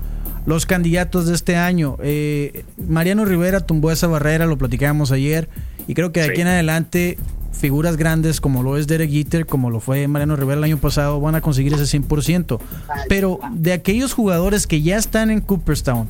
los 0.46 0.68
candidatos 0.68 1.26
de 1.26 1.34
este 1.34 1.56
año. 1.56 1.98
Eh, 2.04 2.64
Mariano 2.88 3.26
Rivera 3.26 3.62
tumbó 3.62 3.92
esa 3.92 4.06
barrera, 4.06 4.46
lo 4.46 4.58
platicábamos 4.58 5.12
ayer, 5.12 5.50
y 5.88 5.96
creo 5.96 6.12
que 6.12 6.22
de 6.22 6.28
aquí 6.28 6.42
en 6.42 6.48
adelante 6.48 7.18
figuras 7.60 7.98
grandes 7.98 8.42
como 8.42 8.64
lo 8.64 8.78
es 8.78 8.88
Derek 8.88 9.10
Jeter, 9.12 9.46
como 9.46 9.70
lo 9.70 9.80
fue 9.80 10.08
Mariano 10.08 10.36
Rivera 10.36 10.58
el 10.58 10.64
año 10.64 10.78
pasado, 10.78 11.20
van 11.22 11.36
a 11.36 11.42
conseguir 11.42 11.74
ese 11.74 12.00
100%. 12.00 12.60
Pero 13.08 13.40
de 13.52 13.74
aquellos 13.74 14.14
jugadores 14.14 14.66
que 14.66 14.82
ya 14.82 14.98
están 14.98 15.30
en 15.30 15.42
Cooperstown, 15.42 16.08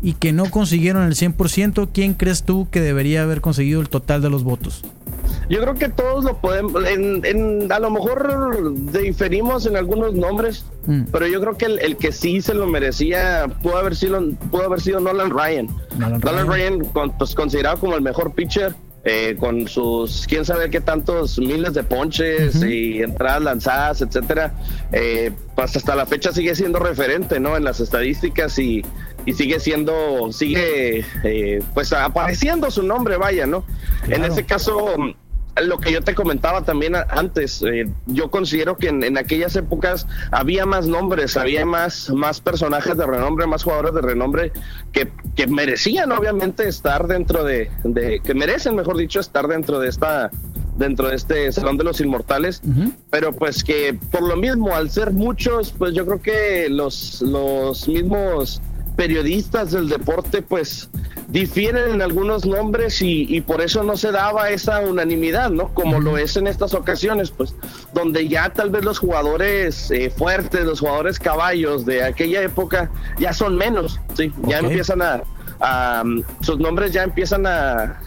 y 0.00 0.12
que 0.12 0.32
no 0.32 0.48
consiguieron 0.48 1.02
el 1.04 1.14
100%, 1.16 1.88
¿quién 1.92 2.14
crees 2.14 2.44
tú 2.44 2.68
que 2.70 2.80
debería 2.80 3.22
haber 3.24 3.40
conseguido 3.40 3.80
el 3.80 3.88
total 3.88 4.22
de 4.22 4.30
los 4.30 4.44
votos? 4.44 4.84
Yo 5.50 5.60
creo 5.60 5.74
que 5.74 5.88
todos 5.88 6.22
lo 6.24 6.36
podemos, 6.40 6.84
en, 6.86 7.24
en- 7.24 7.72
a 7.72 7.80
lo 7.80 7.90
mejor 7.90 8.74
diferimos 8.92 9.66
en 9.66 9.76
algunos 9.76 10.14
nombres, 10.14 10.64
Mm. 10.86 11.02
pero 11.12 11.26
yo 11.26 11.38
creo 11.40 11.56
que 11.58 11.66
el, 11.66 11.78
el 11.80 11.96
que 11.96 12.12
sí 12.12 12.40
se 12.40 12.54
lo 12.54 12.66
merecía 12.66 13.46
pudo 13.62 13.76
haber 13.76 13.94
sido, 13.96 14.22
pudo 14.50 14.62
haber 14.64 14.80
sido 14.80 15.00
Nolan 15.00 15.30
Ryan. 15.30 15.66
Nolan 15.98 16.20
Nolan 16.20 16.46
Ryan. 16.46 16.78
Ryan, 16.80 16.92
con- 16.92 17.18
pues, 17.18 17.34
considerado 17.34 17.78
como 17.78 17.94
el 17.94 18.00
mejor 18.02 18.32
pitcher, 18.32 18.74
eh, 19.10 19.36
con 19.40 19.66
sus 19.68 20.26
quién 20.26 20.44
sabe 20.44 20.68
qué 20.68 20.82
tantos 20.82 21.38
miles 21.38 21.72
de 21.72 21.82
ponches 21.82 22.62
y 22.62 23.00
entradas 23.02 23.40
lanzadas, 23.40 24.02
etcétera, 24.02 24.52
eh, 24.92 25.32
pues 25.54 25.74
hasta 25.74 25.96
la 25.96 26.04
fecha 26.04 26.30
sigue 26.30 26.54
siendo 26.54 26.78
referente, 26.78 27.40
¿no? 27.40 27.56
En 27.56 27.64
las 27.64 27.80
estadísticas 27.80 28.58
y, 28.58 28.84
y 29.24 29.32
sigue 29.32 29.60
siendo, 29.60 30.30
sigue, 30.30 31.06
eh, 31.24 31.62
pues 31.72 31.90
apareciendo 31.94 32.70
su 32.70 32.82
nombre, 32.82 33.16
vaya, 33.16 33.46
¿no? 33.46 33.64
En 34.08 34.26
ese 34.26 34.44
caso, 34.44 34.94
lo 35.60 35.78
que 35.78 35.92
yo 35.92 36.02
te 36.02 36.14
comentaba 36.14 36.62
también 36.62 36.94
antes, 36.96 37.62
eh, 37.62 37.88
yo 38.06 38.30
considero 38.30 38.76
que 38.76 38.88
en, 38.88 39.02
en 39.02 39.18
aquellas 39.18 39.56
épocas 39.56 40.06
había 40.30 40.66
más 40.66 40.86
nombres, 40.86 41.36
había 41.36 41.64
más, 41.64 42.10
más 42.10 42.40
personajes 42.40 42.96
de 42.96 43.06
renombre, 43.06 43.46
más 43.46 43.62
jugadores 43.62 43.94
de 43.94 44.00
renombre 44.02 44.52
que, 44.92 45.10
que 45.34 45.46
merecían 45.46 46.12
obviamente 46.12 46.68
estar 46.68 47.06
dentro 47.06 47.44
de, 47.44 47.70
de, 47.84 48.20
que 48.20 48.34
merecen, 48.34 48.76
mejor 48.76 48.96
dicho, 48.96 49.20
estar 49.20 49.48
dentro 49.48 49.78
de 49.78 49.88
esta 49.88 50.30
dentro 50.76 51.08
de 51.08 51.16
este 51.16 51.50
Salón 51.50 51.76
de 51.76 51.82
los 51.82 52.00
Inmortales, 52.00 52.62
pero 53.10 53.32
pues 53.32 53.64
que 53.64 53.98
por 54.12 54.22
lo 54.22 54.36
mismo, 54.36 54.76
al 54.76 54.90
ser 54.90 55.10
muchos, 55.10 55.74
pues 55.76 55.92
yo 55.92 56.06
creo 56.06 56.22
que 56.22 56.68
los, 56.70 57.20
los 57.20 57.88
mismos 57.88 58.62
periodistas 58.98 59.70
del 59.70 59.88
deporte 59.88 60.42
pues 60.42 60.90
difieren 61.28 61.94
en 61.94 62.02
algunos 62.02 62.44
nombres 62.44 63.00
y, 63.00 63.32
y 63.32 63.40
por 63.42 63.60
eso 63.60 63.84
no 63.84 63.96
se 63.96 64.10
daba 64.10 64.50
esa 64.50 64.80
unanimidad, 64.80 65.50
¿no? 65.50 65.72
Como 65.72 66.00
lo 66.00 66.18
es 66.18 66.36
en 66.36 66.48
estas 66.48 66.74
ocasiones, 66.74 67.30
pues 67.30 67.54
donde 67.94 68.26
ya 68.26 68.50
tal 68.50 68.70
vez 68.70 68.84
los 68.84 68.98
jugadores 68.98 69.92
eh, 69.92 70.10
fuertes, 70.10 70.64
los 70.64 70.80
jugadores 70.80 71.20
caballos 71.20 71.86
de 71.86 72.02
aquella 72.02 72.42
época 72.42 72.90
ya 73.20 73.32
son 73.32 73.56
menos, 73.56 74.00
¿sí? 74.16 74.32
Ya 74.48 74.58
empiezan 74.58 75.00
a, 75.00 75.22
a, 75.60 76.02
sus 76.40 76.58
nombres 76.58 76.92
ya 76.92 77.04
empiezan 77.04 77.46
a, 77.46 77.82
a, 77.82 77.98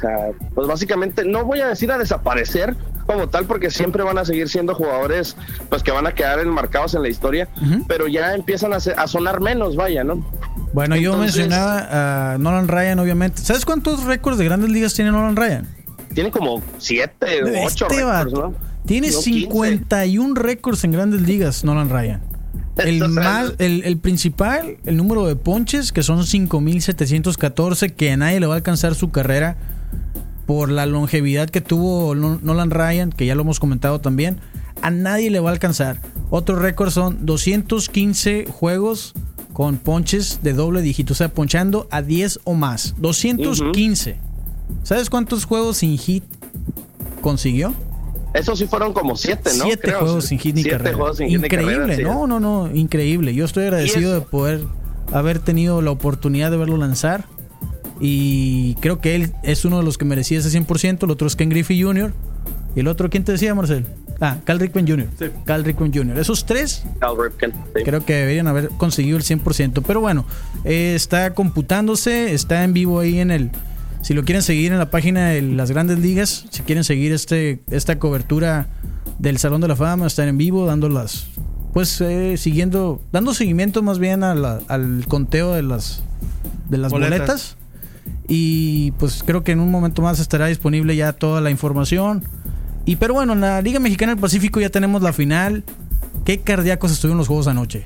pues 0.53 0.67
básicamente, 0.67 1.23
no 1.23 1.45
voy 1.45 1.61
a 1.61 1.67
decir 1.67 1.89
a 1.89 1.97
desaparecer 1.97 2.75
como 3.05 3.27
tal, 3.29 3.45
porque 3.45 3.69
siempre 3.69 4.03
van 4.03 4.17
a 4.17 4.25
seguir 4.25 4.49
siendo 4.49 4.75
jugadores 4.75 5.35
pues 5.69 5.83
que 5.83 5.91
van 5.91 6.07
a 6.07 6.13
quedar 6.13 6.39
enmarcados 6.39 6.93
en 6.95 7.01
la 7.01 7.09
historia, 7.09 7.47
pero 7.87 8.07
ya 8.07 8.33
empiezan 8.33 8.73
a, 8.73 8.79
sonar 9.07 9.41
menos, 9.41 9.75
vaya, 9.75 10.03
¿no? 10.03 10.25
Bueno, 10.73 10.95
yo 10.95 11.17
mencionaba 11.17 12.33
a 12.33 12.37
Nolan 12.37 12.67
Ryan, 12.67 12.99
obviamente. 12.99 13.41
¿Sabes 13.41 13.65
cuántos 13.65 14.03
récords 14.05 14.37
de 14.37 14.45
grandes 14.45 14.69
ligas 14.69 14.93
tiene 14.93 15.11
Nolan 15.11 15.35
Ryan? 15.35 15.67
Tiene 16.13 16.31
como 16.31 16.61
siete, 16.77 17.43
ocho 17.65 17.87
Este 17.87 18.03
récords, 18.03 18.33
vato 18.33 18.49
¿no? 18.49 18.71
Tiene 18.85 19.11
No, 19.11 19.19
15. 19.19 19.41
51 19.41 20.35
récords 20.35 20.83
en 20.83 20.91
grandes 20.91 21.21
ligas, 21.21 21.63
Nolan 21.63 21.89
Ryan. 21.89 22.21
El, 22.77 23.07
más, 23.09 23.53
el, 23.59 23.83
el 23.83 23.97
principal, 23.97 24.77
el 24.85 24.97
número 24.97 25.27
de 25.27 25.35
ponches, 25.35 25.91
que 25.91 26.03
son 26.03 26.19
5.714, 26.19 27.93
que 27.93 28.11
a 28.11 28.17
nadie 28.17 28.39
le 28.39 28.47
va 28.47 28.53
a 28.53 28.57
alcanzar 28.57 28.95
su 28.95 29.11
carrera 29.11 29.57
por 30.53 30.69
la 30.69 30.85
longevidad 30.85 31.49
que 31.49 31.61
tuvo 31.61 32.13
No- 32.13 32.37
Nolan 32.43 32.71
Ryan, 32.71 33.11
que 33.13 33.25
ya 33.25 33.35
lo 33.35 33.43
hemos 33.43 33.61
comentado 33.61 34.01
también. 34.01 34.41
A 34.81 34.89
nadie 34.91 35.31
le 35.31 35.39
va 35.39 35.49
a 35.49 35.53
alcanzar. 35.53 36.01
Otro 36.29 36.57
récord 36.57 36.89
son 36.89 37.25
215 37.25 38.47
juegos 38.51 39.13
con 39.53 39.77
ponches 39.77 40.39
de 40.43 40.51
doble 40.51 40.81
dígito, 40.81 41.13
o 41.13 41.15
sea, 41.15 41.29
ponchando 41.29 41.87
a 41.89 42.01
10 42.01 42.41
o 42.43 42.53
más. 42.53 42.95
215. 42.97 44.17
¿Sabes 44.83 45.09
cuántos 45.09 45.45
juegos 45.45 45.77
sin 45.77 45.97
hit 45.97 46.25
consiguió? 47.21 47.73
Esos 48.33 48.59
sí 48.59 48.67
fueron 48.67 48.91
como 48.91 49.15
siete, 49.15 49.51
¿no? 49.57 49.63
Siete 49.63 49.81
Creo, 49.83 49.99
juegos 49.99 50.25
sin 50.25 50.37
hit 50.39 50.53
ni 50.55 50.63
Siete 50.63 50.77
carrera. 50.79 50.97
juegos 50.97 51.17
sin 51.17 51.29
hit 51.29 51.39
ni 51.39 51.45
increíble, 51.45 51.75
carrera, 51.77 51.95
sí. 51.95 52.03
no, 52.03 52.27
no, 52.27 52.41
no, 52.41 52.75
increíble. 52.75 53.33
Yo 53.33 53.45
estoy 53.45 53.63
agradecido 53.63 54.13
de 54.13 54.19
poder 54.19 54.61
haber 55.13 55.39
tenido 55.39 55.81
la 55.81 55.91
oportunidad 55.91 56.51
de 56.51 56.57
verlo 56.57 56.75
lanzar. 56.75 57.23
Y 58.01 58.73
creo 58.81 58.99
que 58.99 59.15
él 59.15 59.31
es 59.43 59.63
uno 59.63 59.77
de 59.77 59.83
los 59.83 59.97
que 59.97 60.05
merecía 60.05 60.39
ese 60.39 60.49
100%. 60.59 61.03
El 61.03 61.11
otro 61.11 61.27
es 61.27 61.35
Ken 61.35 61.49
Griffey 61.49 61.81
Jr. 61.81 62.13
¿Y 62.75 62.79
el 62.79 62.87
otro 62.87 63.09
quién 63.09 63.23
te 63.23 63.31
decía, 63.33 63.53
Marcel? 63.53 63.85
Ah, 64.19 64.37
Cal 64.43 64.59
Rickman 64.59 64.87
Jr. 64.87 65.07
Sí. 65.17 65.25
Cal 65.45 65.63
Rickman 65.63 65.91
Jr. 65.93 66.17
Esos 66.19 66.45
tres 66.45 66.83
Cal 66.99 67.15
Ripken, 67.17 67.51
sí. 67.75 67.83
creo 67.83 68.05
que 68.05 68.13
deberían 68.13 68.47
haber 68.47 68.69
conseguido 68.69 69.17
el 69.17 69.23
100%. 69.23 69.83
Pero 69.85 69.99
bueno, 69.99 70.25
eh, 70.63 70.93
está 70.95 71.33
computándose, 71.33 72.33
está 72.33 72.63
en 72.63 72.73
vivo 72.73 72.99
ahí 72.99 73.19
en 73.19 73.31
el... 73.31 73.51
Si 74.01 74.13
lo 74.15 74.23
quieren 74.23 74.41
seguir 74.41 74.71
en 74.71 74.79
la 74.79 74.89
página 74.89 75.29
de 75.29 75.41
las 75.43 75.69
grandes 75.71 75.99
ligas, 75.99 76.45
si 76.49 76.63
quieren 76.63 76.83
seguir 76.83 77.11
este 77.13 77.61
esta 77.69 77.99
cobertura 77.99 78.67
del 79.19 79.37
Salón 79.37 79.61
de 79.61 79.67
la 79.67 79.75
Fama, 79.75 80.07
están 80.07 80.27
en 80.27 80.37
vivo 80.37 80.65
dando 80.65 80.87
las... 80.89 81.27
Pues 81.73 81.99
eh, 82.01 82.35
siguiendo, 82.37 83.01
dando 83.11 83.33
seguimiento 83.33 83.81
más 83.83 83.97
bien 83.99 84.23
a 84.23 84.33
la- 84.35 84.59
al 84.67 85.05
conteo 85.07 85.53
de 85.53 85.61
las, 85.63 86.03
de 86.69 86.77
las 86.77 86.91
boletas. 86.91 87.17
Boletas. 87.19 87.57
Y 88.33 88.91
pues 88.91 89.23
creo 89.25 89.43
que 89.43 89.51
en 89.51 89.59
un 89.59 89.69
momento 89.69 90.01
más 90.01 90.21
estará 90.21 90.45
disponible 90.45 90.95
ya 90.95 91.11
toda 91.11 91.41
la 91.41 91.51
información. 91.51 92.23
Y 92.85 92.95
pero 92.95 93.13
bueno, 93.13 93.33
en 93.33 93.41
la 93.41 93.61
Liga 93.61 93.81
Mexicana 93.81 94.13
del 94.13 94.21
Pacífico 94.21 94.61
ya 94.61 94.69
tenemos 94.69 95.01
la 95.01 95.11
final. 95.11 95.65
¿Qué 96.23 96.39
cardíacos 96.39 96.93
estuvieron 96.93 97.17
los 97.17 97.27
juegos 97.27 97.47
anoche? 97.47 97.83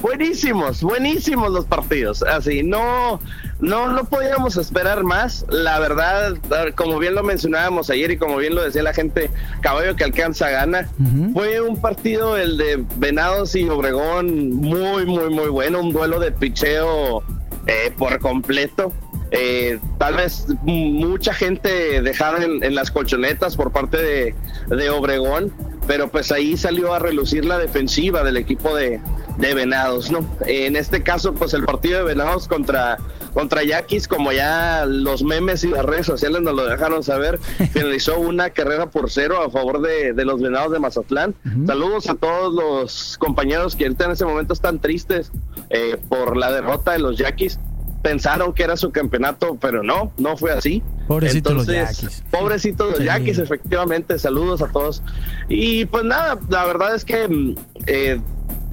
Buenísimos, 0.00 0.82
buenísimos 0.82 1.52
los 1.52 1.66
partidos. 1.66 2.22
Así, 2.22 2.62
no, 2.62 3.20
no, 3.60 3.92
no 3.92 4.04
podíamos 4.06 4.56
esperar 4.56 5.04
más. 5.04 5.44
La 5.50 5.78
verdad, 5.78 6.32
como 6.76 6.98
bien 6.98 7.14
lo 7.14 7.22
mencionábamos 7.22 7.90
ayer 7.90 8.10
y 8.10 8.16
como 8.16 8.38
bien 8.38 8.54
lo 8.54 8.62
decía 8.62 8.82
la 8.82 8.94
gente, 8.94 9.30
caballo 9.60 9.96
que 9.96 10.04
alcanza 10.04 10.48
gana. 10.48 10.88
Fue 11.34 11.60
un 11.60 11.78
partido 11.78 12.38
el 12.38 12.56
de 12.56 12.82
Venados 12.96 13.54
y 13.54 13.68
Obregón 13.68 14.48
muy, 14.48 15.04
muy, 15.04 15.28
muy 15.28 15.48
bueno. 15.48 15.80
Un 15.80 15.92
duelo 15.92 16.20
de 16.20 16.32
picheo 16.32 17.22
eh, 17.66 17.92
por 17.98 18.18
completo. 18.18 18.90
Eh, 19.36 19.80
tal 19.98 20.14
vez 20.14 20.46
mucha 20.62 21.34
gente 21.34 22.00
dejada 22.02 22.44
en, 22.44 22.74
las 22.74 22.92
colchonetas 22.92 23.56
por 23.56 23.72
parte 23.72 23.96
de, 24.00 24.34
de, 24.68 24.90
Obregón, 24.90 25.52
pero 25.88 26.08
pues 26.08 26.30
ahí 26.30 26.56
salió 26.56 26.94
a 26.94 27.00
relucir 27.00 27.44
la 27.44 27.58
defensiva 27.58 28.22
del 28.22 28.36
equipo 28.36 28.76
de, 28.76 29.00
de 29.38 29.54
Venados, 29.54 30.12
¿no? 30.12 30.24
En 30.46 30.76
este 30.76 31.02
caso, 31.02 31.34
pues 31.34 31.52
el 31.52 31.64
partido 31.64 31.98
de 31.98 32.04
Venados 32.04 32.46
contra, 32.46 32.98
contra 33.32 33.64
Yaquis, 33.64 34.06
como 34.06 34.30
ya 34.30 34.84
los 34.86 35.24
memes 35.24 35.64
y 35.64 35.68
las 35.68 35.84
redes 35.84 36.06
sociales 36.06 36.40
nos 36.42 36.54
lo 36.54 36.66
dejaron 36.66 37.02
saber, 37.02 37.38
finalizó 37.72 38.20
una 38.20 38.50
carrera 38.50 38.86
por 38.86 39.10
cero 39.10 39.42
a 39.44 39.50
favor 39.50 39.82
de, 39.82 40.12
de 40.12 40.24
los 40.24 40.40
Venados 40.40 40.70
de 40.70 40.78
Mazatlán. 40.78 41.34
Saludos 41.66 42.08
a 42.08 42.14
todos 42.14 42.54
los 42.54 43.18
compañeros 43.18 43.74
que 43.74 43.82
ahorita 43.82 44.04
en 44.04 44.10
ese 44.12 44.24
momento 44.24 44.52
están 44.52 44.78
tristes 44.78 45.32
eh, 45.70 45.96
por 46.08 46.36
la 46.36 46.52
derrota 46.52 46.92
de 46.92 47.00
los 47.00 47.18
Yaquis 47.18 47.58
pensaron 48.04 48.52
que 48.52 48.62
era 48.62 48.76
su 48.76 48.92
campeonato, 48.92 49.56
pero 49.58 49.82
no, 49.82 50.12
no 50.18 50.36
fue 50.36 50.52
así. 50.52 50.82
Pobrecitos 51.08 51.54
los 51.54 51.66
Yaquis. 51.66 52.22
Pobrecitos 52.30 52.90
los 52.90 53.02
Yaquis, 53.02 53.38
efectivamente. 53.38 54.18
Saludos 54.18 54.60
a 54.60 54.70
todos. 54.70 55.02
Y 55.48 55.86
pues 55.86 56.04
nada, 56.04 56.38
la 56.50 56.66
verdad 56.66 56.94
es 56.94 57.02
que, 57.02 57.54
eh, 57.86 58.20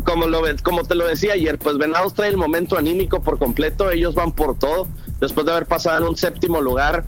como, 0.04 0.28
lo, 0.28 0.42
como 0.64 0.84
te 0.84 0.96
lo 0.96 1.08
decía 1.08 1.34
ayer, 1.34 1.58
pues 1.58 1.78
Venados 1.78 2.14
trae 2.14 2.30
el 2.30 2.36
momento 2.36 2.78
anímico 2.78 3.22
por 3.22 3.40
completo. 3.40 3.90
Ellos 3.90 4.16
van 4.16 4.34
por 4.34 4.60
todo. 4.60 4.90
Después 5.22 5.46
de 5.46 5.54
haber 5.54 5.66
pasado 5.66 6.00
en 6.00 6.10
un 6.10 6.18
séptimo 6.18 6.60
lugar, 6.60 7.06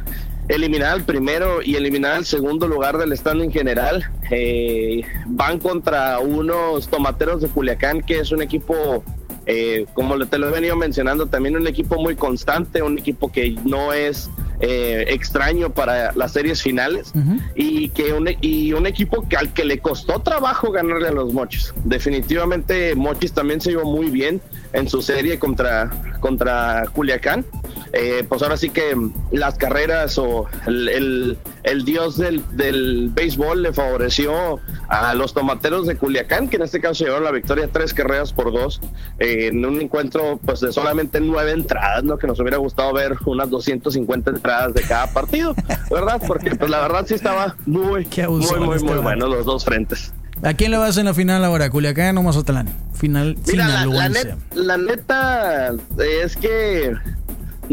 eliminar 0.48 0.94
al 0.94 1.04
primero 1.04 1.62
y 1.62 1.76
eliminar 1.76 2.14
al 2.14 2.26
segundo 2.26 2.70
lugar 2.70 2.98
del 3.00 3.12
stand 3.12 3.42
en 3.42 3.52
general. 3.52 4.10
Eh, 4.32 5.02
van 5.26 5.60
contra 5.60 6.20
unos 6.20 6.88
tomateros 6.88 7.42
de 7.42 7.50
Culiacán, 7.50 8.02
que 8.02 8.20
es 8.20 8.32
un 8.32 8.42
equipo 8.42 9.04
eh, 9.46 9.86
como 9.94 10.18
te 10.26 10.38
lo 10.38 10.48
he 10.48 10.52
venido 10.52 10.76
mencionando, 10.76 11.28
también 11.28 11.56
un 11.56 11.68
equipo 11.68 12.02
muy 12.02 12.16
constante, 12.16 12.82
un 12.82 12.98
equipo 12.98 13.32
que 13.32 13.56
no 13.66 13.92
es 13.94 14.30
eh, 14.60 15.06
extraño 15.10 15.72
para 15.72 16.14
las 16.14 16.32
series 16.32 16.62
finales 16.62 17.12
y 17.56 17.90
que 17.90 18.14
un, 18.14 18.30
y 18.40 18.72
un 18.72 18.88
equipo 18.88 19.28
que 19.28 19.36
al 19.36 19.52
que 19.52 19.66
le 19.66 19.80
costó 19.80 20.20
trabajo 20.20 20.72
ganarle 20.72 21.10
a 21.10 21.12
los 21.12 21.34
Mochis. 21.34 21.74
Definitivamente 21.84 22.96
Mochis 22.96 23.34
también 23.34 23.60
se 23.60 23.72
llevó 23.72 23.86
muy 23.86 24.10
bien 24.10 24.42
en 24.72 24.88
su 24.88 25.02
serie 25.02 25.40
contra, 25.40 25.90
contra 26.22 26.86
Culiacán. 26.94 27.46
Eh, 27.96 28.26
pues 28.28 28.42
ahora 28.42 28.58
sí 28.58 28.72
que 28.72 28.98
las 29.32 29.54
carreras 29.56 30.18
o 30.18 30.48
el, 30.66 31.38
el, 31.62 31.86
dios 31.86 32.18
del, 32.18 32.44
del, 32.58 33.12
béisbol 33.14 33.62
le 33.62 33.72
favoreció 33.72 34.60
a 34.90 35.14
los 35.14 35.36
tomateros 35.36 35.86
de 35.86 35.96
Culiacán, 35.96 36.50
que 36.50 36.56
en 36.56 36.64
este 36.64 36.82
caso 36.82 37.06
llevaron 37.06 37.24
la 37.24 37.32
victoria 37.32 37.70
tres 37.72 37.94
carreras 37.94 38.34
por 38.34 38.52
dos 38.52 38.82
eh, 39.20 39.50
en 39.52 39.64
un 39.64 39.80
encuentro 39.80 40.40
pues 40.44 40.62
de 40.62 40.72
solamente 40.72 41.20
nueve 41.20 41.52
entradas, 41.52 42.04
¿no? 42.04 42.18
Que 42.18 42.26
nos 42.26 42.40
hubiera 42.40 42.58
gustado 42.58 42.94
ver 42.94 43.16
unas 43.26 43.52
250 43.52 44.32
entradas 44.32 44.74
de 44.74 44.82
cada 44.82 45.14
partido, 45.14 45.54
¿verdad? 45.92 46.20
Porque 46.26 46.56
pues 46.56 46.72
la 46.72 46.82
verdad 46.82 47.06
sí 47.08 47.14
estaba 47.14 47.56
muy, 47.68 48.08
muy, 48.28 48.60
muy, 48.60 48.80
muy 48.80 48.98
bueno 48.98 49.28
los 49.28 49.46
dos 49.46 49.66
frentes. 49.66 50.12
¿A 50.42 50.56
quién 50.56 50.72
le 50.72 50.78
vas 50.78 50.98
en 50.98 51.06
la 51.06 51.14
final 51.14 51.46
ahora? 51.46 51.70
¿Culiacán 51.70 52.18
o 52.18 52.24
Mazatlán? 52.24 52.68
Final, 52.94 53.38
Mira, 53.48 53.86
la, 53.86 54.10
la, 54.56 54.78
neta 54.78 55.74
es 56.00 56.36
que 56.36 56.94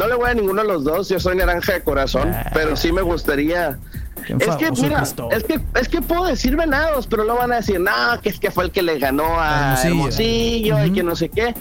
no 0.01 0.09
le 0.09 0.15
voy 0.15 0.31
a 0.31 0.35
ninguno 0.35 0.63
de 0.63 0.69
los 0.69 0.83
dos, 0.83 1.11
yo 1.11 1.21
soy 1.21 1.37
naranja 1.37 1.75
de 1.75 1.83
corazón, 1.83 2.33
ah. 2.35 2.51
pero 2.55 2.75
sí 2.75 2.91
me 2.91 3.03
gustaría. 3.03 3.79
Es 4.27 4.57
que, 4.57 4.71
mira, 4.73 5.03
es 5.03 5.45
que, 5.45 5.61
es 5.79 5.89
que 5.89 6.01
puedo 6.01 6.25
decir 6.25 6.57
venados, 6.57 7.07
pero 7.07 7.25
no 7.25 7.37
van 7.37 7.53
a 7.53 7.57
decir, 7.57 7.79
no, 7.81 7.93
que 8.23 8.31
es 8.31 8.41
que 8.41 8.51
fue 8.51 8.65
el 8.65 8.71
que 8.71 8.83
le 8.83 8.99
ganó 8.99 9.39
a 9.39 9.77
Hermosillo, 9.83 10.85
y 10.87 10.93
que 10.93 11.03
no 11.03 11.15
sé 11.17 11.29
qué. 11.29 11.55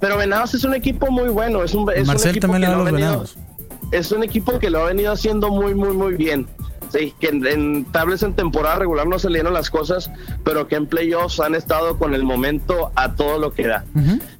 Pero 0.00 0.16
Venados 0.16 0.54
es 0.54 0.64
un 0.64 0.74
equipo 0.74 1.10
muy 1.10 1.28
bueno, 1.30 1.64
es 1.64 1.74
un, 1.74 1.90
es 1.90 2.06
un 2.08 2.28
equipo 2.28 2.52
que 2.52 2.58
lo 2.60 2.80
ha 2.80 2.84
venido, 2.84 3.24
es 3.90 4.12
un 4.12 4.22
equipo 4.22 4.58
que 4.58 4.70
lo 4.70 4.82
ha 4.82 4.84
venido 4.84 5.12
haciendo 5.12 5.48
muy, 5.48 5.74
muy, 5.74 5.94
muy 5.94 6.14
bien. 6.14 6.46
Sí, 6.90 7.14
que 7.20 7.28
en, 7.28 7.46
en 7.46 7.86
en 7.94 8.34
temporada 8.34 8.76
regular 8.76 9.06
no 9.06 9.18
se 9.18 9.28
le 9.28 9.38
dieron 9.38 9.52
las 9.52 9.70
cosas, 9.70 10.10
pero 10.44 10.68
que 10.68 10.76
en 10.76 10.86
playoffs 10.86 11.40
han 11.40 11.54
estado 11.54 11.98
con 11.98 12.14
el 12.14 12.24
momento 12.24 12.92
a 12.94 13.14
todo 13.14 13.38
lo 13.38 13.52
que 13.52 13.66
da. 13.66 13.84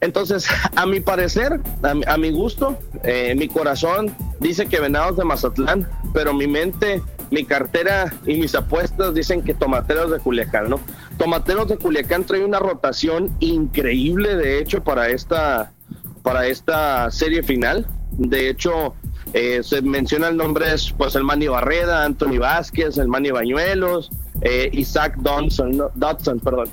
Entonces, 0.01 0.47
a 0.77 0.87
mi 0.87 1.01
parecer, 1.01 1.61
a, 1.83 2.17
mi 2.17 2.31
gusto, 2.31 2.79
eh, 3.05 3.35
mi 3.37 3.49
corazón 3.49 4.15
dice 4.41 4.67
que 4.67 4.81
Venados 4.81 5.17
de 5.17 5.25
Mazatlán, 5.25 5.89
pero 6.15 6.33
mi 6.33 6.47
mente, 6.47 7.03
mi 7.31 7.45
cartera 7.45 8.15
y 8.27 8.37
mis 8.37 8.55
apuestas 8.55 9.15
dicen 9.15 9.43
que 9.43 9.55
Tomateros 9.55 10.11
de 10.11 10.19
Culiacán, 10.19 10.71
¿no? 10.71 10.81
Tomateros 11.19 11.69
de 11.69 11.77
Culiacán 11.77 12.25
trae 12.25 12.45
una 12.45 12.59
rotación 12.59 13.37
increíble, 13.41 14.37
de 14.37 14.59
hecho, 14.59 14.83
para 14.83 15.09
esta, 15.09 15.73
para 16.23 16.47
esta 16.47 17.11
serie 17.11 17.43
final. 17.43 17.87
De 18.13 18.49
hecho, 18.49 18.95
eh, 19.33 19.61
se 19.63 19.83
menciona 19.83 20.29
el 20.29 20.37
nombre 20.37 20.67
pues 20.97 21.15
el 21.15 21.25
Manny 21.25 21.49
Barreda, 21.49 22.05
Anthony 22.05 22.39
Vázquez, 22.39 22.97
el 22.99 23.09
Manny 23.09 23.31
Bañuelos, 23.31 24.11
eh, 24.41 24.71
Isaac 24.73 25.17
Dodson, 25.19 25.83
Dodson, 25.95 26.41
perdón, 26.41 26.69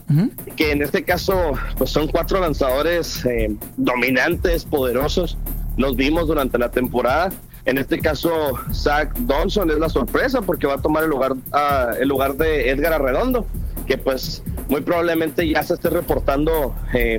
que 0.55 0.71
en 0.71 0.81
este 0.81 1.03
caso 1.03 1.53
pues 1.77 1.89
son 1.89 2.07
cuatro 2.07 2.39
lanzadores 2.39 3.25
eh, 3.25 3.55
dominantes, 3.77 4.65
poderosos. 4.65 5.37
Los 5.77 5.95
vimos 5.95 6.27
durante 6.27 6.57
la 6.57 6.71
temporada. 6.71 7.31
En 7.65 7.77
este 7.79 7.99
caso, 7.99 8.53
Zach 8.71 9.11
Donson 9.17 9.71
es 9.71 9.79
la 9.79 9.89
sorpresa 9.89 10.41
porque 10.41 10.67
va 10.67 10.75
a 10.75 10.81
tomar 10.81 11.03
el 11.03 11.09
lugar, 11.09 11.33
ah, 11.51 11.89
el 11.99 12.07
lugar 12.07 12.35
de 12.35 12.69
Edgar 12.69 12.93
Arredondo, 12.93 13.47
que 13.87 13.97
pues 13.97 14.43
muy 14.69 14.81
probablemente 14.81 15.49
ya 15.49 15.63
se 15.63 15.73
esté 15.73 15.89
reportando 15.89 16.75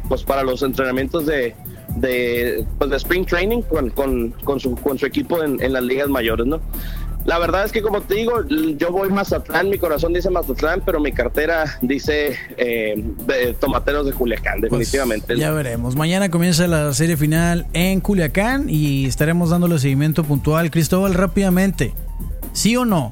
pues 0.08 0.22
para 0.22 0.44
los 0.44 0.62
entrenamientos 0.62 1.26
de, 1.26 1.54
de, 1.96 2.64
pues 2.78 2.90
de 2.90 2.96
spring 2.96 3.26
training 3.26 3.62
con, 3.62 3.90
con, 3.90 4.30
con, 4.44 4.60
su, 4.60 4.74
con 4.76 4.98
su 4.98 5.06
equipo 5.06 5.42
en, 5.42 5.60
en, 5.62 5.72
las 5.72 5.82
ligas 5.82 6.08
mayores, 6.08 6.46
¿no? 6.46 6.60
La 7.26 7.40
verdad 7.40 7.64
es 7.64 7.72
que 7.72 7.82
como 7.82 8.02
te 8.02 8.14
digo, 8.14 8.44
yo 8.76 8.92
voy 8.92 9.10
Mazatlán, 9.10 9.68
mi 9.68 9.78
corazón 9.78 10.12
dice 10.12 10.30
Mazatlán, 10.30 10.82
pero 10.86 11.00
mi 11.00 11.10
cartera 11.10 11.76
dice 11.82 12.36
eh, 12.56 13.04
Tomateros 13.58 14.06
de 14.06 14.12
Culiacán, 14.12 14.60
pues, 14.60 14.70
definitivamente. 14.70 15.36
ya 15.36 15.50
veremos. 15.50 15.96
Mañana 15.96 16.30
comienza 16.30 16.68
la 16.68 16.94
serie 16.94 17.16
final 17.16 17.66
en 17.72 18.00
Culiacán 18.00 18.70
y 18.70 19.06
estaremos 19.06 19.50
dándole 19.50 19.80
seguimiento 19.80 20.22
puntual. 20.22 20.70
Cristóbal, 20.70 21.14
rápidamente, 21.14 21.94
¿sí 22.52 22.76
o 22.76 22.84
no? 22.84 23.10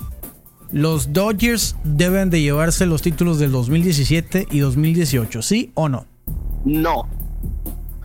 Los 0.70 1.12
Dodgers 1.12 1.74
deben 1.82 2.30
de 2.30 2.40
llevarse 2.40 2.86
los 2.86 3.02
títulos 3.02 3.40
del 3.40 3.50
2017 3.50 4.46
y 4.48 4.60
2018, 4.60 5.42
¿sí 5.42 5.72
o 5.74 5.88
no? 5.88 6.06
No. 6.64 7.08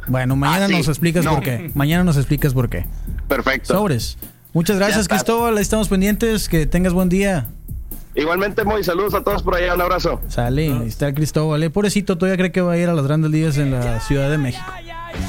Bueno, 0.09 0.35
mañana 0.35 0.65
ah, 0.65 0.69
nos 0.69 0.87
explicas 0.87 1.25
por 1.25 1.41
qué. 1.41 1.71
Mañana 1.75 2.03
nos 2.03 2.17
explicas 2.17 2.53
por 2.53 2.69
qué. 2.69 2.85
Perfecto. 3.27 3.73
Sobres. 3.73 4.17
Muchas 4.53 4.77
gracias, 4.77 5.07
Cristóbal. 5.07 5.57
Estamos 5.59 5.87
pendientes. 5.87 6.49
Que 6.49 6.65
tengas 6.65 6.93
buen 6.93 7.09
día. 7.09 7.47
Igualmente, 8.15 8.65
muy 8.65 8.83
saludos 8.83 9.13
a 9.13 9.23
todos 9.23 9.43
por 9.43 9.55
allá. 9.55 9.75
Un 9.75 9.81
abrazo. 9.81 10.19
Sale, 10.27 10.73
ahí 10.73 10.87
está 10.87 11.13
Cristóbal. 11.13 11.61
Eh, 11.63 11.69
pobrecito, 11.69 12.17
todavía 12.17 12.37
cree 12.37 12.51
que 12.51 12.61
va 12.61 12.73
a 12.73 12.77
ir 12.77 12.89
a 12.89 12.93
las 12.93 13.05
grandes 13.05 13.29
ligas 13.31 13.57
en 13.57 13.71
la 13.71 13.99
Ciudad 14.01 14.31
de 14.31 14.37
México. 14.37 14.65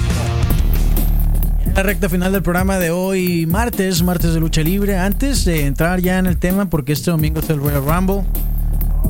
La 1.75 1.83
recta 1.83 2.09
final 2.09 2.33
del 2.33 2.43
programa 2.43 2.79
de 2.79 2.91
hoy, 2.91 3.47
martes, 3.47 4.03
martes 4.03 4.35
de 4.35 4.41
lucha 4.41 4.63
libre. 4.63 4.97
Antes 4.99 5.45
de 5.45 5.67
entrar 5.67 6.01
ya 6.01 6.19
en 6.19 6.27
el 6.27 6.37
tema, 6.37 6.69
porque 6.69 6.93
este 6.93 7.11
domingo 7.11 7.41
es 7.41 7.49
el 7.51 7.59
Royal 7.59 7.85
Rumble, 7.85 8.25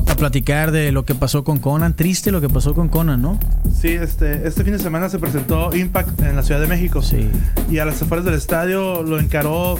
a 0.07 0.15
platicar 0.15 0.71
de 0.71 0.91
lo 0.91 1.05
que 1.05 1.15
pasó 1.15 1.43
con 1.43 1.57
Conan. 1.57 1.95
Triste 1.95 2.31
lo 2.31 2.39
que 2.39 2.49
pasó 2.49 2.75
con 2.75 2.89
Conan, 2.89 3.21
¿no? 3.21 3.39
Sí, 3.73 3.89
este, 3.89 4.47
este 4.47 4.63
fin 4.63 4.73
de 4.73 4.79
semana 4.79 5.09
se 5.09 5.17
presentó 5.17 5.75
Impact 5.75 6.21
en 6.21 6.35
la 6.35 6.43
Ciudad 6.43 6.61
de 6.61 6.67
México. 6.67 7.01
Sí. 7.01 7.29
Y 7.69 7.79
a 7.79 7.85
las 7.85 8.01
afueras 8.01 8.25
del 8.25 8.35
estadio 8.35 9.01
lo 9.01 9.19
encaró 9.19 9.79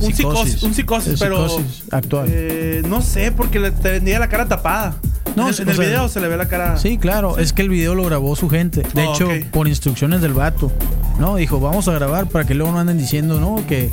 un 0.00 0.12
psicosis, 0.12 0.62
un 0.62 0.74
psicosis, 0.74 1.18
pero 1.18 1.46
actual. 1.90 2.28
Eh, 2.30 2.82
no 2.86 3.02
sé, 3.02 3.32
porque 3.32 3.58
le 3.58 3.70
tenía 3.70 4.18
la 4.18 4.28
cara 4.28 4.46
tapada. 4.46 4.96
No, 5.36 5.50
en, 5.50 5.68
el 5.68 5.78
video 5.78 6.08
se 6.08 6.20
le 6.20 6.28
ve 6.28 6.36
la 6.36 6.48
cara. 6.48 6.78
Sí, 6.78 6.96
claro, 6.96 7.38
es 7.38 7.52
que 7.52 7.60
el 7.60 7.68
video 7.68 7.94
lo 7.94 8.04
grabó 8.04 8.34
su 8.36 8.48
gente. 8.48 8.82
De 8.94 9.06
oh, 9.06 9.14
hecho, 9.14 9.28
por 9.52 9.68
instrucciones 9.68 10.22
del 10.22 10.32
vato. 10.32 10.72
No, 11.18 11.36
dijo, 11.36 11.60
vamos 11.60 11.88
a 11.88 11.92
grabar 11.92 12.26
para 12.26 12.46
que 12.46 12.54
luego 12.54 12.72
no 12.72 12.78
anden 12.78 12.96
diciendo, 12.96 13.38
no, 13.38 13.66
que 13.66 13.90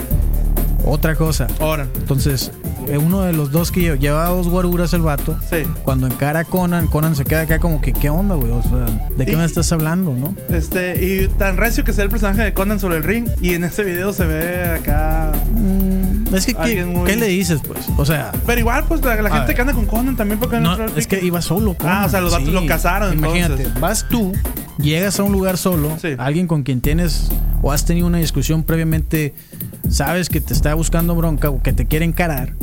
otra 0.85 1.15
cosa. 1.15 1.47
Ahora. 1.59 1.87
Entonces, 1.95 2.51
uno 2.97 3.21
de 3.21 3.33
los 3.33 3.51
dos 3.51 3.71
que 3.71 3.81
lle- 3.93 3.99
llevaba 3.99 4.29
dos 4.29 4.47
guaruras 4.49 4.93
el 4.93 5.01
vato. 5.01 5.37
Sí. 5.49 5.57
Cuando 5.83 6.07
encara 6.07 6.39
a 6.41 6.43
Conan, 6.45 6.87
Conan 6.87 7.15
se 7.15 7.25
queda 7.25 7.41
acá 7.41 7.59
como 7.59 7.81
que, 7.81 7.93
¿qué 7.93 8.09
onda, 8.09 8.35
güey? 8.35 8.51
O 8.51 8.61
sea, 8.63 8.85
¿de 9.17 9.25
qué 9.25 9.33
Y- 9.33 9.35
me 9.35 9.45
estás 9.45 9.71
hablando, 9.71 10.13
no? 10.15 10.35
Este, 10.49 11.03
y 11.03 11.27
tan 11.27 11.57
recio 11.57 11.83
que 11.83 11.93
sea 11.93 12.03
el 12.03 12.09
personaje 12.09 12.41
de 12.43 12.53
Conan 12.53 12.79
sobre 12.79 12.97
el 12.97 13.03
ring. 13.03 13.27
Y 13.41 13.53
en 13.53 13.63
ese 13.63 13.83
video 13.83 14.13
se 14.13 14.25
ve 14.25 14.65
acá. 14.65 15.31
Mm, 15.55 16.33
es 16.35 16.45
que, 16.45 16.53
¿qué, 16.53 16.61
Alguien 16.61 16.89
muy- 16.93 17.09
qué 17.09 17.15
le 17.15 17.27
dices, 17.27 17.61
pues? 17.67 17.85
O 17.97 18.05
sea, 18.05 18.31
Pero 18.45 18.59
igual, 18.59 18.85
pues 18.87 19.01
la, 19.03 19.15
gente 19.15 19.31
ver. 19.47 19.55
que 19.55 19.61
anda 19.61 19.73
con 19.73 19.85
Conan 19.85 20.15
también, 20.15 20.39
porque 20.39 20.59
no, 20.59 20.75
es 20.95 21.07
que 21.07 21.23
iba 21.23 21.41
solo. 21.41 21.73
Conan. 21.75 22.03
Ah, 22.03 22.05
o 22.05 22.09
sea, 22.09 22.21
los 22.21 22.31
vatos 22.31 22.49
lo 22.49 22.65
cazaron, 22.65 23.13
Imagínate, 23.13 23.53
entonces. 23.63 23.79
vas 23.81 24.05
tú, 24.09 24.33
llegas 24.77 25.19
a 25.19 25.23
un 25.23 25.31
lugar 25.31 25.57
solo, 25.57 25.97
Sí. 26.01 26.09
alguien 26.17 26.47
con 26.47 26.63
quien 26.63 26.81
tienes 26.81 27.29
o 27.61 27.71
has 27.71 27.85
tenido 27.85 28.07
una 28.07 28.17
discusión 28.17 28.63
previamente, 28.63 29.33
sabes 29.89 30.27
que 30.29 30.41
te 30.41 30.53
está 30.53 30.73
buscando 30.73 31.15
bronca 31.15 31.49
o 31.49 31.61
que 31.61 31.71
te 31.73 31.85
quiere 31.85 32.03
encarar 32.05 32.53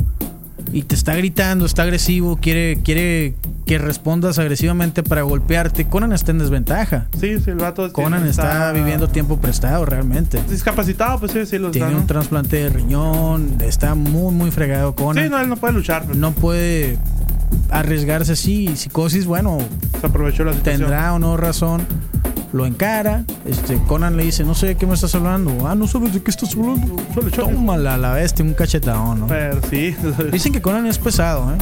y 0.72 0.82
te 0.82 0.94
está 0.94 1.14
gritando, 1.14 1.66
está 1.66 1.82
agresivo, 1.82 2.36
quiere, 2.36 2.78
quiere 2.84 3.34
que 3.66 3.78
respondas 3.78 4.38
agresivamente 4.38 5.02
para 5.02 5.22
golpearte. 5.22 5.86
Conan 5.86 6.12
está 6.12 6.30
en 6.32 6.38
desventaja. 6.38 7.06
Sí, 7.18 7.38
sí, 7.38 7.50
el 7.50 7.56
vato. 7.56 7.92
Conan 7.92 8.26
está, 8.26 8.72
viviendo 8.72 9.08
tiempo 9.08 9.38
prestado 9.38 9.84
realmente. 9.84 10.40
Discapacitado, 10.48 11.18
pues 11.18 11.32
sí, 11.32 11.46
sí, 11.46 11.58
lo 11.58 11.70
Tiene 11.70 11.86
está. 11.88 11.96
¿no? 11.96 12.00
un 12.02 12.06
trasplante 12.06 12.56
de 12.56 12.68
riñón, 12.70 13.56
está 13.60 13.94
muy, 13.94 14.32
muy 14.32 14.50
fregado 14.50 14.94
Conan. 14.94 15.24
Sí, 15.24 15.30
no, 15.30 15.40
él 15.40 15.48
no 15.48 15.56
puede 15.56 15.74
luchar. 15.74 16.04
pues. 16.04 16.16
no 16.16 16.32
puede 16.32 16.98
arriesgarse 17.70 18.32
así. 18.32 18.76
Psicosis, 18.76 19.26
bueno, 19.26 19.58
Se 20.00 20.06
aprovechó 20.06 20.44
la 20.44 20.52
situación. 20.52 20.82
tendrá 20.82 21.12
o 21.14 21.18
no 21.18 21.36
razón. 21.36 21.86
Lo 22.52 22.66
encara. 22.66 23.24
Este, 23.44 23.78
Conan 23.86 24.16
le 24.16 24.24
dice, 24.24 24.44
no 24.44 24.54
sé 24.54 24.68
de 24.68 24.76
qué 24.76 24.86
me 24.86 24.94
estás 24.94 25.14
hablando. 25.14 25.68
Ah, 25.68 25.74
no 25.74 25.86
sabes 25.86 26.12
de 26.12 26.22
qué 26.22 26.30
estás 26.30 26.54
hablando. 26.54 26.96
Chole, 27.14 27.30
chole. 27.30 27.52
Tómala 27.52 27.96
la 27.96 28.12
bestia, 28.12 28.44
un 28.44 28.54
cachetadón, 28.54 29.20
¿no? 29.20 29.26
Pero 29.26 29.60
sí. 29.70 29.94
Dicen 30.32 30.52
que 30.52 30.60
Conan 30.60 30.86
es 30.86 30.98
pesado, 30.98 31.52
¿eh? 31.52 31.58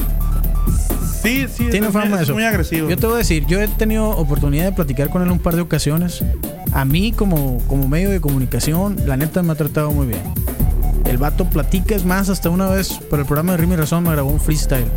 sí, 1.22 1.46
sí. 1.52 1.66
Tiene 1.70 1.88
es, 1.88 1.92
fama 1.92 2.06
de 2.06 2.14
es 2.16 2.20
eso. 2.22 2.34
muy 2.34 2.44
agresivo. 2.44 2.88
Yo 2.88 2.96
te 2.96 3.06
voy 3.06 3.16
a 3.16 3.18
decir, 3.18 3.44
yo 3.46 3.60
he 3.60 3.68
tenido 3.68 4.08
oportunidad 4.10 4.64
de 4.64 4.72
platicar 4.72 5.10
con 5.10 5.22
él 5.22 5.30
un 5.30 5.38
par 5.38 5.56
de 5.56 5.62
ocasiones. 5.62 6.24
A 6.72 6.84
mí, 6.84 7.12
como, 7.12 7.58
como 7.66 7.88
medio 7.88 8.10
de 8.10 8.20
comunicación, 8.20 8.96
la 9.06 9.16
neta 9.16 9.42
me 9.42 9.52
ha 9.52 9.56
tratado 9.56 9.90
muy 9.90 10.06
bien. 10.06 10.22
El 11.04 11.18
vato 11.18 11.46
platica, 11.46 11.94
es 11.94 12.04
más, 12.04 12.28
hasta 12.28 12.50
una 12.50 12.68
vez 12.68 12.92
por 13.10 13.18
el 13.18 13.24
programa 13.24 13.52
de 13.52 13.58
Rimi 13.58 13.76
Razón 13.76 14.04
me 14.04 14.10
grabó 14.10 14.30
un 14.30 14.40
freestyle. 14.40 14.90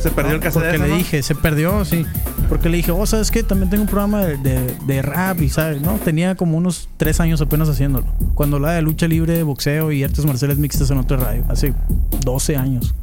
Se 0.00 0.10
perdió 0.10 0.34
el 0.34 0.40
cassette. 0.40 0.62
Porque 0.64 0.78
¿no? 0.78 0.86
le 0.86 0.96
dije, 0.96 1.22
se 1.22 1.34
perdió, 1.34 1.84
sí. 1.84 2.06
Porque 2.48 2.68
le 2.68 2.76
dije, 2.78 2.92
oh, 2.92 3.04
¿sabes 3.04 3.30
qué? 3.30 3.42
También 3.42 3.68
tengo 3.70 3.82
un 3.82 3.88
programa 3.88 4.24
de, 4.24 4.36
de- 4.38 4.74
de 4.86 5.02
rap 5.02 5.40
y, 5.42 5.48
¿sabes? 5.48 5.82
¿No? 5.82 5.94
Tenía 5.94 6.34
como 6.34 6.56
unos 6.56 6.88
tres 6.96 7.20
años 7.20 7.40
apenas 7.40 7.68
haciéndolo. 7.68 8.06
Cuando 8.34 8.58
la 8.58 8.72
de 8.72 8.82
lucha 8.82 9.06
libre, 9.08 9.42
boxeo 9.42 9.90
y 9.92 10.04
artes 10.04 10.24
marciales 10.24 10.58
mixtas 10.58 10.90
en 10.90 10.98
otra 10.98 11.16
radio. 11.16 11.44
Hace 11.48 11.74
12 12.24 12.56
años. 12.56 12.94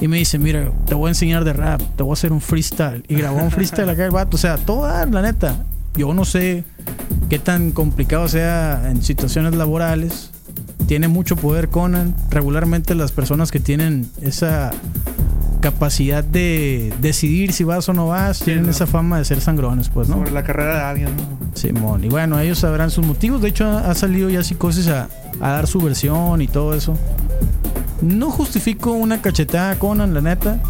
Y 0.00 0.08
me 0.08 0.18
dice, 0.18 0.38
mira, 0.38 0.70
te 0.86 0.94
voy 0.94 1.08
a 1.08 1.10
enseñar 1.12 1.42
de 1.44 1.54
rap, 1.54 1.80
te 1.96 2.02
voy 2.02 2.10
a 2.10 2.12
hacer 2.12 2.30
un 2.32 2.40
freestyle. 2.42 3.02
Y 3.08 3.14
grabó 3.14 3.38
un 3.42 3.50
freestyle 3.50 3.88
acá 3.88 4.04
el 4.04 4.10
vato. 4.10 4.36
O 4.36 4.38
sea, 4.38 4.56
toda 4.58 5.06
la 5.06 5.22
neta. 5.22 5.64
Yo 5.96 6.12
no 6.12 6.26
sé 6.26 6.64
qué 7.30 7.38
tan 7.38 7.72
complicado 7.72 8.28
sea 8.28 8.90
en 8.90 9.02
situaciones 9.02 9.54
laborales. 9.56 10.30
Tiene 10.86 11.08
mucho 11.08 11.34
poder 11.36 11.68
Conan. 11.70 12.14
Regularmente 12.30 12.94
las 12.94 13.10
personas 13.10 13.50
que 13.50 13.58
tienen 13.58 14.06
esa 14.20 14.70
capacidad 15.60 16.22
de 16.22 16.92
decidir 17.00 17.52
si 17.52 17.64
vas 17.64 17.88
o 17.88 17.92
no 17.92 18.08
vas, 18.08 18.40
tienen 18.40 18.64
¿no? 18.64 18.70
esa 18.70 18.86
fama 18.86 19.18
de 19.18 19.24
ser 19.24 19.40
sangrones, 19.40 19.88
pues, 19.88 20.08
¿no? 20.08 20.16
Sobre 20.16 20.30
la 20.30 20.44
carrera 20.44 20.76
de 20.76 20.82
alguien. 20.82 21.16
¿no? 21.16 21.56
Simón. 21.56 22.04
Y 22.04 22.08
bueno, 22.08 22.38
ellos 22.38 22.58
sabrán 22.58 22.90
sus 22.90 23.06
motivos. 23.06 23.40
De 23.42 23.48
hecho, 23.48 23.66
ha, 23.66 23.94
salido 23.94 24.28
ya 24.30 24.42
psicosis 24.42 24.88
a, 24.88 25.08
a 25.40 25.50
dar 25.50 25.66
su 25.66 25.80
versión 25.80 26.42
y 26.42 26.48
todo 26.48 26.74
eso. 26.74 26.96
No 28.02 28.30
justifico 28.30 28.92
una 28.92 29.22
cachetada 29.22 29.72
a 29.72 29.78
Conan, 29.78 30.14
la 30.14 30.20
neta. 30.20 30.60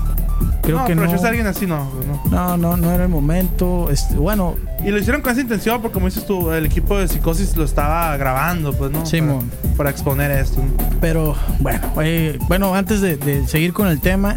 Creo 0.62 0.78
no, 0.78 0.84
que 0.84 0.94
pero 0.94 1.06
no. 1.06 1.10
si 1.10 1.16
es 1.16 1.24
alguien 1.24 1.46
así, 1.46 1.66
no, 1.66 1.90
no. 2.06 2.30
No, 2.30 2.56
no, 2.56 2.76
no 2.76 2.90
era 2.90 3.04
el 3.04 3.08
momento. 3.08 3.88
Este, 3.90 4.16
bueno, 4.16 4.56
Y 4.84 4.90
lo 4.90 4.98
hicieron 4.98 5.22
con 5.22 5.32
esa 5.32 5.40
intención, 5.40 5.80
porque 5.80 5.94
como 5.94 6.06
dices 6.06 6.26
tú, 6.26 6.50
el 6.50 6.66
equipo 6.66 6.98
de 6.98 7.08
psicosis 7.08 7.56
lo 7.56 7.64
estaba 7.64 8.16
grabando, 8.16 8.72
pues, 8.72 8.90
¿no? 8.90 9.06
Simón. 9.06 9.48
Para, 9.62 9.76
para 9.76 9.90
exponer 9.90 10.30
esto. 10.30 10.60
pero 11.00 11.36
bueno, 11.60 11.80
eh, 12.02 12.38
bueno, 12.48 12.74
antes 12.74 13.00
de, 13.00 13.16
de 13.16 13.46
seguir 13.46 13.72
con 13.72 13.88
el 13.88 14.00
tema, 14.00 14.36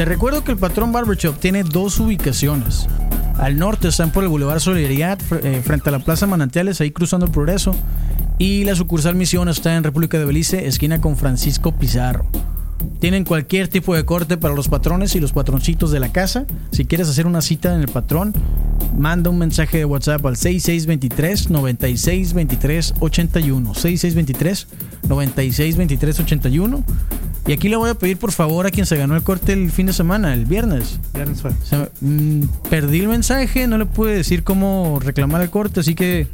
te 0.00 0.06
recuerdo 0.06 0.42
que 0.42 0.52
el 0.52 0.56
patrón 0.56 0.92
Barbershop 0.92 1.38
tiene 1.38 1.62
dos 1.62 2.00
ubicaciones. 2.00 2.86
Al 3.36 3.58
norte 3.58 3.88
están 3.88 4.12
por 4.12 4.22
el 4.24 4.30
Boulevard 4.30 4.58
Solidaridad, 4.58 5.18
eh, 5.44 5.60
frente 5.62 5.90
a 5.90 5.92
la 5.92 5.98
Plaza 5.98 6.26
Manantiales, 6.26 6.80
ahí 6.80 6.90
cruzando 6.90 7.26
el 7.26 7.32
Progreso. 7.32 7.76
Y 8.38 8.64
la 8.64 8.74
sucursal 8.74 9.14
Misión 9.14 9.50
está 9.50 9.76
en 9.76 9.84
República 9.84 10.18
de 10.18 10.24
Belice, 10.24 10.66
esquina 10.66 11.02
con 11.02 11.18
Francisco 11.18 11.72
Pizarro. 11.72 12.24
Tienen 12.98 13.26
cualquier 13.26 13.68
tipo 13.68 13.94
de 13.94 14.06
corte 14.06 14.38
para 14.38 14.54
los 14.54 14.68
patrones 14.68 15.14
y 15.16 15.20
los 15.20 15.32
patroncitos 15.32 15.90
de 15.90 16.00
la 16.00 16.10
casa. 16.10 16.46
Si 16.70 16.86
quieres 16.86 17.06
hacer 17.10 17.26
una 17.26 17.42
cita 17.42 17.74
en 17.74 17.82
el 17.82 17.88
patrón, 17.88 18.32
manda 18.96 19.28
un 19.28 19.36
mensaje 19.36 19.76
de 19.76 19.84
WhatsApp 19.84 20.24
al 20.24 20.38
6623 20.38 21.50
9623 21.50 22.94
81. 23.00 23.74
6623 23.74 24.66
9623 25.06 26.20
81. 26.20 26.84
Y 27.46 27.52
aquí 27.52 27.68
le 27.68 27.76
voy 27.76 27.90
a 27.90 27.94
pedir 27.94 28.18
por 28.18 28.32
favor 28.32 28.66
a 28.66 28.70
quien 28.70 28.86
se 28.86 28.96
ganó 28.96 29.16
el 29.16 29.22
corte 29.22 29.52
el 29.52 29.70
fin 29.70 29.86
de 29.86 29.92
semana, 29.92 30.34
el 30.34 30.44
viernes. 30.44 31.00
Viernes 31.14 31.40
fue. 31.40 31.50
O 31.50 31.66
sea, 31.66 31.88
mm, 32.00 32.42
perdí 32.68 33.00
el 33.00 33.08
mensaje, 33.08 33.66
no 33.66 33.78
le 33.78 33.86
pude 33.86 34.14
decir 34.14 34.44
cómo 34.44 34.98
reclamar 35.02 35.40
el 35.42 35.50
corte, 35.50 35.80
así 35.80 35.94
que, 35.94 36.28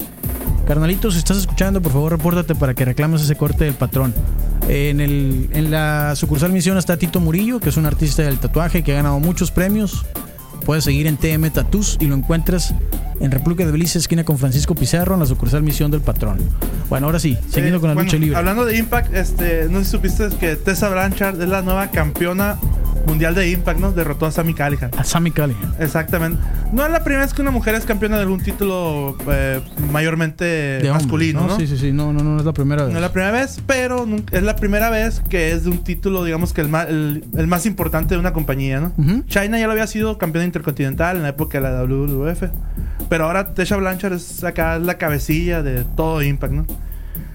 carnalito, 0.66 1.10
si 1.10 1.18
estás 1.18 1.38
escuchando, 1.38 1.80
por 1.80 1.92
favor, 1.92 2.12
repórtate 2.12 2.54
para 2.54 2.74
que 2.74 2.84
reclames 2.84 3.22
ese 3.22 3.36
corte 3.36 3.64
del 3.64 3.74
patrón. 3.74 4.12
En, 4.68 5.00
el, 5.00 5.48
en 5.52 5.70
la 5.70 6.16
sucursal 6.16 6.52
Misión 6.52 6.76
está 6.76 6.96
Tito 6.96 7.20
Murillo, 7.20 7.60
que 7.60 7.68
es 7.68 7.76
un 7.76 7.86
artista 7.86 8.22
del 8.22 8.38
tatuaje 8.38 8.82
que 8.82 8.92
ha 8.92 8.96
ganado 8.96 9.20
muchos 9.20 9.52
premios. 9.52 10.04
Puedes 10.64 10.82
seguir 10.82 11.06
en 11.06 11.16
TM 11.16 11.48
Tattoos 11.50 11.96
y 12.00 12.06
lo 12.06 12.16
encuentras 12.16 12.74
en 13.20 13.30
República 13.30 13.64
de 13.64 13.72
Belice, 13.72 13.98
esquina 13.98 14.24
con 14.24 14.38
Francisco 14.38 14.74
Pizarro, 14.74 15.14
en 15.14 15.20
la 15.20 15.26
sucursal 15.26 15.62
Misión 15.62 15.90
del 15.90 16.00
Patrón. 16.00 16.38
Bueno, 16.88 17.06
ahora 17.06 17.18
sí, 17.18 17.36
siguiendo 17.48 17.78
Eh, 17.78 17.80
con 17.80 17.88
la 17.88 17.94
bueno, 17.94 18.06
lucha 18.06 18.18
libre. 18.18 18.36
Hablando 18.36 18.64
de 18.64 18.76
Impact, 18.78 19.14
este, 19.14 19.68
no 19.70 19.78
sé 19.80 19.84
si 19.86 19.90
supiste 19.92 20.28
que 20.38 20.56
Tessa 20.56 20.88
Blanchard 20.88 21.40
es 21.40 21.48
la 21.48 21.62
nueva 21.62 21.90
campeona 21.90 22.56
mundial 23.06 23.36
de 23.36 23.48
Impact, 23.50 23.78
¿no? 23.78 23.92
Derrotó 23.92 24.26
a 24.26 24.32
Sammy 24.32 24.52
Callihan. 24.52 24.90
A 24.98 25.04
Sammy 25.04 25.30
Callihan. 25.30 25.74
Exactamente. 25.78 26.42
No 26.72 26.84
es 26.84 26.90
la 26.90 27.04
primera 27.04 27.24
vez 27.24 27.32
que 27.32 27.40
una 27.40 27.52
mujer 27.52 27.76
es 27.76 27.84
campeona 27.84 28.16
de 28.16 28.22
algún 28.22 28.40
título 28.40 29.16
eh, 29.30 29.60
mayormente 29.92 30.44
De 30.44 30.76
hombres, 30.90 31.04
masculino, 31.04 31.46
¿no? 31.46 31.56
Sí, 31.56 31.68
sí, 31.68 31.78
sí, 31.78 31.92
no, 31.92 32.12
no, 32.12 32.24
no 32.24 32.38
es 32.40 32.44
la 32.44 32.52
primera 32.52 32.82
vez. 32.82 32.90
No 32.92 32.98
es 32.98 33.02
la 33.02 33.12
primera 33.12 33.30
vez, 33.30 33.60
pero 33.64 34.06
es 34.32 34.42
la 34.42 34.56
primera 34.56 34.90
vez 34.90 35.20
que 35.28 35.52
es 35.52 35.62
de 35.64 35.70
un 35.70 35.78
título, 35.84 36.24
digamos 36.24 36.52
que 36.52 36.62
el 36.62 36.68
más, 36.68 36.88
el, 36.88 37.24
el 37.36 37.46
más 37.46 37.64
importante 37.64 38.14
de 38.14 38.18
una 38.18 38.32
compañía, 38.32 38.80
¿no? 38.80 38.92
Ujú. 38.98 39.22
China 39.28 39.56
ya 39.58 39.66
lo 39.66 39.72
había 39.72 39.86
sido 39.86 40.18
campeona 40.18 40.44
intercontinental 40.44 41.16
en 41.16 41.22
la 41.22 41.28
época 41.28 41.60
de 41.60 41.62
la 41.70 41.82
WWF. 41.84 42.42
Pero 43.08 43.24
ahora 43.26 43.54
Tesha 43.54 43.76
Blanchard 43.76 44.14
es 44.14 44.42
acá 44.44 44.78
la 44.78 44.98
cabecilla 44.98 45.62
de 45.62 45.84
todo 45.84 46.22
Impact, 46.22 46.52
¿no? 46.52 46.66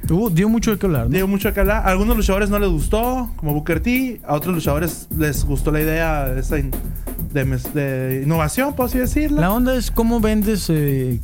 Uh, 0.09 0.29
dio 0.29 0.49
mucho 0.49 0.71
de 0.71 0.77
qué 0.77 0.85
hablar, 0.87 1.05
¿no? 1.05 1.09
Digo 1.11 1.27
mucho 1.27 1.53
que 1.53 1.59
hablar. 1.61 1.83
A 1.85 1.91
algunos 1.91 2.17
luchadores 2.17 2.49
no 2.49 2.59
les 2.59 2.69
gustó, 2.69 3.29
como 3.37 3.53
Booker 3.53 3.79
T. 3.79 4.19
A 4.25 4.33
otros 4.35 4.53
luchadores 4.53 5.07
les 5.17 5.45
gustó 5.45 5.71
la 5.71 5.81
idea 5.81 6.33
esa 6.37 6.59
in- 6.59 6.71
de, 7.31 7.45
mes- 7.45 7.73
de 7.73 8.21
innovación, 8.25 8.75
por 8.75 8.87
así 8.87 8.97
decirlo. 8.97 9.39
La 9.39 9.51
onda 9.51 9.73
es 9.75 9.89
cómo 9.89 10.19
vendes 10.19 10.65
eh, 10.69 11.21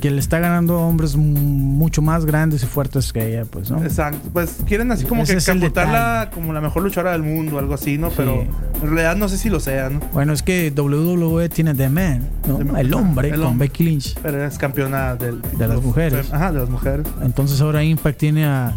que 0.00 0.10
le 0.10 0.20
está 0.20 0.38
ganando 0.38 0.78
a 0.78 0.80
hombres 0.86 1.16
mucho 1.16 2.02
más 2.02 2.24
grandes 2.24 2.62
y 2.62 2.66
fuertes 2.66 3.12
que 3.12 3.28
ella, 3.34 3.44
pues, 3.44 3.70
¿no? 3.70 3.82
Exacto. 3.82 4.28
Pues 4.32 4.58
quieren 4.66 4.92
así 4.92 5.04
como 5.04 5.24
Ese 5.24 5.36
que 5.36 5.44
capotarla 5.44 6.30
como 6.32 6.52
la 6.52 6.60
mejor 6.60 6.82
luchadora 6.84 7.12
del 7.12 7.22
mundo, 7.24 7.58
algo 7.58 7.74
así, 7.74 7.98
¿no? 7.98 8.10
Pero 8.10 8.42
en 8.42 8.80
realidad 8.82 9.16
no 9.16 9.28
sé 9.28 9.38
si 9.38 9.48
lo 9.50 9.58
sea, 9.60 9.90
¿no? 9.90 10.00
Bueno, 10.12 10.32
es 10.32 10.42
que 10.42 10.72
WWE 10.76 11.48
tiene 11.48 11.74
The 11.74 11.88
Man, 11.88 12.28
¿no? 12.46 12.58
The 12.58 12.64
Man. 12.64 12.76
El 12.76 12.94
hombre 12.94 13.28
El 13.30 13.36
con 13.40 13.44
hombre. 13.48 13.66
Becky 13.68 13.84
Lynch. 13.84 14.14
Pero 14.22 14.44
es 14.44 14.56
campeona 14.58 15.16
del, 15.16 15.40
De 15.42 15.66
las 15.68 15.82
mujeres. 15.82 16.32
Ajá, 16.32 16.52
de 16.52 16.60
las 16.60 16.70
mujeres. 16.70 17.06
Entonces 17.22 17.60
ahora 17.60 17.82
Impact 17.82 18.18
tiene 18.18 18.44
a 18.44 18.74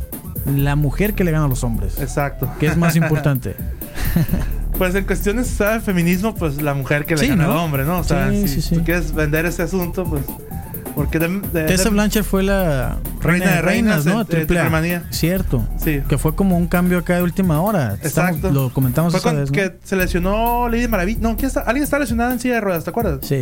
la 0.47 0.75
mujer 0.75 1.13
que 1.13 1.23
le 1.23 1.31
gana 1.31 1.45
a 1.45 1.47
los 1.47 1.63
hombres. 1.63 1.99
Exacto. 1.99 2.49
¿Qué 2.59 2.65
es 2.67 2.77
más 2.77 2.95
importante? 2.95 3.55
Pues 4.77 4.95
en 4.95 5.05
cuestiones 5.05 5.55
de 5.59 5.79
feminismo, 5.81 6.33
pues 6.33 6.59
la 6.61 6.73
mujer 6.73 7.05
que 7.05 7.15
le 7.15 7.21
Sí, 7.21 7.27
gana 7.27 7.43
¿no? 7.45 7.51
al 7.51 7.57
hombre, 7.59 7.85
¿no? 7.85 7.99
O 7.99 8.03
sea, 8.03 8.31
Sí, 8.31 8.47
si 8.47 8.55
sí, 8.55 8.61
sí. 8.69 8.75
tú 8.77 8.83
quieres 8.83 9.13
vender 9.13 9.45
ese 9.45 9.61
asunto, 9.61 10.03
pues. 10.05 10.23
Porque 10.95 11.19
de, 11.19 11.27
de- 11.53 11.63
Tessa 11.63 11.89
Blanchard 11.89 12.23
fue 12.23 12.43
la 12.43 12.97
reina, 13.21 13.45
de 13.55 13.61
reinas, 13.61 14.05
¿no? 14.05 14.19
de 14.19 14.25
Triple 14.25 14.59
A. 14.59 14.63
Triplemanía. 14.63 15.03
Cierto. 15.09 15.65
Sí. 15.77 16.01
Que 16.07 16.17
fue 16.17 16.35
como 16.35 16.57
un 16.57 16.67
cambio 16.67 16.97
acá 16.99 17.15
de 17.15 17.23
última 17.23 17.61
hora. 17.61 17.97
Estamos- 18.01 18.31
Exacto. 18.37 18.51
lo 18.51 18.71
comentamos 18.73 19.11
Fue 19.13 19.33
vez, 19.33 19.49
¿no? 19.51 19.55
que 19.55 19.77
se 19.83 19.95
lesionó 19.95 20.67
Lady 20.69 20.87
Maravilla. 20.87 21.19
No, 21.21 21.35
¿quién 21.35 21.47
está? 21.47 21.61
alguien 21.61 21.83
está 21.83 21.97
lesionado 21.99 22.31
en 22.31 22.39
silla 22.39 22.55
de 22.55 22.61
ruedas, 22.61 22.83
¿te 22.83 22.89
acuerdas? 22.89 23.19
Sí. 23.23 23.35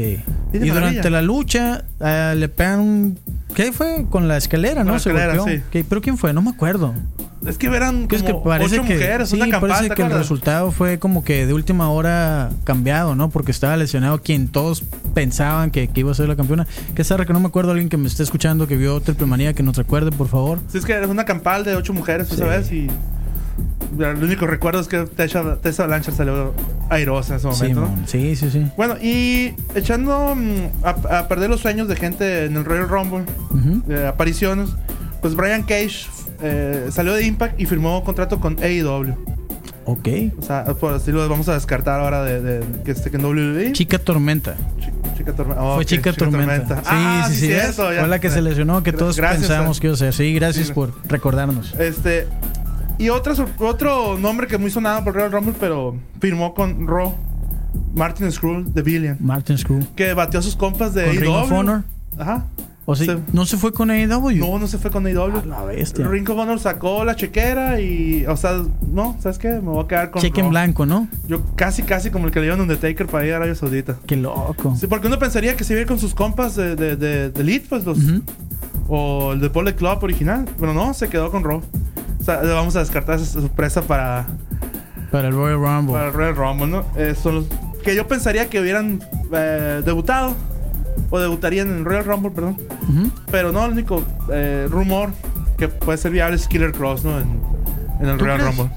Y 0.53 0.57
Y 0.57 0.59
de 0.59 0.65
durante 0.67 0.79
maravilla. 0.97 1.09
la 1.09 1.21
lucha 1.21 1.83
eh, 1.99 2.33
le 2.37 2.49
pegan 2.49 2.79
un... 2.79 3.19
¿Qué 3.55 3.71
fue? 3.71 4.05
Con 4.09 4.27
la 4.27 4.37
escalera, 4.37 4.77
Con 4.81 4.87
¿no? 4.87 4.93
la 4.93 4.99
Se 4.99 5.09
escalera, 5.09 5.35
golpeó. 5.37 5.55
sí. 5.57 5.63
¿Qué? 5.71 5.83
¿Pero 5.83 6.01
quién 6.01 6.17
fue? 6.17 6.33
No 6.33 6.41
me 6.41 6.49
acuerdo. 6.51 6.93
Es 7.45 7.57
que 7.57 7.67
eran 7.67 8.07
es 8.11 8.21
como 8.21 8.43
que 8.43 8.49
parece 8.49 8.79
ocho 8.79 8.87
que, 8.87 8.95
mujeres, 8.95 9.29
sí, 9.29 9.37
una 9.37 9.49
campana, 9.49 9.73
parece 9.75 9.89
¿te 9.89 9.95
que 9.95 10.01
el 10.01 10.11
resultado 10.11 10.71
fue 10.73 10.99
como 10.99 11.23
que 11.23 11.45
de 11.47 11.53
última 11.53 11.89
hora 11.89 12.49
cambiado, 12.65 13.15
¿no? 13.15 13.29
Porque 13.29 13.51
estaba 13.51 13.77
lesionado 13.77 14.21
quien 14.21 14.49
todos 14.49 14.83
pensaban 15.13 15.71
que, 15.71 15.87
que 15.87 16.01
iba 16.01 16.11
a 16.11 16.15
ser 16.15 16.27
la 16.27 16.35
campeona. 16.35 16.67
Que 16.95 17.03
Sarra, 17.05 17.25
que 17.25 17.31
no 17.31 17.39
me 17.39 17.47
acuerdo 17.47 17.71
alguien 17.71 17.87
que 17.87 17.95
me 17.95 18.07
esté 18.07 18.23
escuchando 18.23 18.67
que 18.67 18.75
vio 18.75 18.99
Triple 18.99 19.25
Manía 19.25 19.53
que 19.53 19.63
nos 19.63 19.77
recuerde, 19.77 20.11
por 20.11 20.27
favor. 20.27 20.59
Sí, 20.69 20.79
es 20.79 20.85
que 20.85 20.91
era 20.91 21.07
una 21.07 21.23
campal 21.23 21.63
de 21.63 21.75
ocho 21.75 21.93
mujeres 21.93 22.27
Sí. 22.27 22.41
vez 22.41 22.71
y. 22.73 22.87
Lo 23.97 24.09
único 24.11 24.45
recuerdo 24.47 24.79
es 24.81 24.87
que 24.87 24.99
Tessa, 25.05 25.57
Tessa 25.57 25.85
Blanchard 25.87 26.15
salió 26.15 26.53
airosa 26.89 27.33
en 27.33 27.39
ese 27.39 27.51
Sí, 27.53 27.73
momento, 27.73 27.89
sí, 28.07 28.35
sí, 28.35 28.49
sí. 28.51 28.67
Bueno, 28.77 28.95
y 29.01 29.53
echando 29.75 30.35
mm, 30.35 30.85
a, 30.85 31.19
a 31.19 31.27
perder 31.27 31.49
los 31.49 31.59
sueños 31.61 31.87
de 31.87 31.95
gente 31.95 32.45
en 32.45 32.55
el 32.55 32.65
Royal 32.65 32.87
Rumble, 32.87 33.23
de 33.87 34.07
apariciones, 34.07 34.69
pues 35.21 35.35
Brian 35.35 35.63
Cage 35.63 36.07
eh, 36.41 36.87
salió 36.91 37.13
de 37.13 37.25
Impact 37.25 37.59
y 37.59 37.65
firmó 37.65 38.03
contrato 38.03 38.39
con 38.39 38.57
AEW. 38.61 39.15
Ok. 39.85 40.07
O 40.39 40.43
sea, 40.43 40.65
por 40.65 40.93
así 40.93 41.11
lo 41.11 41.27
vamos 41.27 41.49
a 41.49 41.55
descartar 41.55 41.99
ahora 41.99 42.23
de, 42.23 42.41
de- 42.41 42.83
que 42.83 42.91
esté 42.91 43.09
en 43.15 43.25
WWE. 43.25 43.71
Chica 43.73 43.97
Tormenta. 43.97 44.55
Chi- 44.79 44.91
Chica 45.17 45.33
Tormenta. 45.33 45.61
Fue 45.75 45.85
Chica, 45.85 46.13
Tormenta. 46.13 46.75
Sí, 46.77 46.81
Ah, 46.85 47.25
sí, 47.27 47.35
sí. 47.35 47.45
cierto, 47.47 47.91
ya. 47.91 47.99
Fue 48.01 48.07
la 48.07 48.19
que 48.19 48.29
se 48.29 48.41
lesionó, 48.41 48.83
que 48.83 48.93
todos 48.93 49.17
gracias, 49.17 49.41
pensábamos 49.47 49.77
Fer. 49.77 49.81
que 49.81 49.87
iba 49.87 49.93
a 49.95 49.97
ser. 49.97 50.13
Sí, 50.13 50.33
gracias 50.33 50.67
Sí. 50.67 50.73
por 50.73 50.93
recordarnos. 51.07 51.73
Este. 51.79 52.27
Y 52.99 53.09
otra, 53.09 53.33
otro 53.59 54.17
nombre 54.19 54.45
que 54.45 54.57
muy 54.57 54.69
sonado 54.69 55.03
por 55.03 55.15
Royal 55.15 55.31
Rumble, 55.31 55.53
pero 55.59 55.95
firmó 56.19 56.53
con 56.53 56.85
Raw. 56.87 57.15
Martin 57.95 58.31
Skrull 58.31 58.71
de 58.73 58.81
Billion. 58.81 59.17
Martin 59.19 59.57
Screw. 59.57 59.79
Que 59.95 60.13
batió 60.13 60.39
a 60.39 60.43
sus 60.43 60.55
compas 60.55 60.93
de 60.93 61.11
Ring 61.11 61.29
of. 61.33 61.51
Honor. 61.51 61.83
Ajá. 62.17 62.45
O 62.85 62.95
sea, 62.95 63.05
Se- 63.05 63.19
¿no 63.33 63.45
se 63.45 63.57
fue 63.57 63.71
con 63.71 63.89
AEW? 63.91 64.31
No, 64.37 64.57
no 64.59 64.67
se 64.67 64.77
fue 64.79 64.89
con 64.91 65.05
AEW. 65.05 65.37
A 65.39 65.45
la 65.45 65.63
bestia. 65.63 66.07
Ring 66.07 66.27
of 66.29 66.37
Honor 66.37 66.59
sacó 66.59 67.03
la 67.05 67.15
chequera 67.15 67.79
y. 67.79 68.25
O 68.27 68.35
sea, 68.35 68.61
no, 68.91 69.15
¿sabes 69.19 69.37
qué? 69.37 69.49
Me 69.49 69.59
voy 69.61 69.83
a 69.83 69.87
quedar 69.87 70.11
con. 70.11 70.21
Cheque 70.21 70.41
en 70.41 70.49
blanco, 70.49 70.85
¿no? 70.85 71.07
Yo 71.27 71.41
casi, 71.55 71.83
casi 71.83 72.09
como 72.11 72.25
el 72.25 72.31
que 72.31 72.39
le 72.39 72.45
dieron 72.47 72.61
Undertaker 72.61 73.07
para 73.07 73.25
ir 73.25 73.33
a 73.33 73.37
Arabia 73.37 73.55
Saudita. 73.55 73.97
Qué 74.07 74.15
loco. 74.17 74.75
Sí, 74.75 74.87
porque 74.87 75.07
uno 75.07 75.17
pensaría 75.19 75.55
que 75.55 75.63
se 75.63 75.73
iba 75.73 75.79
a 75.79 75.81
ir 75.83 75.87
con 75.87 75.99
sus 75.99 76.13
compas 76.13 76.55
de, 76.55 76.75
de, 76.75 76.95
de, 76.95 77.29
de 77.29 77.41
Elite, 77.41 77.67
pues 77.69 77.85
los. 77.85 77.97
O 78.87 79.33
el 79.33 79.39
de 79.39 79.49
Bullet 79.49 79.75
Club 79.75 79.99
original. 80.03 80.45
Pero 80.59 80.73
no, 80.73 80.93
se 80.93 81.07
quedó 81.09 81.29
con 81.31 81.43
Raw. 81.43 81.61
Vamos 82.37 82.75
a 82.75 82.79
descartar 82.79 83.15
esa 83.19 83.41
sorpresa 83.41 83.81
para, 83.81 84.25
Para 85.11 85.27
el 85.29 85.33
Royal 85.33 85.59
Rumble. 85.59 85.93
para 85.93 86.07
el 86.07 86.13
Royal 86.13 86.35
Rumble, 86.35 86.67
¿no? 86.67 86.85
Eh, 86.95 87.15
son 87.21 87.35
los 87.35 87.45
que 87.83 87.95
yo 87.95 88.07
pensaría 88.07 88.49
que 88.49 88.59
hubieran 88.59 89.01
eh, 89.33 89.81
debutado. 89.85 90.35
O 91.11 91.19
debutarían 91.19 91.69
en 91.69 91.77
el 91.79 91.85
Royal 91.85 92.05
Rumble, 92.05 92.31
perdón. 92.31 92.57
Ujú. 92.83 93.11
Pero 93.31 93.51
no, 93.51 93.65
el 93.65 93.71
único 93.71 94.03
eh, 94.31 94.67
rumor 94.69 95.09
que 95.57 95.67
puede 95.67 95.97
ser 95.97 96.11
viable 96.11 96.35
es 96.35 96.47
Killer 96.47 96.71
Cross, 96.71 97.03
¿no? 97.05 97.17
En, 97.19 97.41
en 98.01 98.09
el 98.09 98.17
¿Tú 98.17 98.25
Royal 98.25 98.39
crees? 98.41 98.57
Rumble. 98.57 98.75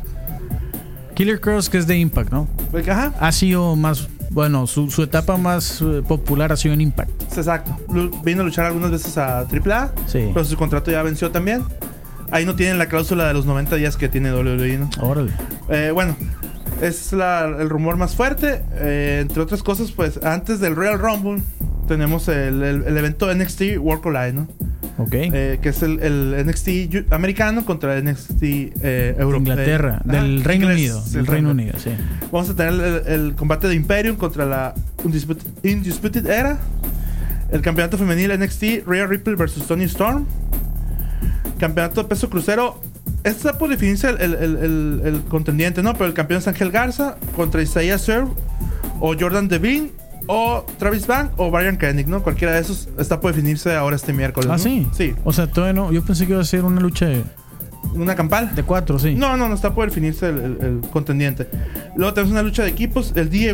Killer 1.14 1.40
Cross, 1.40 1.68
que 1.68 1.78
es 1.78 1.86
de 1.86 1.98
Impact, 1.98 2.32
¿no? 2.32 2.48
Ajá, 2.90 3.12
Ha 3.20 3.32
sido 3.32 3.76
más. 3.76 4.08
Bueno, 4.30 4.66
su, 4.66 4.90
su 4.90 5.02
etapa 5.02 5.36
más 5.36 5.82
eh, 5.82 6.02
popular 6.08 6.52
ha 6.52 6.56
sido 6.56 6.72
en 6.72 6.80
Impact. 6.80 7.10
exacto. 7.36 7.76
Vino 8.24 8.40
a 8.40 8.44
luchar 8.44 8.64
algunas 8.66 8.90
veces 8.90 9.18
a 9.18 9.40
AAA. 9.40 9.90
Sí. 10.06 10.30
Pero 10.32 10.44
su 10.44 10.56
contrato 10.56 10.90
ya 10.90 11.02
venció 11.02 11.30
también. 11.30 11.62
Ahí 12.32 12.44
no 12.46 12.56
tienen 12.56 12.78
la 12.78 12.86
cláusula 12.86 13.28
de 13.28 13.34
los 13.34 13.46
90 13.46 13.76
días 13.76 13.96
que 13.96 14.08
tiene 14.08 14.32
WWE, 14.32 14.78
¿no? 14.78 14.90
Órale. 15.00 15.30
Eh, 15.68 15.90
bueno, 15.92 16.16
es 16.80 17.12
la- 17.12 17.44
el 17.60 17.68
rumor 17.68 17.96
más 17.96 18.16
fuerte. 18.16 18.62
Eh, 18.74 19.18
entre 19.22 19.40
otras 19.42 19.62
cosas, 19.62 19.92
pues 19.92 20.18
antes 20.24 20.58
del 20.58 20.74
Royal 20.74 20.98
Rumble 20.98 21.42
tenemos 21.88 22.26
el, 22.28 22.62
el- 22.62 22.84
el 22.84 22.96
evento 22.98 23.32
NXT 23.32 23.76
World 23.78 24.02
Collide, 24.02 24.32
¿no? 24.32 24.48
Ok. 24.98 25.10
Eh, 25.14 25.58
que 25.62 25.70
es 25.70 25.82
el, 25.82 26.00
el 26.00 26.46
NXT 26.46 27.12
americano 27.12 27.64
contra 27.64 27.96
el 27.96 28.04
NXT 28.04 28.42
eh, 28.42 29.14
europeo. 29.18 29.52
Inglaterra, 29.52 30.02
Eh, 30.06 30.12
del 30.12 30.44
Reino 30.44 30.66
inglés, 30.70 30.78
Unido. 30.92 31.04
Del 31.12 31.26
Reino. 31.26 31.50
Unido, 31.50 31.74
sí. 31.78 31.90
Vamos 32.30 32.50
a 32.50 32.56
tener 32.56 32.72
el, 33.06 33.12
el 33.12 33.34
combate 33.34 33.68
de 33.68 33.74
Imperium 33.74 34.16
contra 34.16 34.44
la 34.46 34.74
Undisputed, 35.04 35.46
Undisputed 35.64 36.26
Era. 36.26 36.58
El 37.50 37.60
campeonato 37.60 37.98
femenil 37.98 38.32
NXT 38.38 38.86
Rhea 38.86 39.06
Ripley 39.06 39.34
versus 39.36 39.66
Tony 39.66 39.84
Storm. 39.84 40.24
Campeonato 41.62 42.02
de 42.02 42.08
peso 42.08 42.28
crucero. 42.28 42.80
Este 43.22 43.30
está 43.46 43.56
por 43.56 43.68
definirse 43.70 44.10
el, 44.10 44.20
el- 44.20 44.34
el- 44.34 44.56
el- 44.56 45.00
el 45.04 45.20
contendiente, 45.22 45.80
¿no? 45.80 45.92
Pero 45.92 46.06
el 46.06 46.12
campeón 46.12 46.40
es 46.40 46.48
Ángel 46.48 46.72
Garza 46.72 47.16
contra 47.36 47.62
Isaiah 47.62 47.98
Serve 47.98 48.32
o 48.98 49.14
Jordan 49.18 49.46
Devine 49.46 49.92
o 50.26 50.66
Travis 50.78 51.06
Bank 51.06 51.30
o 51.36 51.52
Brian 51.52 51.76
Kennick, 51.78 52.08
¿no? 52.08 52.20
Cualquiera 52.24 52.54
de 52.54 52.60
esos 52.62 52.88
está 52.98 53.20
por 53.20 53.32
definirse 53.32 53.76
ahora 53.76 53.94
este 53.94 54.12
miércoles. 54.12 54.50
Ah, 54.52 54.58
sí. 54.58 54.88
Sí. 54.92 55.14
O 55.22 55.32
sea, 55.32 55.46
todavía 55.46 55.72
no. 55.80 55.92
Yo 55.92 56.04
pensé 56.04 56.26
que 56.26 56.32
iba 56.32 56.40
a 56.40 56.44
ser 56.44 56.64
una 56.64 56.80
lucha 56.80 57.06
de, 57.06 57.22
Una 57.94 58.16
campal. 58.16 58.52
de 58.56 58.64
cuatro, 58.64 58.98
sí. 58.98 59.14
No, 59.14 59.36
no, 59.36 59.48
no 59.48 59.54
está 59.54 59.72
por 59.72 59.88
definirse 59.88 60.28
el, 60.28 60.38
el- 60.38 60.58
el 60.60 60.80
contendiente. 60.90 61.46
Luego 61.94 62.12
tenemos 62.14 62.32
una 62.32 62.42
lucha 62.42 62.64
de 62.64 62.70
equipos: 62.70 63.12
el 63.14 63.30
DIY, 63.30 63.52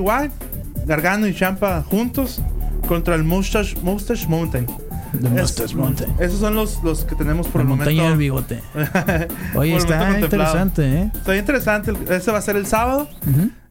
Gargano 0.86 1.26
y 1.26 1.34
Champa 1.34 1.82
juntos 1.82 2.40
contra 2.86 3.14
el 3.16 3.24
Mustache, 3.24 3.76
Mustache 3.82 4.26
Mountain. 4.28 4.66
The 5.20 5.26
Es- 5.26 5.32
Mustache 5.32 5.74
Mountain. 5.76 6.12
Esos 6.18 6.40
son 6.40 6.54
los, 6.54 6.82
los 6.82 7.04
que 7.04 7.14
tenemos 7.14 7.46
por 7.48 7.56
La 7.56 7.62
el 7.62 7.68
montaña 7.68 8.02
momento. 8.02 8.08
del 8.10 8.18
bigote. 8.18 8.60
Oye, 9.54 9.76
está 9.76 10.18
interesante, 10.20 10.82
¿eh? 10.86 11.10
Está 11.14 11.32
bien 11.32 11.42
interesante. 11.42 11.92
Ese 12.10 12.30
va 12.32 12.38
a 12.38 12.42
ser 12.42 12.56
el 12.56 12.66
sábado. 12.66 13.08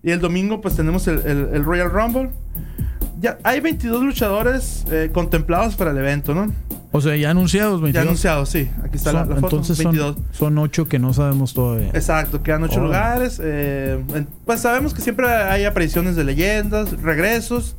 Y 0.04 0.12
el 0.12 0.20
domingo, 0.20 0.62
pues 0.62 0.76
tenemos 0.76 1.08
el, 1.08 1.20
el- 1.26 1.50
el 1.54 1.64
Royal 1.66 1.90
Rumble. 1.92 2.30
Ya 3.20 3.40
hay 3.44 3.60
22 3.62 4.04
luchadores 4.04 4.86
eh, 4.92 5.10
contemplados 5.12 5.76
para 5.76 5.90
el 5.92 5.98
evento, 5.98 6.36
¿no? 6.36 6.54
O 6.92 7.02
sea, 7.02 7.16
ya 7.16 7.32
anunciados, 7.32 7.82
22. 7.82 7.94
Ya 7.94 8.02
anunciados, 8.08 8.50
sí. 8.50 8.70
Aquí 8.84 8.98
está 8.98 9.12
la, 9.12 9.22
Son- 9.22 9.30
la 9.30 9.36
foto. 9.38 9.48
entonces 9.58 9.78
22. 9.80 10.16
son, 10.16 10.26
son 10.32 10.58
ocho 10.60 10.88
que 10.88 11.00
no 11.00 11.14
sabemos 11.14 11.54
todavía. 11.54 11.90
Exacto, 11.94 12.44
quedan 12.44 12.64
ocho 12.64 12.76
Órale. 12.80 12.86
lugares. 12.88 13.42
eh, 13.44 14.00
pues 14.46 14.62
sabemos 14.62 14.94
que 14.94 15.02
siempre 15.02 15.28
hay 15.30 15.66
apariciones 15.66 16.16
de 16.16 16.24
leyendas, 16.24 16.92
regresos 17.02 17.76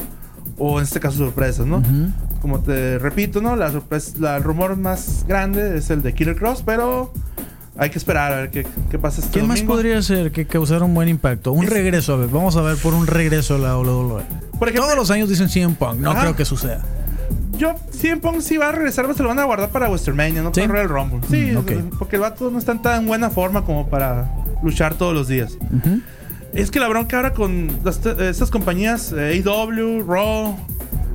o 0.58 0.78
en 0.80 0.84
este 0.84 0.98
caso 0.98 1.18
sorpresas, 1.18 1.66
¿no? 1.66 1.78
Ujú. 1.78 2.10
Como 2.40 2.60
te 2.60 2.98
repito, 2.98 3.40
¿no? 3.40 3.56
La 3.56 3.70
sorpresa, 3.72 4.36
el 4.36 4.42
rumor 4.44 4.76
más 4.76 5.24
grande 5.26 5.76
es 5.78 5.90
el 5.90 6.02
de 6.02 6.14
Killer 6.14 6.36
Cross, 6.36 6.62
pero 6.64 7.12
hay 7.76 7.90
que 7.90 7.98
esperar 7.98 8.32
a 8.32 8.36
ver 8.36 8.50
qué, 8.50 8.66
qué 8.90 8.98
pasa 8.98 9.20
este 9.20 9.40
¿Qué 9.40 9.46
más 9.46 9.58
domingo. 9.58 9.74
podría 9.74 10.00
ser 10.02 10.30
que 10.32 10.46
causara 10.46 10.84
un 10.84 10.94
buen 10.94 11.08
impacto? 11.08 11.52
Un 11.52 11.64
Es- 11.64 11.70
regreso, 11.70 12.14
a 12.14 12.16
ver, 12.16 12.28
vamos 12.28 12.56
a 12.56 12.62
ver 12.62 12.76
por 12.76 12.94
un 12.94 13.06
regreso 13.06 13.56
a 13.56 13.58
la 13.58 13.76
WWE. 13.78 14.22
Por 14.58 14.68
ejemplo, 14.68 14.84
Todos 14.86 14.96
los 14.96 15.10
años 15.10 15.28
dicen 15.28 15.48
CM 15.48 15.74
Punk, 15.74 15.98
no 16.00 16.10
Ajá. 16.12 16.20
creo 16.22 16.36
que 16.36 16.44
suceda. 16.44 16.84
yo 17.58 17.74
CM 17.90 18.20
Punk 18.20 18.40
sí 18.40 18.56
va 18.56 18.68
a 18.68 18.72
regresar, 18.72 19.04
pero 19.06 19.16
se 19.16 19.22
lo 19.24 19.28
van 19.30 19.40
a 19.40 19.44
guardar 19.44 19.70
para 19.70 19.88
WrestleMania, 19.88 20.42
no 20.42 20.52
¿Sí? 20.54 20.60
para 20.60 20.74
Royal 20.74 20.88
Rumble. 20.88 21.20
Sí, 21.28 21.50
Mm, 21.52 21.56
ok. 21.56 21.72
porque 21.98 22.14
el 22.16 22.22
vato 22.22 22.50
no 22.52 22.58
está 22.60 22.70
en 22.72 22.82
tan 22.82 23.06
buena 23.06 23.30
forma 23.30 23.64
como 23.64 23.88
para 23.88 24.30
luchar 24.62 24.94
todos 24.94 25.12
los 25.12 25.26
días. 25.26 25.58
Ujú. 25.60 26.00
Es 26.54 26.70
que 26.70 26.78
la 26.80 26.86
bronca 26.88 27.16
ahora 27.16 27.32
con 27.34 27.68
las- 27.84 28.04
estas 28.06 28.50
compañías, 28.50 29.12
eh, 29.12 29.42
AEW, 29.44 30.04
Raw, 30.06 30.56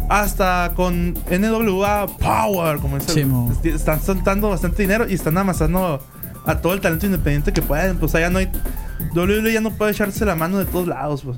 hasta 0.09 0.71
con 0.75 1.13
NWA 1.29 2.07
Power, 2.19 2.77
como 2.79 2.97
es 2.97 3.07
el- 3.15 3.25
Sí, 3.61 3.69
están 3.69 4.01
soltando 4.01 4.49
bastante 4.49 4.81
dinero 4.83 5.05
y 5.09 5.13
están 5.13 5.37
amasando 5.37 6.01
a 6.45 6.57
todo 6.59 6.73
el 6.73 6.81
talento 6.81 7.05
independiente 7.05 7.53
que 7.53 7.61
pueden. 7.61 7.97
Pues 7.97 8.13
allá 8.15 8.29
no 8.29 8.39
hay. 8.39 8.49
WWE 9.15 9.51
ya 9.51 9.59
no 9.61 9.71
puede 9.71 9.91
echarse 9.91 10.23
la 10.25 10.35
mano 10.35 10.57
de 10.59 10.65
todos 10.65 10.87
lados. 10.87 11.23
Pues. 11.23 11.37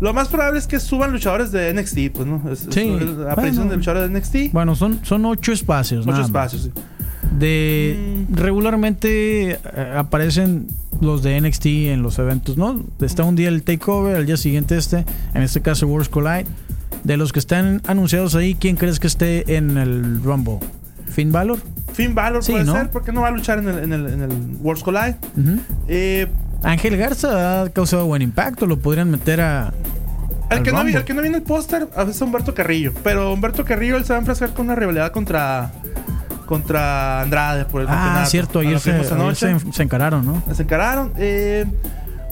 Lo 0.00 0.12
más 0.12 0.28
probable 0.28 0.58
es 0.58 0.66
que 0.66 0.80
suban 0.80 1.12
luchadores 1.12 1.52
de 1.52 1.72
NXT, 1.72 2.10
pues, 2.12 2.26
¿no? 2.26 2.42
Es, 2.50 2.66
es 2.66 2.74
Sí, 2.74 2.90
la 3.18 3.32
aparición 3.32 3.66
bueno. 3.66 3.70
de 3.70 3.76
luchadores 3.76 4.10
de 4.10 4.18
NXT. 4.18 4.52
Bueno, 4.52 4.74
son, 4.74 5.00
son 5.04 5.24
ocho 5.24 5.52
espacios. 5.52 6.04
Más. 6.06 6.18
espacios, 6.18 6.62
sí. 6.62 6.72
De 7.38 8.26
Mm. 8.30 8.34
regularmente 8.34 9.52
eh, 9.52 9.58
aparecen 9.96 10.68
los 11.00 11.22
de 11.22 11.36
NXT 11.40 11.66
en 11.92 12.02
los 12.02 12.18
eventos, 12.18 12.56
¿no? 12.56 12.82
Está 13.00 13.24
un 13.24 13.36
día 13.36 13.48
el 13.48 13.62
takeover, 13.62 14.16
al 14.16 14.26
día 14.26 14.36
siguiente 14.36 14.76
este, 14.76 15.04
en 15.34 15.42
este 15.42 15.60
caso 15.60 15.86
Worlds 15.86 16.08
Collide. 16.08 16.46
De 17.06 17.16
los 17.16 17.32
que 17.32 17.38
están 17.38 17.82
anunciados 17.86 18.34
ahí, 18.34 18.54
¿quién 18.54 18.76
crees 18.76 18.98
que 18.98 19.06
esté 19.06 19.56
en 19.56 19.76
el 19.78 20.22
Rumble? 20.22 20.58
¿Finn 21.08 21.30
Balor? 21.30 21.58
Finn 21.92 22.14
Balor 22.14 22.42
Sí, 22.42 22.52
puede 22.52 22.64
¿no? 22.64 22.72
ser, 22.72 22.90
porque 22.90 23.12
no 23.12 23.20
va 23.22 23.28
a 23.28 23.30
luchar 23.30 23.58
en 23.60 23.68
el, 23.68 23.78
en 23.78 23.92
el, 23.92 24.06
en 24.08 24.22
el 24.22 24.30
Worlds 24.60 24.82
Collide. 24.82 25.16
Eh, 25.88 26.26
Ángel 26.62 26.96
Garza 26.96 27.62
ha 27.62 27.68
causado 27.70 28.06
buen 28.06 28.22
impacto, 28.22 28.66
lo 28.66 28.78
podrían 28.78 29.10
meter 29.10 29.40
a... 29.40 29.72
El 30.50 30.58
al 30.58 30.62
que, 30.64 30.72
no 30.72 30.80
el 30.82 31.04
que 31.04 31.14
no 31.14 31.22
viene 31.22 31.36
el 31.38 31.42
póster 31.42 31.88
es 32.08 32.20
Humberto 32.20 32.54
Carrillo. 32.54 32.92
Pero 33.02 33.32
Humberto 33.32 33.64
Carrillo 33.64 33.96
él 33.96 34.04
se 34.04 34.12
va 34.12 34.16
a 34.16 34.20
enfrascar 34.20 34.52
con 34.52 34.66
una 34.66 34.74
rivalidad 34.74 35.10
contra 35.12 35.72
contra 36.46 37.22
Andrade 37.22 37.64
por 37.64 37.80
el 37.82 37.88
Ah, 37.88 37.92
campeonato. 37.92 38.30
cierto, 38.30 38.58
ayer, 38.60 38.78
se, 38.78 39.72
se 39.72 39.82
encararon, 39.82 40.24
¿no? 40.24 40.42
Se 40.54 40.62
encararon. 40.62 41.12
Eh, 41.18 41.64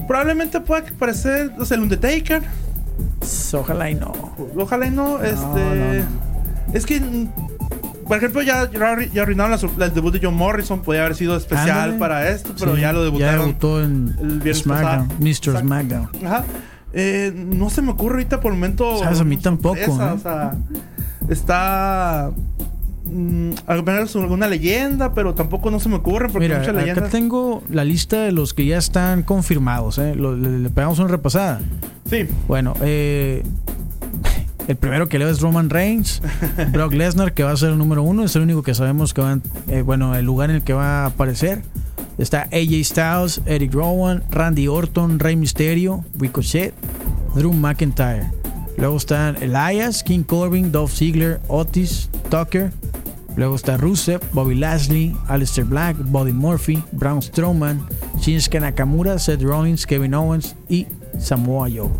probablemente 0.07 0.61
pueda 0.61 0.85
aparecer 0.89 1.53
o 1.59 1.65
sea, 1.65 1.77
el 1.77 1.83
Undertaker. 1.83 2.43
Ojalá 3.55 3.91
y 3.91 3.95
no. 3.95 4.13
Ojalá 4.57 4.87
y 4.87 4.91
no. 4.91 5.23
Este, 5.23 6.05
Es 6.73 6.87
que, 6.87 7.01
por 8.09 8.17
ejemplo, 8.17 8.43
ya, 8.43 8.71
ya 8.71 8.79
arru- 8.81 9.11
ya 9.13 9.23
arruinaron 9.23 9.51
la 9.53 9.59
sur- 9.59 9.71
el 9.79 9.95
debut 9.95 10.13
de 10.13 10.21
John 10.23 10.35
Morrison. 10.35 10.83
Podía 10.83 11.01
haber 11.03 11.15
sido 11.15 11.37
especial 11.37 11.71
Ándale. 11.71 11.99
para 11.99 12.29
esto, 12.31 12.53
pero 12.59 12.75
Sí, 12.75 12.81
ya 12.83 12.93
lo 12.93 13.05
debutaron. 13.05 13.35
Ya 13.41 13.47
debutó 13.47 13.83
en 13.83 14.17
el 14.21 14.29
viernes 14.41 14.59
SmackDown, 14.63 15.09
pasado. 15.09 15.21
Mr. 15.21 15.61
SmackDown. 15.61 16.09
Ajá. 16.27 16.45
Eh, 16.93 17.33
no 17.35 17.71
se 17.71 17.83
me 17.83 17.91
ocurre 17.93 18.15
ahorita 18.15 18.41
por 18.41 18.53
el 18.53 18.59
momento. 18.59 18.99
Sabes, 18.99 19.21
a 19.21 19.25
mí 19.25 19.37
tampoco, 19.37 19.77
sorpresa, 19.77 20.11
¿eh? 20.11 20.15
O 20.15 20.19
sea, 20.19 20.55
está. 21.29 22.31
Mm, 23.05 23.51
al 23.67 23.83
menos 23.85 24.15
alguna 24.17 24.47
leyenda, 24.49 25.15
pero 25.15 25.35
tampoco 25.35 25.71
no 25.71 25.81
se 25.81 25.89
me 25.89 25.97
ocurre 25.97 26.29
porque 26.29 26.47
Mira, 26.47 26.59
muchas 26.59 26.75
acá 26.75 26.81
leyendas. 26.81 27.11
tengo 27.11 27.63
la 27.71 27.85
lista 27.85 28.23
de 28.23 28.33
los 28.33 28.55
que 28.55 28.67
ya 28.67 28.79
están 28.79 29.23
confirmados. 29.23 29.99
¿eh? 29.99 30.15
Lo- 30.15 30.37
le, 30.37 30.59
le 30.59 30.71
pegamos 30.71 30.99
una 30.99 31.09
repasada. 31.09 31.61
Sí, 32.09 32.27
Bueno, 32.49 32.75
eh, 32.83 33.43
el 34.69 34.77
primero 34.77 35.09
que 35.09 35.19
leo 35.19 35.29
es 35.29 35.41
Roman 35.41 35.69
Reigns, 35.71 36.23
Brock 36.73 36.93
Lesnar, 36.95 37.35
que 37.35 37.43
va 37.43 37.53
a 37.53 37.57
ser 37.57 37.71
el 37.71 37.79
número 37.79 38.03
uno. 38.03 38.25
Es 38.25 38.35
el 38.37 38.43
único 38.43 38.63
que 38.63 38.75
sabemos 38.75 39.13
que 39.15 39.21
va, 39.23 39.33
a- 39.33 39.39
eh, 39.69 39.83
bueno, 39.83 40.15
el 40.17 40.25
lugar 40.25 40.51
en 40.51 40.57
el 40.57 40.63
que 40.63 40.73
va 40.73 41.03
a 41.03 41.07
aparecer. 41.07 41.63
Está 42.17 42.43
AJ 42.53 42.85
Styles, 42.85 43.41
Eric 43.45 43.75
Rowan, 43.75 44.23
Randy 44.31 44.69
Orton, 44.69 45.19
Rey 45.19 45.35
Mysterio, 45.37 46.05
Ricochet, 46.17 46.73
Drew 47.35 47.53
McIntyre. 47.53 48.31
Luego 48.77 48.97
están 48.97 49.37
Elias, 49.43 50.03
King 50.03 50.23
Corbin, 50.23 50.73
Dolph 50.73 50.93
Ziggler, 50.93 51.41
Otis, 51.49 52.11
Tucker. 52.31 52.73
Luego 53.37 53.57
está 53.57 53.77
Rusev, 53.77 54.21
Bobby 54.33 54.55
Lashley, 54.55 55.17
Aleister 55.27 55.65
Black, 55.65 55.97
Buddy 55.99 56.33
Murphy, 56.33 56.83
Braun 56.93 57.21
Strowman, 57.21 57.85
Shinsuke 58.21 58.61
Nakamura, 58.61 59.19
Seth 59.19 59.43
Rollins, 59.43 59.87
Kevin 59.87 60.15
Owens 60.15 60.55
y 60.69 60.87
Samoa 61.19 61.69
Joe. 61.69 61.91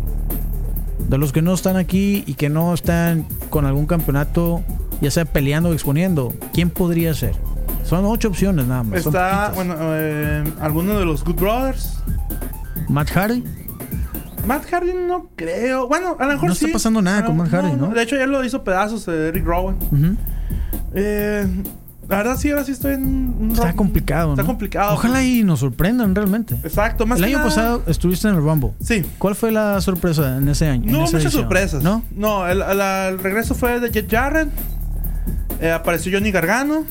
De 1.09 1.17
los 1.17 1.33
que 1.33 1.41
no 1.41 1.53
están 1.53 1.75
aquí 1.75 2.23
y 2.25 2.35
que 2.35 2.49
no 2.49 2.73
están 2.73 3.27
con 3.49 3.65
algún 3.65 3.85
campeonato, 3.85 4.63
ya 5.01 5.11
sea 5.11 5.25
peleando 5.25 5.69
o 5.69 5.73
exponiendo, 5.73 6.33
¿quién 6.53 6.69
podría 6.69 7.13
ser? 7.13 7.35
Son 7.83 8.05
ocho 8.05 8.29
opciones 8.29 8.65
nada 8.65 8.83
más. 8.83 9.05
Está, 9.05 9.51
bueno, 9.53 9.75
eh, 9.79 10.43
alguno 10.59 10.97
de 10.97 11.05
los 11.05 11.23
Good 11.23 11.35
Brothers. 11.35 11.99
Matt 12.89 13.11
Hardy. 13.11 13.43
Matt 14.45 14.65
Hardy 14.71 14.93
no 15.07 15.29
creo. 15.35 15.87
Bueno, 15.87 16.15
a 16.19 16.25
lo 16.25 16.33
mejor 16.33 16.49
No 16.49 16.55
sí. 16.55 16.65
está 16.65 16.73
pasando 16.73 17.01
nada 17.01 17.25
con 17.25 17.37
Matt 17.37 17.49
Hardy, 17.51 17.73
¿no? 17.75 17.87
De 17.87 18.01
hecho, 18.01 18.15
ya 18.15 18.25
lo 18.27 18.43
hizo 18.43 18.63
pedazos 18.63 19.07
eh, 19.07 19.27
Eric 19.29 19.45
Rowan. 19.45 19.77
Eh, 20.93 21.47
la 22.07 22.17
verdad, 22.17 22.37
sí, 22.37 22.51
ahora 22.51 22.63
sí 22.63 22.71
estoy 22.71 22.93
en 22.93 23.03
un 23.39 23.51
Está 23.51 23.73
complicado. 23.73 24.31
Está 24.33 24.43
¿no? 24.43 24.47
complicado. 24.47 24.93
Ojalá 24.93 25.23
y 25.23 25.43
nos 25.43 25.59
sorprendan 25.61 26.13
realmente. 26.13 26.53
Exacto, 26.63 27.05
más 27.07 27.17
El 27.17 27.25
que 27.25 27.29
año 27.31 27.37
nada- 27.39 27.49
pasado 27.49 27.83
estuviste 27.87 28.27
en 28.27 28.35
el 28.35 28.41
Rumble. 28.41 28.71
Sí. 28.79 29.03
¿Cuál 29.17 29.33
fue 29.35 29.51
la 29.51 29.81
sorpresa 29.81 30.37
en 30.37 30.47
ese 30.47 30.67
año? 30.67 30.85
No 30.91 30.97
hubo 30.99 31.05
muchas 31.07 31.23
edición? 31.23 31.43
sorpresas. 31.43 31.83
¿No? 31.83 32.03
No, 32.15 32.47
el, 32.47 32.61
el- 32.61 32.79
el 32.81 33.19
regreso 33.19 33.55
fue 33.55 33.79
de 33.79 33.89
Jet 33.91 34.09
Jarrett. 34.11 34.49
Eh, 35.61 35.71
apareció 35.71 36.11
Johnny 36.15 36.31
Gargano. 36.31 36.83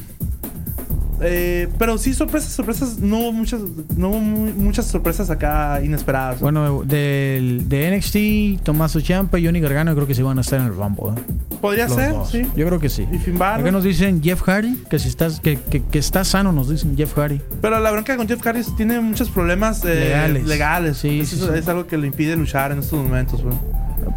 Eh, 1.27 1.69
pero 1.79 1.97
sí, 1.99 2.13
sorpresas, 2.15 2.53
sorpresas. 2.53 2.99
No 2.99 3.19
hubo 3.19 3.33
muchas, 3.33 3.61
no 3.97 4.11
hubo 4.11 4.21
mu- 4.21 4.53
muchas 4.53 4.87
sorpresas 4.87 5.31
acá 5.31 5.81
inesperadas. 5.83 6.41
Bueno, 6.41 6.83
del, 6.85 7.69
de 7.69 7.97
NXT, 7.97 8.63
Tommaso 8.65 9.01
Ciampa 9.01 9.39
y 9.39 9.47
Johnny 9.47 9.61
Gargano 9.61 9.95
creo 9.95 10.07
que 10.07 10.15
sí 10.15 10.23
van 10.23 10.39
a 10.39 10.43
estar 10.43 10.61
en 10.61 10.67
el 10.67 10.75
Rumble. 10.75 11.21
¿eh? 11.21 11.25
Podría 11.61 11.87
Los 11.87 11.97
ser, 11.97 12.13
dos. 12.13 12.31
sí. 12.31 12.43
Yo 12.57 12.67
creo 12.67 12.79
que 12.79 12.89
sí. 12.89 13.07
Y 13.11 13.19
Finn 13.19 13.39
Balor. 13.39 13.61
Acá 13.63 13.71
nos 13.73 13.85
dicen 13.85 14.23
Jeff 14.23 14.43
Hardy, 14.43 14.77
que 14.91 14.99
si 14.99 15.09
estás, 15.09 15.41
que, 15.41 15.57
que, 15.59 15.83
que 15.83 15.99
está 15.99 16.25
sano, 16.25 16.53
nos 16.53 16.69
dicen 16.69 16.97
Jeff 16.97 17.15
Hardy. 17.17 17.41
Pero 17.63 17.81
la 17.81 17.91
bronca 17.91 18.17
con 18.17 18.29
Jeff 18.29 18.43
Hardy 18.43 18.61
es 18.61 18.67
que 18.69 18.73
tiene 18.77 19.01
muchos 19.01 19.31
problemas 19.31 19.83
eh, 19.85 19.95
Legales. 19.95 20.47
legales. 20.47 20.97
Sí, 20.99 21.21
Eso 21.21 21.37
sí, 21.37 21.43
es, 21.45 21.51
sí. 21.53 21.59
es 21.59 21.69
algo 21.69 21.87
que 21.87 21.97
le 21.97 22.07
impide 22.07 22.37
luchar 22.37 22.73
en 22.73 22.81
estos 22.81 23.03
momentos. 23.03 23.43
bro. 23.43 23.59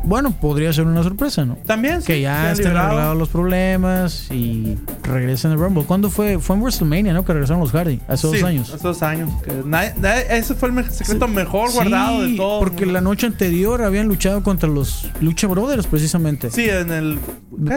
Bueno, 0.03 0.31
podría 0.31 0.71
ser 0.73 0.85
una 0.85 1.03
sorpresa, 1.03 1.45
¿no? 1.45 1.57
También, 1.65 2.01
sí, 2.01 2.07
Que 2.07 2.21
ya 2.21 2.51
estén 2.51 2.75
arreglados 2.75 3.17
los 3.17 3.29
problemas 3.29 4.29
y 4.31 4.77
regresen 5.03 5.51
al 5.51 5.59
Rumble. 5.59 5.83
¿Cuándo 5.83 6.09
fue? 6.09 6.39
Fue 6.39 6.55
en 6.55 6.61
WrestleMania, 6.61 7.13
¿no? 7.13 7.23
Que 7.25 7.33
regresaron 7.33 7.61
los 7.61 7.71
Hardy, 7.71 7.99
hace 8.07 8.27
Sí, 8.29 8.33
dos 8.35 8.43
años. 8.43 8.73
Hace 8.73 8.87
dos 8.87 9.03
años. 9.03 9.29
Que 9.43 9.51
nadie- 9.65 9.93
nadie- 10.01 10.25
ese 10.29 10.55
fue 10.55 10.69
el 10.69 10.89
secreto 10.91 11.27
mejor 11.27 11.71
guardado 11.73 12.21
de 12.23 12.35
todo. 12.35 12.59
Porque 12.59 12.85
la 12.85 13.01
noche 13.01 13.27
anterior 13.27 13.81
habían 13.83 14.07
luchado 14.07 14.43
contra 14.43 14.69
los 14.69 15.09
Lucha 15.21 15.47
Brothers, 15.47 15.87
precisamente. 15.87 16.49
Sí, 16.51 16.67
en 16.69 16.91
el. 16.91 17.19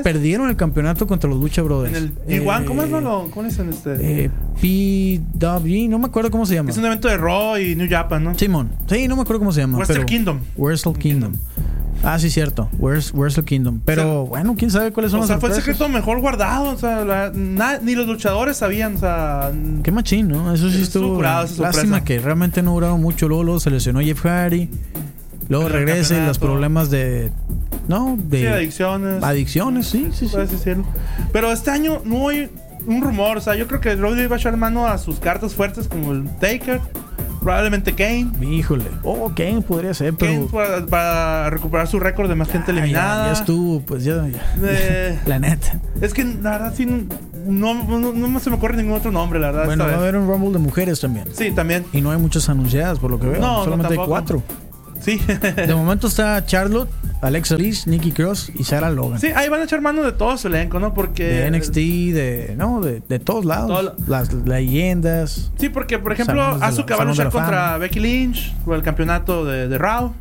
Perdieron 0.03 0.49
el 0.51 0.57
campeonato 0.57 1.07
contra 1.07 1.29
los 1.31 1.39
Lucha 1.41 1.63
Brothers. 1.63 1.97
En 1.97 2.13
el 2.29 2.35
Iguan, 2.41 2.65
¿cómo 2.67 2.83
es? 2.83 2.89
Eh, 2.91 3.01
No, 3.01 3.29
¿Cómo 3.33 3.47
es 3.47 3.59
en 3.59 3.71
este? 3.71 4.25
eh, 4.25 4.31
PW, 4.61 5.89
no 5.89 5.99
me 5.99 6.07
acuerdo 6.07 6.31
cómo 6.31 6.45
se 6.47 6.55
llama. 6.55 6.71
es 6.71 6.77
un 6.77 6.85
evento 6.85 7.09
de 7.09 7.17
Raw 7.17 7.57
y 7.59 7.75
New 7.77 7.89
Japan, 7.89 8.25
¿no? 8.25 8.39
Simón. 8.39 8.71
Sí, 8.89 9.09
no 9.09 9.17
me 9.17 9.23
acuerdo 9.23 9.41
cómo 9.41 9.53
se 9.53 9.61
llama. 9.61 9.79
Wrestle 9.79 10.05
Kingdom. 10.07 10.41
Wrestle 10.57 10.93
Kingdom. 10.95 11.33
Ah, 12.03 12.19
sí, 12.19 12.31
cierto. 12.31 12.69
Where's, 12.79 13.13
Wrestle 13.13 13.45
Kingdom. 13.45 13.81
Pero 13.85 14.23
O 14.23 14.27
bueno, 14.27 14.55
quién 14.57 14.71
sabe 14.71 14.91
cuáles 14.93 15.11
son 15.13 15.19
O 15.19 15.23
las 15.23 15.29
sea, 15.29 15.39
fue 15.39 15.51
el 15.51 15.55
secreto 15.55 15.89
mejor 15.89 16.21
guardado. 16.21 16.71
O 16.71 16.79
sea, 16.79 17.05
la- 17.05 17.31
na- 17.35 17.79
ni 17.79 17.95
los 17.95 18.07
luchadores 18.07 18.57
sabían. 18.57 18.97
O 18.97 18.99
sea, 19.01 19.53
Qué 19.83 19.93
machín, 19.93 20.29
¿no? 20.29 20.53
Eso 20.55 20.71
sí 20.71 20.81
Estuvo 20.83 21.15
curado, 21.17 21.45
esa. 21.45 21.63
Lástima 21.63 22.03
que 22.05 22.19
realmente 22.19 22.63
no 22.63 22.73
duraron 22.73 23.01
mucho. 23.03 23.29
Luego, 23.29 23.45
luego 23.45 23.61
se 23.61 23.71
lesionó 23.71 24.01
Jeff 24.01 24.21
Hardy. 24.25 24.71
Luego 25.49 25.67
el 25.67 25.73
regresa 25.73 26.17
y 26.17 26.27
los 26.27 26.39
problemas 26.39 26.91
de. 26.91 27.33
No, 27.89 28.17
de. 28.29 28.41
sí, 28.41 28.47
adicciones. 28.47 29.23
adicciones, 29.23 29.87
sí, 29.87 30.09
sí, 30.13 30.29
sí. 30.29 30.71
Pero 31.33 31.51
este 31.53 31.71
año 31.71 32.01
no 32.05 32.29
hay 32.29 32.49
un 32.87 33.03
rumor. 33.03 33.37
O 33.37 33.41
sea, 33.41 33.57
yo 33.57 33.67
creo 33.67 33.81
que 33.81 33.95
Roddy 33.97 34.27
va 34.27 34.37
a 34.37 34.39
echar 34.39 34.57
mano 34.57 34.87
a 34.87 34.97
sus 34.97 35.19
cartas 35.19 35.55
fuertes 35.55 35.89
como 35.89 36.13
el 36.13 36.25
Taker. 36.37 36.81
Probablemente 37.41 37.95
Kane. 37.95 38.30
Híjole. 38.43 38.84
Oh, 39.03 39.32
Kane 39.34 39.62
podría 39.62 39.95
ser, 39.95 40.14
pero. 40.14 40.47
Kane 40.47 40.47
para, 40.53 40.86
para 40.86 41.51
recuperar 41.51 41.86
su 41.88 41.99
récord 41.99 42.28
de 42.28 42.34
más 42.34 42.49
gente 42.49 42.72
ya- 42.72 42.78
eliminada. 42.80 43.26
Ya, 43.26 43.32
estuvo, 43.32 43.80
pues 43.80 44.05
ya. 44.05 44.26
ya. 44.28 44.41
Eh, 44.62 45.18
La 45.26 45.38
neta. 45.38 45.80
es 46.01 46.12
que 46.14 46.24
la 46.24 46.51
verdad 46.53 46.74
sí 46.76 46.86
no, 47.47 47.74
no, 47.74 48.12
no 48.12 48.41
se 48.41 48.51
me 48.51 48.57
ocurre 48.57 48.76
ningún 48.76 48.95
otro 48.95 49.11
nombre, 49.11 49.41
la 49.41 49.49
verdad. 49.51 49.64
Bueno, 49.64 49.84
esta 49.84 49.97
va 49.97 50.01
a 50.01 50.03
haber 50.09 50.16
un 50.20 50.28
Rumble 50.28 50.53
de 50.53 50.59
mujeres 50.59 51.01
también. 51.01 51.26
Sí, 51.32 51.51
también. 51.51 51.84
Y 51.93 52.01
no 52.01 52.11
hay 52.11 52.18
muchas 52.18 52.49
anunciadas, 52.49 52.99
por 52.99 53.11
lo 53.11 53.18
que 53.18 53.26
veo. 53.28 53.41
No, 53.41 53.59
no, 53.59 53.64
Solamente 53.64 53.95
hay 53.99 54.07
cuatro. 54.07 54.43
Sí. 55.01 55.19
De 55.67 55.75
momento 55.75 56.07
está 56.09 56.45
Charlotte, 56.45 56.89
Alexa 57.23 57.57
Bliss, 57.57 57.87
Nikki 57.87 58.13
Cross 58.13 58.53
y 58.55 58.65
Sarah 58.65 58.91
Logan. 58.91 59.19
sí, 59.19 59.29
ahí 59.35 59.49
van 59.49 59.61
a 59.61 59.65
echar 59.65 59.81
mano 59.81 60.03
de 60.03 60.13
todo 60.13 60.37
su 60.37 60.49
elenco, 60.49 60.79
¿no? 60.79 60.93
Porque. 60.95 61.25
De 61.25 61.51
NXT, 61.51 61.75
de. 61.75 62.55
No, 62.57 62.81
de, 62.81 63.03
de 63.09 63.19
todos 63.19 63.45
lados. 63.45 63.69
Todo 63.69 63.83
lo- 63.83 63.95
Las 64.07 64.33
leyendas. 64.33 65.51
Sí, 65.59 65.69
porque 65.69 65.99
por 65.99 66.13
ejemplo, 66.13 66.43
Asuka 66.43 66.97
va 66.97 67.03
a 67.03 67.07
luchar 67.07 67.31
contra. 67.31 67.79
Becky 67.79 68.01
Lynch 68.01 68.55
por 68.65 68.77
el 68.77 68.83
campeonato 68.83 69.45
de, 69.45 69.69
de 69.69 69.79
Raw. 69.79 70.13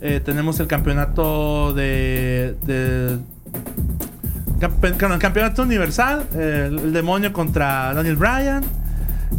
Eh, 0.00 0.20
tenemos 0.24 0.58
el 0.60 0.66
campeonato 0.66 1.72
de. 1.74 2.54
de 2.66 3.16
campe- 4.60 5.18
campeonato 5.18 5.62
universal. 5.62 6.24
eh, 6.34 6.68
el 6.70 6.92
demonio 6.92 7.32
contra 7.32 7.92
Daniel 7.94 8.16
Bryan. 8.16 8.62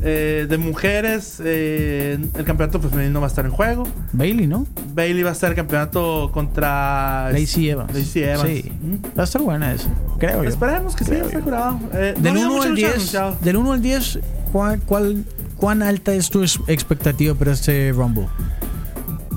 Eh, 0.02 0.46
de 0.50 0.58
mujeres, 0.58 1.42
eh, 1.44 2.18
el 2.36 2.46
campeonato 2.46 2.80
femenino 2.80 3.20
va 3.20 3.28
a 3.28 3.30
estar 3.30 3.46
en 3.46 3.52
juego. 3.52 3.88
Bailey, 4.14 4.48
¿no? 4.48 4.66
Bailey 4.94 5.24
va 5.24 5.32
a 5.32 5.34
estar 5.34 5.50
el 5.50 5.56
campeonato 5.56 6.30
contra 6.34 7.30
Lacey 7.32 7.70
Evans. 7.70 7.94
Lacey 7.94 8.24
Evans. 8.24 8.50
Sí. 8.50 8.72
Mm. 8.82 8.96
Va 9.18 9.22
a 9.22 9.26
estar 9.26 9.42
buena 9.42 9.74
esa. 9.74 9.90
Creo 10.20 10.44
yo. 10.44 10.50
Esperemos 10.50 10.96
que 10.96 11.04
sí, 11.04 11.12
Creo 11.12 11.26
esté 11.26 11.38
yo. 11.38 11.44
curado. 11.44 11.80
Eh, 11.94 12.14
no 12.18 12.22
Del 12.24 12.32
había 12.34 12.46
1 12.48 12.54
mucha 12.56 12.64
al 12.68 12.70
lucha 12.72 12.82
10. 12.88 12.94
anunciada. 12.96 13.38
Del 13.42 13.58
1 13.58 13.72
al 13.74 13.82
10, 13.82 14.20
¿cuál, 14.52 14.80
cuál, 14.82 15.26
¿cuán 15.58 15.82
alta 15.84 16.14
es 16.14 16.30
tu 16.30 16.44
expectativa 16.44 17.34
para 17.36 17.52
este 17.52 17.92
Rumble? 17.92 18.28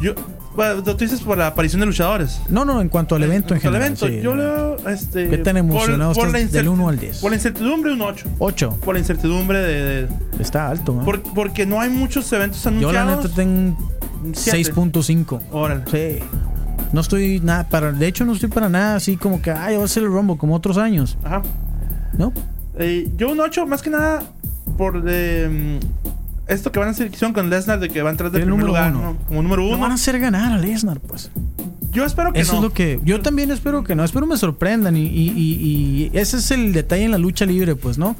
Yo, 0.00 0.14
bueno, 0.54 0.82
tú 0.82 0.94
dices 0.96 1.20
por 1.20 1.38
la 1.38 1.46
aparición 1.48 1.80
de 1.80 1.86
luchadores. 1.86 2.40
No, 2.48 2.64
no, 2.64 2.80
en 2.80 2.88
cuanto 2.88 3.14
al 3.14 3.22
evento 3.22 3.54
en 3.54 3.56
al 3.58 3.62
general. 3.62 3.82
evento, 3.86 4.06
sí. 4.06 4.20
yo 4.22 4.34
leo 4.34 4.76
este 4.88 5.28
¿Qué 5.28 5.38
tan 5.38 5.56
emocionado 5.56 6.12
estás 6.12 6.32
incer- 6.32 6.50
del 6.50 6.68
1 6.68 6.88
al 6.88 6.98
10? 6.98 7.18
Por 7.18 7.30
la 7.30 7.36
incertidumbre 7.36 7.92
un 7.92 8.02
8. 8.02 8.26
8. 8.38 8.78
Por 8.84 8.94
la 8.94 8.98
incertidumbre 9.00 9.58
de, 9.60 9.82
de- 10.06 10.08
Está 10.40 10.68
alto, 10.68 10.92
¿no? 10.94 11.04
por- 11.04 11.22
porque 11.22 11.64
no 11.66 11.80
hay 11.80 11.90
muchos 11.90 12.30
eventos 12.32 12.62
Yo 12.64 12.70
la 12.92 13.02
anunciados. 13.02 13.24
neta 13.24 13.34
tengo 13.34 13.92
Siete. 14.34 14.72
6.5. 14.72 15.40
Órale. 15.52 15.82
Sí. 15.90 16.24
No 16.92 17.00
estoy 17.00 17.40
nada 17.40 17.68
para. 17.68 17.90
De 17.92 18.06
hecho, 18.06 18.24
no 18.24 18.34
estoy 18.34 18.50
para 18.50 18.68
nada 18.68 18.96
así 18.96 19.16
como 19.16 19.40
que, 19.40 19.50
ay, 19.50 19.76
va 19.76 19.84
a 19.84 19.88
ser 19.88 20.02
el 20.02 20.10
Rumble 20.10 20.36
como 20.36 20.54
otros 20.54 20.76
años. 20.76 21.16
Ajá. 21.24 21.42
¿No? 22.18 22.32
Eh, 22.78 23.10
yo 23.16 23.30
un 23.30 23.40
8 23.40 23.66
más 23.66 23.80
que 23.82 23.88
nada 23.90 24.22
por 24.76 25.02
eh, 25.06 25.80
esto 26.46 26.72
que 26.72 26.78
van 26.78 26.88
a 26.88 26.90
hacer 26.92 27.08
hicieron 27.12 27.32
con 27.32 27.50
Lesnar 27.50 27.78
de 27.80 27.88
que 27.88 28.02
va 28.02 28.10
a 28.10 28.12
entrar 28.12 28.30
de 28.30 28.38
El 28.40 28.44
primer 28.46 28.64
lugar, 28.64 28.92
uno. 28.94 29.02
¿no? 29.02 29.16
Como 29.26 29.42
número 29.42 29.66
uno. 29.66 29.78
van 29.78 29.90
a 29.92 29.94
hacer 29.94 30.18
ganar 30.20 30.52
a 30.52 30.58
Lesnar, 30.58 31.00
pues. 31.00 31.30
Yo 31.92 32.04
espero 32.04 32.32
que 32.32 32.40
Eso 32.40 32.52
no. 32.52 32.58
es 32.58 32.62
lo 32.64 32.70
que. 32.72 33.00
Yo 33.04 33.20
también 33.20 33.50
espero 33.50 33.84
que 33.84 33.94
no. 33.94 34.02
Espero 34.04 34.26
me 34.26 34.36
sorprendan. 34.36 34.96
Y, 34.96 35.02
y- 35.06 35.30
y- 35.36 36.10
y 36.14 36.18
ese 36.18 36.38
es 36.38 36.50
el 36.50 36.72
detalle 36.72 37.04
en 37.04 37.10
la 37.10 37.18
lucha 37.18 37.44
libre, 37.44 37.76
pues, 37.76 37.98
¿no? 37.98 38.16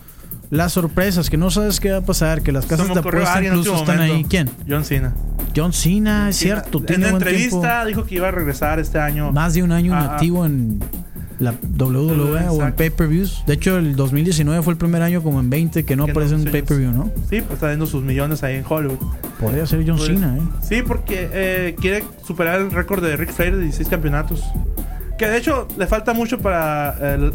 Las 0.50 0.72
sorpresas, 0.74 1.30
que 1.30 1.38
no 1.38 1.50
sabes 1.50 1.80
qué 1.80 1.90
va 1.92 1.98
a 1.98 2.02
pasar, 2.02 2.42
que 2.42 2.52
las 2.52 2.66
casas 2.66 2.88
de 2.92 3.00
apuesta 3.00 3.42
incluso 3.42 3.74
están 3.76 4.00
ahí. 4.00 4.26
¿Quién? 4.28 4.50
John 4.68 4.84
Cena. 4.84 5.14
John 5.56 5.72
Cena, 5.72 6.28
es 6.28 6.36
cierto. 6.36 6.78
En 6.78 6.86
tiene 6.86 7.04
la 7.06 7.12
entrevista 7.12 7.60
tiempo. 7.60 7.86
dijo 7.86 8.04
que 8.04 8.14
iba 8.16 8.28
a 8.28 8.30
regresar 8.30 8.78
este 8.78 8.98
año. 8.98 9.32
Más 9.32 9.54
de 9.54 9.62
un 9.62 9.72
año 9.72 9.94
Ah, 9.94 10.00
ah. 10.10 10.12
activo 10.14 10.44
en 10.44 10.78
la 11.42 11.54
WWE 11.78 12.48
o 12.48 12.62
en 12.66 12.72
pay-per-views. 12.72 13.44
De 13.46 13.54
hecho, 13.54 13.76
el 13.78 13.96
2019 13.96 14.62
fue 14.62 14.72
el 14.72 14.78
primer 14.78 15.02
año 15.02 15.22
como 15.22 15.40
en 15.40 15.50
20 15.50 15.84
que 15.84 15.96
no 15.96 16.06
Que 16.06 16.12
no, 16.12 16.18
aparece 16.18 16.34
en 16.36 16.44
sí. 16.44 16.48
pay-per-view, 16.50 16.92
¿no? 16.92 17.10
Sí, 17.28 17.40
pues 17.40 17.52
está 17.54 17.68
dando 17.68 17.86
sus 17.86 18.02
millones 18.02 18.42
ahí 18.42 18.56
en 18.56 18.64
Hollywood. 18.68 18.98
Podría 19.40 19.66
ser 19.66 19.84
John 19.86 19.96
Pues, 19.96 20.08
Cena, 20.08 20.36
¿eh? 20.38 20.42
Sí, 20.62 20.82
porque 20.86 21.28
eh, 21.32 21.76
quiere 21.80 22.04
superar 22.24 22.60
el 22.60 22.70
récord 22.70 23.02
de 23.04 23.16
Rick 23.16 23.32
Flair 23.32 23.56
de 23.56 23.62
16 23.62 23.88
campeonatos. 23.88 24.42
Que 25.18 25.26
de 25.28 25.36
hecho 25.38 25.68
le 25.78 25.86
falta 25.86 26.12
mucho 26.14 26.38
para 26.38 26.96
el 27.14 27.32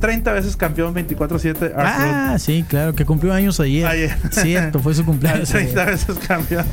30 0.00 0.32
veces 0.32 0.56
campeón 0.56 0.94
24-7 0.94 1.72
Ah, 1.76 2.36
sí, 2.38 2.64
claro, 2.68 2.94
que 2.94 3.04
cumplió 3.04 3.32
años 3.32 3.58
ayer. 3.60 3.86
Ayer. 3.86 4.16
Cierto, 4.30 4.78
fue 4.78 4.94
su 4.94 5.04
cumpleaños. 5.06 5.48
30 5.48 5.80
ayer. 5.82 5.92
veces 5.94 6.18
campeón. 6.26 6.64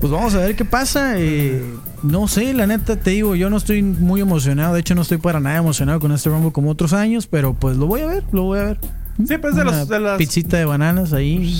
Pues 0.00 0.12
vamos 0.12 0.34
a 0.34 0.38
ver 0.38 0.54
qué 0.54 0.64
pasa. 0.64 1.14
eh, 1.18 1.62
no 2.04 2.28
sé, 2.28 2.52
la 2.54 2.66
neta 2.66 2.96
te 2.96 3.10
digo, 3.10 3.34
yo 3.34 3.50
no 3.50 3.56
estoy 3.56 3.82
muy 3.82 4.20
emocionado. 4.20 4.74
De 4.74 4.80
hecho, 4.80 4.94
no 4.94 5.02
estoy 5.02 5.18
para 5.18 5.40
nada 5.40 5.56
emocionado 5.58 5.98
con 6.00 6.12
este 6.12 6.28
Rumble 6.30 6.52
como 6.52 6.70
otros 6.70 6.92
años, 6.92 7.26
pero 7.26 7.54
pues 7.54 7.76
lo 7.76 7.86
voy 7.86 8.02
a 8.02 8.06
ver, 8.06 8.24
lo 8.32 8.42
voy 8.44 8.58
a 8.60 8.64
ver. 8.64 8.78
Sí, 9.26 9.38
pues 9.38 9.54
de 9.56 9.64
los. 9.64 9.88
De 9.88 10.00
las 10.00 10.18
Pizzita 10.18 10.56
de 10.56 10.64
bananas 10.64 11.12
ahí. 11.12 11.54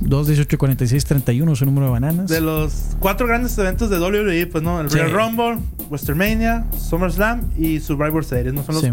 2, 0.00 0.26
18, 0.28 0.58
46, 0.58 1.04
31 1.06 1.56
su 1.56 1.64
número 1.64 1.86
de 1.86 1.92
bananas. 1.92 2.28
De 2.28 2.40
los 2.40 2.72
cuatro 3.00 3.26
grandes 3.26 3.58
eventos 3.58 3.90
de 3.90 3.98
WWE, 3.98 4.46
pues 4.46 4.62
no, 4.62 4.80
el 4.80 4.88
Sí. 4.90 4.96
Royal 4.98 5.10
Rumble, 5.12 5.58
WrestleMania, 5.90 6.66
SummerSlam 6.78 7.40
y 7.58 7.80
Survivor 7.80 8.24
Series, 8.24 8.54
no 8.54 8.62
son 8.62 8.76
los 8.76 8.84
Sí. 8.84 8.90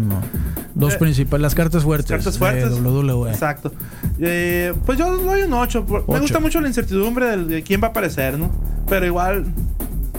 Dos 0.74 0.94
Eh, 0.94 0.98
principales, 0.98 1.42
las 1.42 1.54
cartas 1.54 1.84
fuertes. 1.84 2.10
cartas 2.10 2.36
fuertes. 2.38 2.70
De 2.70 2.80
WWE. 2.80 3.30
Exacto. 3.30 3.72
Eh, 4.18 4.74
pues 4.84 4.98
yo 4.98 5.16
doy 5.16 5.42
un 5.42 5.52
8. 5.54 5.86
Me 6.08 6.18
gusta 6.20 6.40
mucho 6.40 6.60
la 6.60 6.68
incertidumbre 6.68 7.26
del- 7.26 7.48
de 7.48 7.62
quién 7.62 7.80
va 7.80 7.86
a 7.86 7.90
aparecer, 7.90 8.36
¿no? 8.38 8.50
Pero 8.88 9.06
igual. 9.06 9.46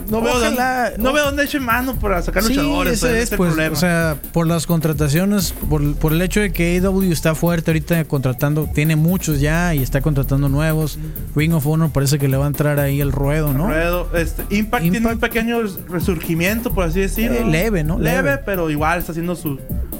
No 0.08 0.20
veo, 0.22 0.34
Ojalá- 0.36 0.90
dónde, 0.90 1.02
no 1.02 1.12
veo 1.12 1.24
dónde 1.26 1.44
echen 1.44 1.62
mano 1.64 1.94
para 1.96 2.22
sacar 2.22 2.42
Sí, 2.42 2.54
luchadores. 2.54 3.02
ese 3.02 3.22
es, 3.22 3.30
pues, 3.30 3.50
problema. 3.52 3.72
o 3.74 3.78
sea, 3.78 4.16
por 4.32 4.46
las 4.46 4.66
contrataciones, 4.66 5.52
por, 5.68 5.94
por 5.96 6.12
el 6.12 6.22
hecho 6.22 6.40
de 6.40 6.52
que 6.52 6.76
AEW 6.76 7.12
está 7.12 7.34
fuerte 7.34 7.70
ahorita 7.70 8.04
contratando, 8.04 8.68
tiene 8.72 8.96
muchos 8.96 9.40
ya 9.40 9.74
y 9.74 9.82
está 9.82 10.00
contratando 10.00 10.48
nuevos. 10.48 10.98
Ring 11.36 11.52
of 11.54 11.66
Honor 11.66 11.90
parece 11.90 12.18
que 12.18 12.28
le 12.28 12.36
va 12.36 12.44
a 12.44 12.48
entrar 12.48 12.80
ahí 12.80 13.00
el 13.00 13.12
ruedo, 13.12 13.52
¿no? 13.52 13.66
Ruedo, 13.66 14.08
este, 14.14 14.44
Impact, 14.54 14.82
tiene 14.90 15.06
un 15.06 15.18
pequeño 15.18 15.58
resurgimiento, 15.88 16.72
por 16.72 16.84
así 16.84 17.00
decirlo. 17.00 17.36
Eh, 17.38 17.44
leve, 17.44 17.84
¿no? 17.84 17.98
Leve, 17.98 18.22
Leve. 18.22 18.42
pero 18.44 18.70
igual 18.70 18.98
está 19.00 19.12
haciendo 19.12 19.36
su, 19.36 19.58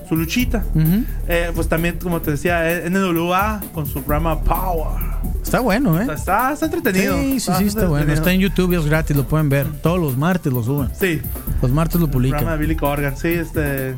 su 0.08 0.16
luchita. 0.16 0.64
Eh, 1.28 1.50
pues 1.54 1.68
también, 1.68 1.98
como 2.02 2.20
te 2.22 2.30
decía, 2.30 2.62
NWA 2.88 3.60
con 3.74 3.86
su 3.86 4.02
programa 4.02 4.40
Power. 4.42 5.07
Está 5.48 5.60
bueno, 5.60 5.98
¿eh? 5.98 6.06
Está, 6.14 6.52
está 6.52 6.66
entretenido. 6.66 7.16
Sí, 7.18 7.40
sí, 7.40 7.50
sí, 7.56 7.64
está 7.64 7.88
bueno. 7.88 8.12
Está 8.12 8.32
en 8.32 8.40
YouTube 8.40 8.74
y 8.74 8.76
es 8.76 8.84
gratis, 8.84 9.16
lo 9.16 9.26
pueden 9.26 9.48
ver. 9.48 9.66
Todos 9.82 9.98
los 9.98 10.14
martes 10.18 10.52
lo 10.52 10.62
suben. 10.62 10.90
Sí, 10.92 11.22
Los 11.62 11.70
martes 11.70 11.98
lo 11.98 12.04
el 12.04 12.10
programa 12.10 12.36
de 12.36 12.38
publican. 12.42 12.60
Billy 12.60 12.76
Corgan. 12.76 13.16
Sí, 13.16 13.28
este. 13.28 13.94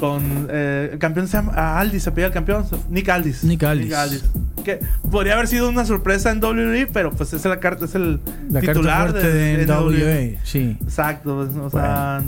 Con. 0.00 0.48
eh, 0.50 0.90
el 0.94 0.98
campeón 0.98 1.28
se 1.28 1.36
llama. 1.36 1.52
ah, 1.54 1.78
Aldis, 1.78 2.02
se 2.02 2.10
pide 2.10 2.26
el 2.26 2.32
campeón. 2.32 2.64
Nick 2.90 3.08
Aldis. 3.08 3.44
Nick 3.44 3.62
Aldis. 3.62 4.24
Que 4.64 4.80
podría 5.12 5.34
haber 5.34 5.46
sido 5.46 5.68
una 5.68 5.84
sorpresa 5.84 6.32
en 6.32 6.42
WWE, 6.42 6.88
pero 6.92 7.12
pues 7.12 7.32
es 7.34 7.44
la 7.44 7.60
carta, 7.60 7.84
es 7.84 7.94
el 7.94 8.18
La 8.50 8.60
carta 8.60 8.72
titular 8.72 9.10
fuerte 9.12 9.32
de 9.32 9.66
NWA. 9.66 9.80
NWA, 9.80 10.40
sí. 10.42 10.76
Exacto, 10.82 11.36
pues, 11.36 11.56
o 11.56 11.70
sea. 11.70 12.20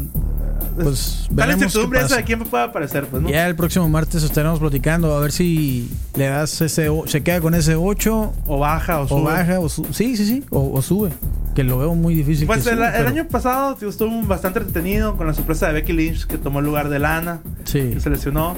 Pues 0.77 1.27
la 1.31 1.47
veremos 1.47 1.65
incertidumbre 1.65 2.01
esa 2.03 2.17
de 2.17 2.25
quién 2.25 2.41
puede 2.41 2.65
aparecer, 2.65 3.07
pues, 3.07 3.23
¿no? 3.23 3.31
Ya 3.31 3.47
el 3.47 3.57
próximo 3.57 3.89
martes 3.89 4.23
estaremos 4.23 4.59
platicando 4.59 5.15
a 5.17 5.21
ver 5.21 5.33
si 5.33 5.91
le 6.17 6.27
das 6.29 6.61
ese 6.61 6.89
se 7.07 7.23
queda 7.23 7.41
con 7.41 7.55
ese 7.55 7.75
8 7.77 8.33
O 8.47 8.59
baja 8.59 9.01
o 9.01 9.05
o 9.05 9.09
sube. 9.09 9.23
baja 9.23 9.59
o 9.61 9.69
su- 9.69 9.87
sí, 9.93 10.17
sí, 10.17 10.27
sí, 10.27 10.45
o, 10.51 10.71
o 10.73 10.83
sube, 10.83 11.11
que 11.55 11.65
lo 11.65 11.79
veo 11.79 11.95
muy 11.95 12.15
difícil 12.15 12.47
Pues 12.47 12.63
que 12.65 12.71
el, 12.71 12.77
suba, 12.77 12.89
el 12.89 12.95
pero- 13.05 13.09
año 13.09 13.29
pasado 13.29 13.75
tío, 13.77 13.89
estuvo 13.89 14.11
bastante 14.27 14.59
entretenido 14.59 15.17
con 15.17 15.27
la 15.27 15.33
sorpresa 15.35 15.69
de 15.69 15.73
Becky 15.75 15.93
Lynch 15.95 16.27
que 16.27 16.37
tomó 16.37 16.59
el 16.61 16.67
lugar 16.67 16.89
de 16.91 16.99
Lana, 16.99 17.41
sí. 17.65 17.91
que 17.95 18.01
se 18.01 18.11
lesionó. 18.11 18.55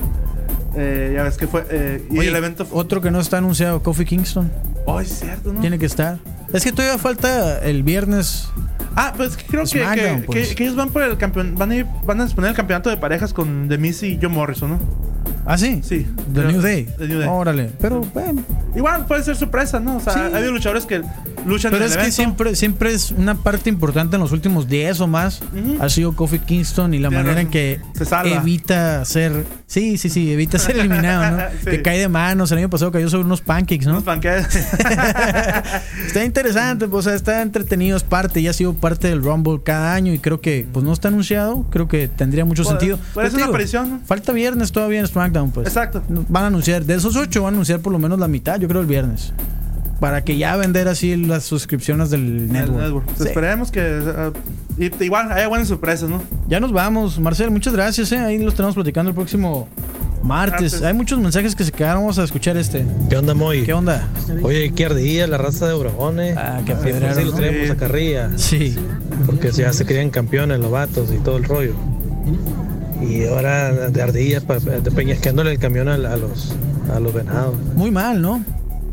Eh, 0.77 1.13
ya 1.17 1.23
ves 1.23 1.37
que 1.39 1.47
fue. 1.47 1.65
eh, 1.71 2.07
y 2.11 2.19
el 2.19 2.37
evento 2.37 2.65
fue. 2.67 2.79
otro 2.81 3.01
que 3.01 3.11
no 3.11 3.21
está 3.21 3.39
anunciado, 3.39 3.83
Kofi 3.83 4.05
Kingston, 4.05 4.51
Oh, 4.87 5.01
es 5.01 5.21
cierto, 5.21 5.53
¿no? 5.53 5.61
tiene 5.61 5.79
que 5.79 5.87
estar. 5.87 6.19
Es 6.53 6.65
que 6.65 6.73
todavía 6.73 6.99
falta 6.99 7.59
el 7.61 7.83
viernes. 7.83 8.49
Ah, 9.01 9.13
pues 9.17 9.37
creo 9.37 9.63
que, 9.63 9.69
SmackDown, 9.69 10.21
que, 10.23 10.27
pues. 10.27 10.49
que- 10.49 10.55
que 10.57 10.63
ellos 10.65 10.77
van 10.77 10.91
por 10.91 11.03
el 11.03 11.17
campeón. 11.17 11.55
Van 11.57 11.71
a, 11.71 11.77
ir- 11.77 11.87
van 12.05 12.21
a 12.21 12.25
exponer 12.25 12.51
el 12.51 12.57
campeonato 12.57 12.91
de 12.91 12.97
parejas 12.97 13.33
con 13.33 13.69
The 13.69 13.79
Miz 13.79 14.03
y 14.03 14.19
John 14.21 14.33
Morrison, 14.33 14.71
¿no? 14.71 14.79
Ah, 15.51 15.57
sí. 15.57 15.81
Sí. 15.83 16.07
The 16.35 16.45
New 16.45 16.61
Day. 16.61 16.85
The 16.99 17.09
New 17.09 17.21
Day. 17.21 17.29
Órale, 17.31 17.71
pero 17.81 18.03
bueno, 18.13 18.43
Igual 18.77 19.07
puede 19.07 19.23
ser 19.25 19.35
sorpresa, 19.35 19.81
¿no? 19.81 19.97
O 19.97 20.01
sea, 20.01 20.13
Sí. 20.13 20.21
ha 20.21 20.37
habido 20.37 20.53
luchadores 20.53 20.85
que 20.85 21.03
luchan 21.47 21.71
Pero 21.73 21.85
en 21.85 21.91
es 21.91 21.93
el 21.93 21.97
que 21.97 22.03
evento. 22.03 22.15
siempre, 22.15 22.55
siempre 22.55 22.93
es 22.93 23.11
una 23.13 23.35
parte 23.35 23.71
importante 23.71 24.17
en 24.17 24.23
los 24.23 24.31
últimos 24.31 24.69
10 24.69 25.01
o 25.01 25.07
más. 25.07 25.41
Ha 25.81 25.89
sido 25.89 26.15
Kofi 26.15 26.39
Kingston 26.39 26.93
y 26.93 26.99
la 26.99 27.11
manera 27.11 27.41
en 27.41 27.49
que 27.49 27.81
Se 27.97 28.05
salva. 28.05 28.37
evita 28.37 29.05
ser. 29.07 29.45
Sí, 29.67 29.97
sí, 29.99 30.11
sí, 30.11 30.31
evita 30.33 30.59
ser 30.59 30.79
eliminado, 30.79 31.37
¿no? 31.37 31.43
Sí. 31.65 31.71
Que 31.71 31.83
cae 31.83 31.99
de 31.99 32.09
manos. 32.09 32.53
El 32.53 32.59
año 32.59 32.69
pasado 32.71 32.93
cayó 32.93 33.09
sobre 33.09 33.25
unos 33.25 33.41
pancakes, 33.41 33.87
¿no? 33.87 33.93
Unos 33.93 34.05
panqueques. 34.05 34.55
está 36.07 36.25
interesante, 36.25 36.87
pues, 36.89 37.07
o 37.07 37.09
sea, 37.09 37.17
está 37.17 37.43
entretenido, 37.43 37.97
es 37.97 38.03
parte, 38.05 38.43
ya 38.43 38.51
ha 38.51 38.55
sido 38.55 38.75
parte 38.75 39.09
del 39.09 39.23
Rumble 39.23 39.61
cada 39.65 39.95
año 39.95 40.13
y 40.13 40.19
creo 40.19 40.41
que, 40.41 40.67
pues, 40.73 40.85
no 40.85 40.93
está 40.93 41.09
anunciado. 41.09 41.65
Creo 41.71 41.89
que 41.89 42.09
tendría 42.09 42.45
mucho 42.45 42.63
Puede- 42.65 42.79
sentido. 42.79 42.99
puede 43.15 43.29
Pero 43.29 43.31
ser 43.31 43.37
una 43.39 43.47
aparición, 43.49 43.91
¿no? 43.91 44.01
Falta 44.07 44.33
viernes 44.33 44.73
todavía 44.73 45.01
en 45.01 45.07
SmackDown, 45.07 45.38
pues. 45.47 45.67
Exacto. 45.67 46.03
Van 46.29 46.45
a 46.45 46.47
anunciar, 46.49 46.85
de 46.85 46.95
esos 46.95 47.17
ocho 47.17 47.43
van 47.43 47.55
a 47.55 47.57
anunciar 47.57 47.81
por 47.81 47.93
lo 47.93 47.99
menos 47.99 48.19
la 48.19 48.29
mitad, 48.29 48.59
yo 48.59 48.69
creo 48.69 48.81
el 48.81 48.87
viernes. 48.87 49.33
Para 50.01 50.23
que 50.23 50.37
ya 50.39 50.55
vender 50.57 50.87
así 50.87 51.17
las 51.17 51.43
suscripciones 51.45 52.11
del 52.11 52.21
El 52.21 52.53
network. 52.53 52.83
network. 52.83 53.07
Sí. 53.17 53.25
Esperemos 53.25 53.71
que. 53.73 54.33
y 54.79 55.05
igual 55.05 55.33
haya 55.33 55.49
buenas 55.49 55.67
sorpresas, 55.69 56.09
¿no? 56.09 56.23
Ya 56.49 56.61
nos 56.61 56.73
vamos, 56.73 57.19
Marcel, 57.19 57.51
muchas 57.51 57.73
gracias, 57.73 58.13
¿eh? 58.13 58.19
ahí 58.19 58.39
los 58.39 58.55
tenemos 58.55 58.75
platicando 58.77 59.09
el 59.11 59.15
próximo 59.17 59.67
martes. 60.23 60.73
Martes. 60.73 60.83
Hay 60.83 60.95
muchos 60.95 61.19
mensajes 61.19 61.57
que 61.57 61.65
se 61.65 61.73
quedaron, 61.73 62.03
vamos 62.03 62.19
a 62.19 62.25
escuchar 62.25 62.57
este. 62.57 62.87
¿Qué 63.09 63.17
onda, 63.17 63.35
Moy? 63.35 63.65
¿Qué 63.65 63.73
onda? 63.73 64.07
Oye, 64.43 64.73
qué 64.73 64.87
ardilla 64.87 65.27
la 65.27 65.39
raza 65.39 65.67
de 65.67 65.73
Obregón, 65.73 66.21
eh. 66.21 66.35
Ah, 66.37 66.61
que 66.65 66.73
apedrearon, 66.73 67.17
sí, 67.37 67.67
lo 67.67 67.73
a 67.73 67.77
carrilla. 67.77 68.31
Sí, 68.37 68.77
Porque 69.27 69.51
ya 69.51 69.73
se 69.73 69.85
creían 69.85 70.11
campeones 70.11 70.61
los 70.61 70.71
vatos 70.71 71.11
y 71.13 71.19
todo 71.19 71.39
el 71.39 71.45
rollo. 71.45 71.75
Y 73.03 73.27
ahora 73.27 73.73
de 73.91 74.03
ardillas, 74.03 74.43
pa- 74.43 74.59
de 74.59 74.91
peñasqueándole 74.91 75.53
el 75.53 75.59
camión 75.59 75.89
a, 75.89 75.95
a 75.95 76.17
los, 76.17 76.55
a 76.95 76.99
los 77.01 77.15
venados. 77.15 77.55
muy 77.75 77.91
mal, 77.91 78.21
¿no? 78.21 78.45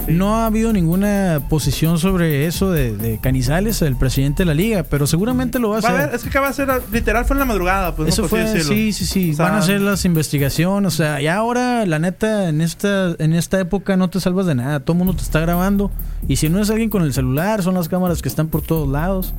No 0.07 0.35
ha 0.35 0.45
habido 0.45 0.71
ninguna 0.71 1.41
posición 1.49 1.97
sobre 1.97 2.45
eso 2.45 2.71
de, 2.71 2.95
de 2.95 3.17
Canizales, 3.19 3.81
el 3.81 3.95
presidente 3.95 4.43
de 4.43 4.45
la 4.45 4.53
liga, 4.53 4.83
pero 4.83 5.07
seguramente 5.07 5.57
lo 5.57 5.69
va 5.69 5.79
a 5.79 5.81
Va 5.81 5.89
a 5.89 5.91
hacer. 5.93 6.05
ver, 6.07 6.15
es 6.15 6.21
que 6.21 6.29
acaba 6.29 6.49
de 6.49 6.53
ser. 6.53 6.69
Literal 6.91 7.25
fue 7.25 7.33
en 7.33 7.39
la 7.39 7.45
madrugada, 7.45 7.95
pues. 7.95 8.09
Eso 8.09 8.21
no 8.23 8.27
fue, 8.27 8.61
sí, 8.61 8.93
sí, 8.93 9.05
sí. 9.05 9.31
O 9.31 9.35
sea, 9.37 9.45
Van 9.45 9.55
a 9.55 9.57
hacer 9.59 9.81
las 9.81 10.05
investigaciones. 10.05 10.93
O 10.93 10.95
sea, 10.95 11.19
ya 11.21 11.35
ahora, 11.37 11.87
la 11.87 11.97
neta, 11.97 12.49
en 12.49 12.61
esta, 12.61 13.15
en 13.17 13.33
esta 13.33 13.59
época 13.59 13.97
no 13.97 14.07
te 14.11 14.19
salvas 14.19 14.45
de 14.45 14.53
nada. 14.53 14.79
Todo 14.81 14.93
el 14.93 14.99
mundo 14.99 15.15
te 15.15 15.23
está 15.23 15.39
grabando. 15.39 15.89
Y 16.27 16.35
si 16.35 16.49
no 16.49 16.61
es 16.61 16.69
alguien 16.69 16.91
con 16.91 17.01
el 17.01 17.11
celular, 17.11 17.63
son 17.63 17.73
las 17.73 17.89
cámaras 17.89 18.21
que 18.21 18.29
están 18.29 18.47
por 18.49 18.61
todos 18.61 18.87
lados. 18.87 19.33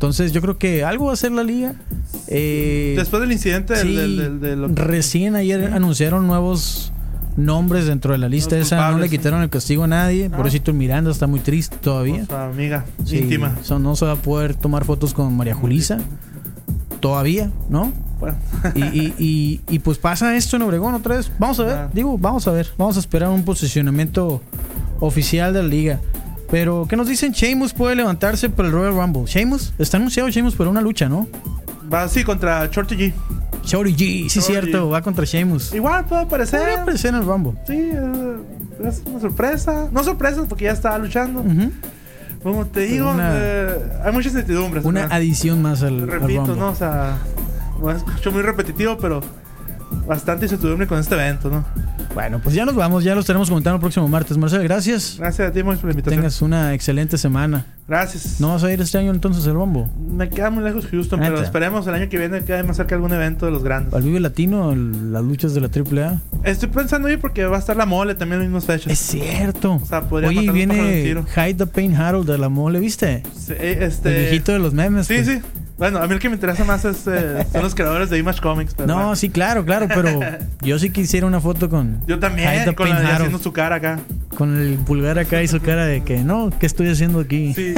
Entonces, 0.00 0.32
yo 0.32 0.40
creo 0.40 0.56
que 0.56 0.82
algo 0.82 1.04
va 1.06 1.10
a 1.10 1.14
hacer 1.14 1.30
la 1.30 1.44
liga. 1.44 1.74
Eh, 2.26 2.94
Después 2.96 3.20
del 3.20 3.32
incidente 3.32 3.74
del, 3.74 3.86
sí, 3.86 3.94
del- 3.94 4.16
del- 4.16 4.40
de 4.40 4.56
lo- 4.56 4.68
recién 4.68 5.36
ayer 5.36 5.74
anunciaron 5.74 6.26
nuevos 6.26 6.90
nombres 7.36 7.84
dentro 7.84 8.12
de 8.12 8.18
la 8.18 8.30
lista 8.30 8.56
Los 8.56 8.66
esa. 8.68 8.90
No 8.92 8.98
le 8.98 9.10
quitaron 9.10 9.42
el 9.42 9.50
castigo 9.50 9.84
a 9.84 9.86
nadie. 9.88 10.30
No. 10.30 10.38
Por 10.38 10.46
eso 10.46 10.72
Miranda 10.72 11.10
está 11.10 11.26
muy 11.26 11.40
triste 11.40 11.76
todavía. 11.82 12.16
nuestra 12.16 12.46
amiga 12.48 12.86
Sí, 13.04 13.18
íntima. 13.18 13.54
no 13.78 13.94
se 13.94 14.06
va 14.06 14.12
a 14.12 14.16
poder 14.16 14.54
tomar 14.54 14.86
fotos 14.86 15.12
con 15.12 15.36
María 15.36 15.54
Julisa. 15.54 15.98
Todavía, 17.00 17.50
¿no? 17.68 17.92
Bueno. 18.20 18.36
Y, 18.74 18.80
y, 18.84 19.14
y, 19.18 19.60
y, 19.68 19.78
pues 19.80 19.98
pasa 19.98 20.34
esto 20.36 20.56
en 20.56 20.62
Obregón 20.62 20.94
otra 20.94 21.16
vez. 21.16 21.30
Vamos 21.38 21.60
a 21.60 21.64
ver, 21.64 21.74
Ah. 21.76 21.90
digo, 21.92 22.16
vamos 22.18 22.48
a 22.48 22.52
ver. 22.52 22.68
Vamos 22.78 22.96
a 22.96 23.00
esperar 23.00 23.28
un 23.28 23.44
posicionamiento 23.44 24.42
oficial 24.98 25.52
de 25.52 25.62
la 25.62 25.68
liga. 25.68 26.00
Pero, 26.50 26.86
¿qué 26.88 26.96
nos 26.96 27.06
dicen? 27.06 27.32
Sheamus 27.32 27.72
puede 27.72 27.94
levantarse 27.94 28.48
por 28.50 28.64
el 28.64 28.72
Royal 28.72 28.94
Rumble. 28.94 29.24
Sheamus, 29.26 29.72
está 29.78 29.98
anunciado 29.98 30.28
Sheamus 30.30 30.54
por 30.56 30.66
una 30.68 30.80
lucha, 30.80 31.08
¿no? 31.08 31.28
Va 31.92 32.02
así 32.02 32.24
contra 32.24 32.66
Shorty 32.66 32.96
G. 32.96 33.12
Shorty 33.64 33.92
G, 33.92 34.28
sí, 34.28 34.40
Shorty 34.40 34.52
cierto, 34.52 34.88
G. 34.88 34.92
va 34.92 35.02
contra 35.02 35.24
Sheamus. 35.24 35.74
Igual 35.74 36.04
puede 36.06 36.22
aparecer. 36.22 36.60
Podría 36.60 36.82
aparecer 36.82 37.10
en 37.14 37.20
el 37.20 37.26
Rumble. 37.26 37.52
Sí, 37.66 37.74
eh, 37.76 38.36
es 38.84 39.02
una 39.06 39.20
sorpresa. 39.20 39.88
No 39.92 40.02
sorpresa 40.02 40.42
porque 40.48 40.64
ya 40.64 40.72
estaba 40.72 40.98
luchando. 40.98 41.44
Como 42.42 42.66
te 42.66 42.80
digo, 42.80 43.10
Una- 43.10 43.30
eh, 43.34 43.74
hay 44.04 44.12
muchas 44.12 44.32
incertidumbres. 44.32 44.84
Una 44.84 45.06
¿no? 45.06 45.14
adición 45.14 45.60
más 45.62 45.82
al, 45.82 46.00
al 46.02 46.08
Repito, 46.08 46.40
Rumble. 46.46 46.56
¿no? 46.56 46.68
O 46.70 46.74
sea, 46.74 47.18
me 47.84 47.92
escucho 47.92 48.32
muy 48.32 48.42
repetitivo, 48.42 48.96
pero 48.98 49.20
bastante 50.10 50.46
incertidumbre 50.46 50.88
con 50.88 50.98
este 50.98 51.14
evento, 51.14 51.48
¿no? 51.50 51.64
Bueno, 52.14 52.40
pues 52.42 52.52
ya 52.56 52.64
nos 52.64 52.74
vamos, 52.74 53.04
ya 53.04 53.14
lo 53.14 53.20
estaremos 53.20 53.48
comentando 53.48 53.76
el 53.76 53.80
próximo 53.80 54.08
martes. 54.08 54.36
Marcel, 54.36 54.64
gracias. 54.64 55.14
Gracias 55.16 55.48
a 55.48 55.52
ti, 55.52 55.62
Mois, 55.62 55.78
por 55.78 55.86
la 55.86 55.92
invitación. 55.92 56.20
Tengas 56.20 56.42
una 56.42 56.74
excelente 56.74 57.16
semana. 57.16 57.64
Gracias. 57.86 58.40
¿No 58.40 58.48
vas 58.48 58.64
a 58.64 58.72
ir 58.72 58.80
este 58.80 58.98
año 58.98 59.12
entonces 59.12 59.46
al 59.46 59.54
Rumble? 59.54 59.86
Me 60.10 60.28
queda 60.28 60.50
muy 60.50 60.64
lejos 60.64 60.86
Houston, 60.86 61.20
pero 61.20 61.40
esperemos 61.40 61.86
el 61.86 61.94
año 61.94 62.08
que 62.08 62.18
viene 62.18 62.42
quede 62.42 62.64
más 62.64 62.76
cerca 62.76 62.96
algún 62.96 63.12
evento 63.12 63.46
de 63.46 63.52
los 63.52 63.62
grandes. 63.62 63.94
¿Al 63.94 64.02
Vive 64.02 64.18
Latino? 64.18 64.72
el- 64.72 65.12
¿Las 65.12 65.22
luchas 65.22 65.54
de 65.54 65.60
la 65.60 65.68
AAA? 65.68 66.20
Estoy 66.42 66.68
pensando 66.70 67.08
ir 67.08 67.20
porque 67.20 67.44
va 67.44 67.56
a 67.56 67.60
estar 67.60 67.76
la 67.76 67.86
mole 67.86 68.16
también 68.16 68.40
en 68.42 68.52
las 68.52 68.62
mismas 68.62 68.64
fechas. 68.64 68.92
Es 68.92 68.98
cierto. 68.98 69.74
O 69.74 69.86
sea, 69.86 70.02
podría 70.08 70.28
Oye, 70.28 70.50
viene. 70.50 71.02
Hide 71.36 71.54
the 71.54 71.66
Pain 71.66 71.94
Harold 71.94 72.28
de 72.28 72.36
la 72.38 72.48
mole, 72.48 72.80
¿viste? 72.80 73.22
Sí, 73.32 73.54
este... 73.56 74.08
El 74.08 74.22
viejito 74.22 74.50
de 74.50 74.58
los 74.58 74.74
memes. 74.74 75.06
Sí, 75.06 75.14
pues. 75.14 75.26
sí. 75.28 75.40
Bueno, 75.80 75.98
a 75.98 76.06
mí 76.06 76.12
el 76.12 76.20
que 76.20 76.28
me 76.28 76.34
interesa 76.34 76.62
más 76.62 76.84
es, 76.84 77.06
eh, 77.06 77.44
son 77.50 77.62
los 77.62 77.74
creadores 77.74 78.10
de 78.10 78.18
Image 78.18 78.40
Comics. 78.40 78.74
Pero 78.74 78.86
No, 78.86 78.94
bueno. 78.96 79.16
sí, 79.16 79.30
claro, 79.30 79.64
claro, 79.64 79.88
pero 79.88 80.20
yo 80.60 80.78
sí 80.78 80.90
quisiera 80.90 81.26
una 81.26 81.40
foto 81.40 81.68
con. 81.70 82.00
Yo 82.06 82.18
también, 82.18 82.72
con 82.74 82.88
la, 82.90 83.16
haciendo 83.16 83.38
su 83.38 83.50
cara 83.52 83.76
acá. 83.76 83.98
Con 84.36 84.56
el 84.60 84.74
pulgar 84.78 85.18
acá 85.18 85.42
y 85.42 85.48
su 85.48 85.58
cara 85.60 85.86
de 85.86 86.02
que, 86.04 86.18
no, 86.22 86.50
¿qué 86.60 86.66
estoy 86.66 86.88
haciendo 86.90 87.20
aquí? 87.20 87.52
Sí. 87.54 87.74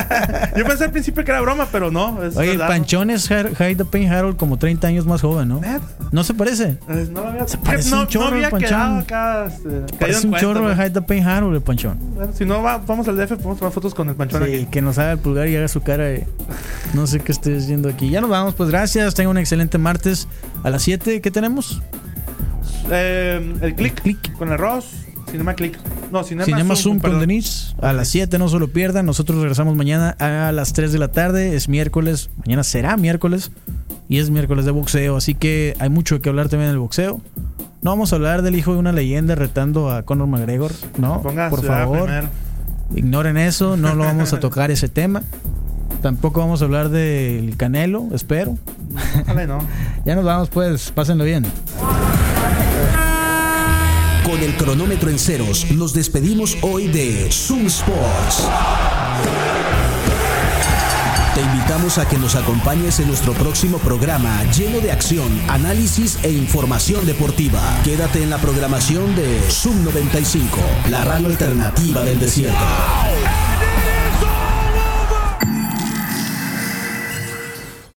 Yo 0.56 0.64
pensé 0.64 0.84
al 0.84 0.90
principio 0.92 1.24
que 1.24 1.30
era 1.30 1.40
broma, 1.40 1.66
pero 1.72 1.90
no. 1.90 2.22
Es 2.22 2.36
Oye, 2.36 2.52
el 2.52 2.58
verdad, 2.58 2.68
¿no? 2.74 2.74
Panchón 2.80 3.10
es 3.10 3.26
the 3.28 3.84
Pain 3.84 4.10
Harold 4.12 4.36
como 4.36 4.58
30 4.58 4.86
años 4.86 5.06
más 5.06 5.20
joven, 5.22 5.48
¿no? 5.48 5.60
Neta. 5.60 5.80
¿No 6.12 6.24
se 6.24 6.34
parece? 6.34 6.78
Eh, 6.88 7.08
No, 7.10 7.20
había, 7.26 7.48
Se 7.48 7.58
parece 7.58 7.90
no, 7.90 8.00
un 8.02 8.06
chorro 8.06 8.30
no 8.30 8.36
había 8.36 8.50
Panchón. 8.50 8.68
quedado 8.68 8.98
acá. 8.98 9.46
Este, 9.46 9.96
Parece 9.98 10.18
un 10.26 10.30
cuenta, 10.30 10.40
chorro 10.40 10.68
de 10.68 10.76
pues. 10.76 10.92
The 10.92 11.02
Pain 11.02 11.24
Harold, 11.26 11.54
el 11.56 11.62
Panchón. 11.62 11.98
Bueno, 12.14 12.32
si 12.34 12.44
no, 12.44 12.62
va- 12.62 12.78
vamos 12.78 13.08
al 13.08 13.16
DF, 13.16 13.36
podemos 13.36 13.58
tomar 13.58 13.72
fotos 13.72 13.94
con 13.94 14.08
el 14.08 14.14
panchón 14.14 14.44
Sí, 14.44 14.54
aquí. 14.54 14.66
que 14.66 14.82
nos 14.82 14.98
haga 14.98 15.12
el 15.12 15.18
pulgar 15.18 15.48
y 15.48 15.56
haga 15.56 15.68
su 15.68 15.82
cara 15.82 16.04
de 16.04 16.26
no 16.94 17.06
sé 17.06 17.20
qué 17.20 17.32
estoy 17.32 17.45
haciendo 17.54 17.88
aquí. 17.88 18.10
Ya 18.10 18.20
nos 18.20 18.30
vamos, 18.30 18.54
pues 18.54 18.70
gracias. 18.70 19.14
Tengan 19.14 19.32
un 19.32 19.38
excelente 19.38 19.78
martes 19.78 20.28
a 20.62 20.70
las 20.70 20.82
7. 20.82 21.20
¿Qué 21.20 21.30
tenemos? 21.30 21.80
Eh, 22.90 23.54
el 23.62 23.74
click, 23.74 24.00
Click. 24.02 24.32
con 24.36 24.52
arroz. 24.52 24.86
Cinema 25.30 25.54
Click. 25.54 25.76
No, 26.12 26.22
Cinema, 26.22 26.44
Cinema 26.44 26.76
Zoom, 26.76 27.00
con. 27.00 27.18
Denise. 27.18 27.74
A 27.82 27.92
las 27.92 28.08
7 28.08 28.38
no 28.38 28.48
se 28.48 28.58
lo 28.58 28.68
pierdan. 28.68 29.06
Nosotros 29.06 29.38
regresamos 29.40 29.74
mañana 29.74 30.10
a 30.20 30.52
las 30.52 30.72
3 30.72 30.92
de 30.92 30.98
la 30.98 31.08
tarde. 31.08 31.56
Es 31.56 31.68
miércoles. 31.68 32.30
Mañana 32.44 32.62
será 32.62 32.96
miércoles. 32.96 33.50
Y 34.08 34.18
es 34.18 34.30
miércoles 34.30 34.64
de 34.64 34.70
boxeo. 34.70 35.16
Así 35.16 35.34
que 35.34 35.74
hay 35.80 35.88
mucho 35.90 36.20
que 36.20 36.28
hablar 36.28 36.48
también 36.48 36.70
del 36.70 36.78
boxeo. 36.78 37.20
No 37.82 37.90
vamos 37.90 38.12
a 38.12 38.16
hablar 38.16 38.42
del 38.42 38.54
hijo 38.54 38.72
de 38.72 38.78
una 38.78 38.92
leyenda 38.92 39.34
retando 39.34 39.90
a 39.90 40.04
Conor 40.04 40.28
McGregor. 40.28 40.70
No, 40.96 41.22
Ponga 41.22 41.50
por 41.50 41.64
favor. 41.64 42.04
primero. 42.04 42.28
Ignoren 42.94 43.36
eso. 43.36 43.76
No 43.76 43.94
lo 43.96 44.04
vamos 44.04 44.32
a 44.32 44.38
tocar 44.38 44.70
ese 44.70 44.88
tema. 44.88 45.22
Tampoco 46.06 46.38
vamos 46.38 46.62
a 46.62 46.66
hablar 46.66 46.88
del 46.90 47.56
Canelo, 47.56 48.06
espero. 48.14 48.56
No. 49.48 49.58
Ya 50.04 50.14
nos 50.14 50.24
vamos 50.24 50.48
pues. 50.50 50.92
Pásenlo 50.92 51.24
bien. 51.24 51.44
Con 54.24 54.40
el 54.40 54.54
cronómetro 54.56 55.10
en 55.10 55.18
ceros, 55.18 55.68
nos 55.72 55.94
despedimos 55.94 56.58
hoy 56.62 56.86
de 56.86 57.28
Zoom 57.32 57.66
Sports. 57.66 58.46
Te 61.34 61.40
invitamos 61.40 61.98
a 61.98 62.08
que 62.08 62.18
nos 62.18 62.36
acompañes 62.36 63.00
en 63.00 63.08
nuestro 63.08 63.32
próximo 63.32 63.78
programa 63.78 64.44
lleno 64.52 64.78
de 64.78 64.92
acción, 64.92 65.28
análisis 65.48 66.20
e 66.22 66.30
información 66.30 67.04
deportiva. 67.04 67.60
Quédate 67.82 68.22
en 68.22 68.30
la 68.30 68.38
programación 68.38 69.16
de 69.16 69.40
Zoom 69.50 69.82
95, 69.82 70.56
la 70.88 71.04
radio 71.04 71.26
alternativa 71.26 72.04
del 72.04 72.20
desierto. 72.20 72.64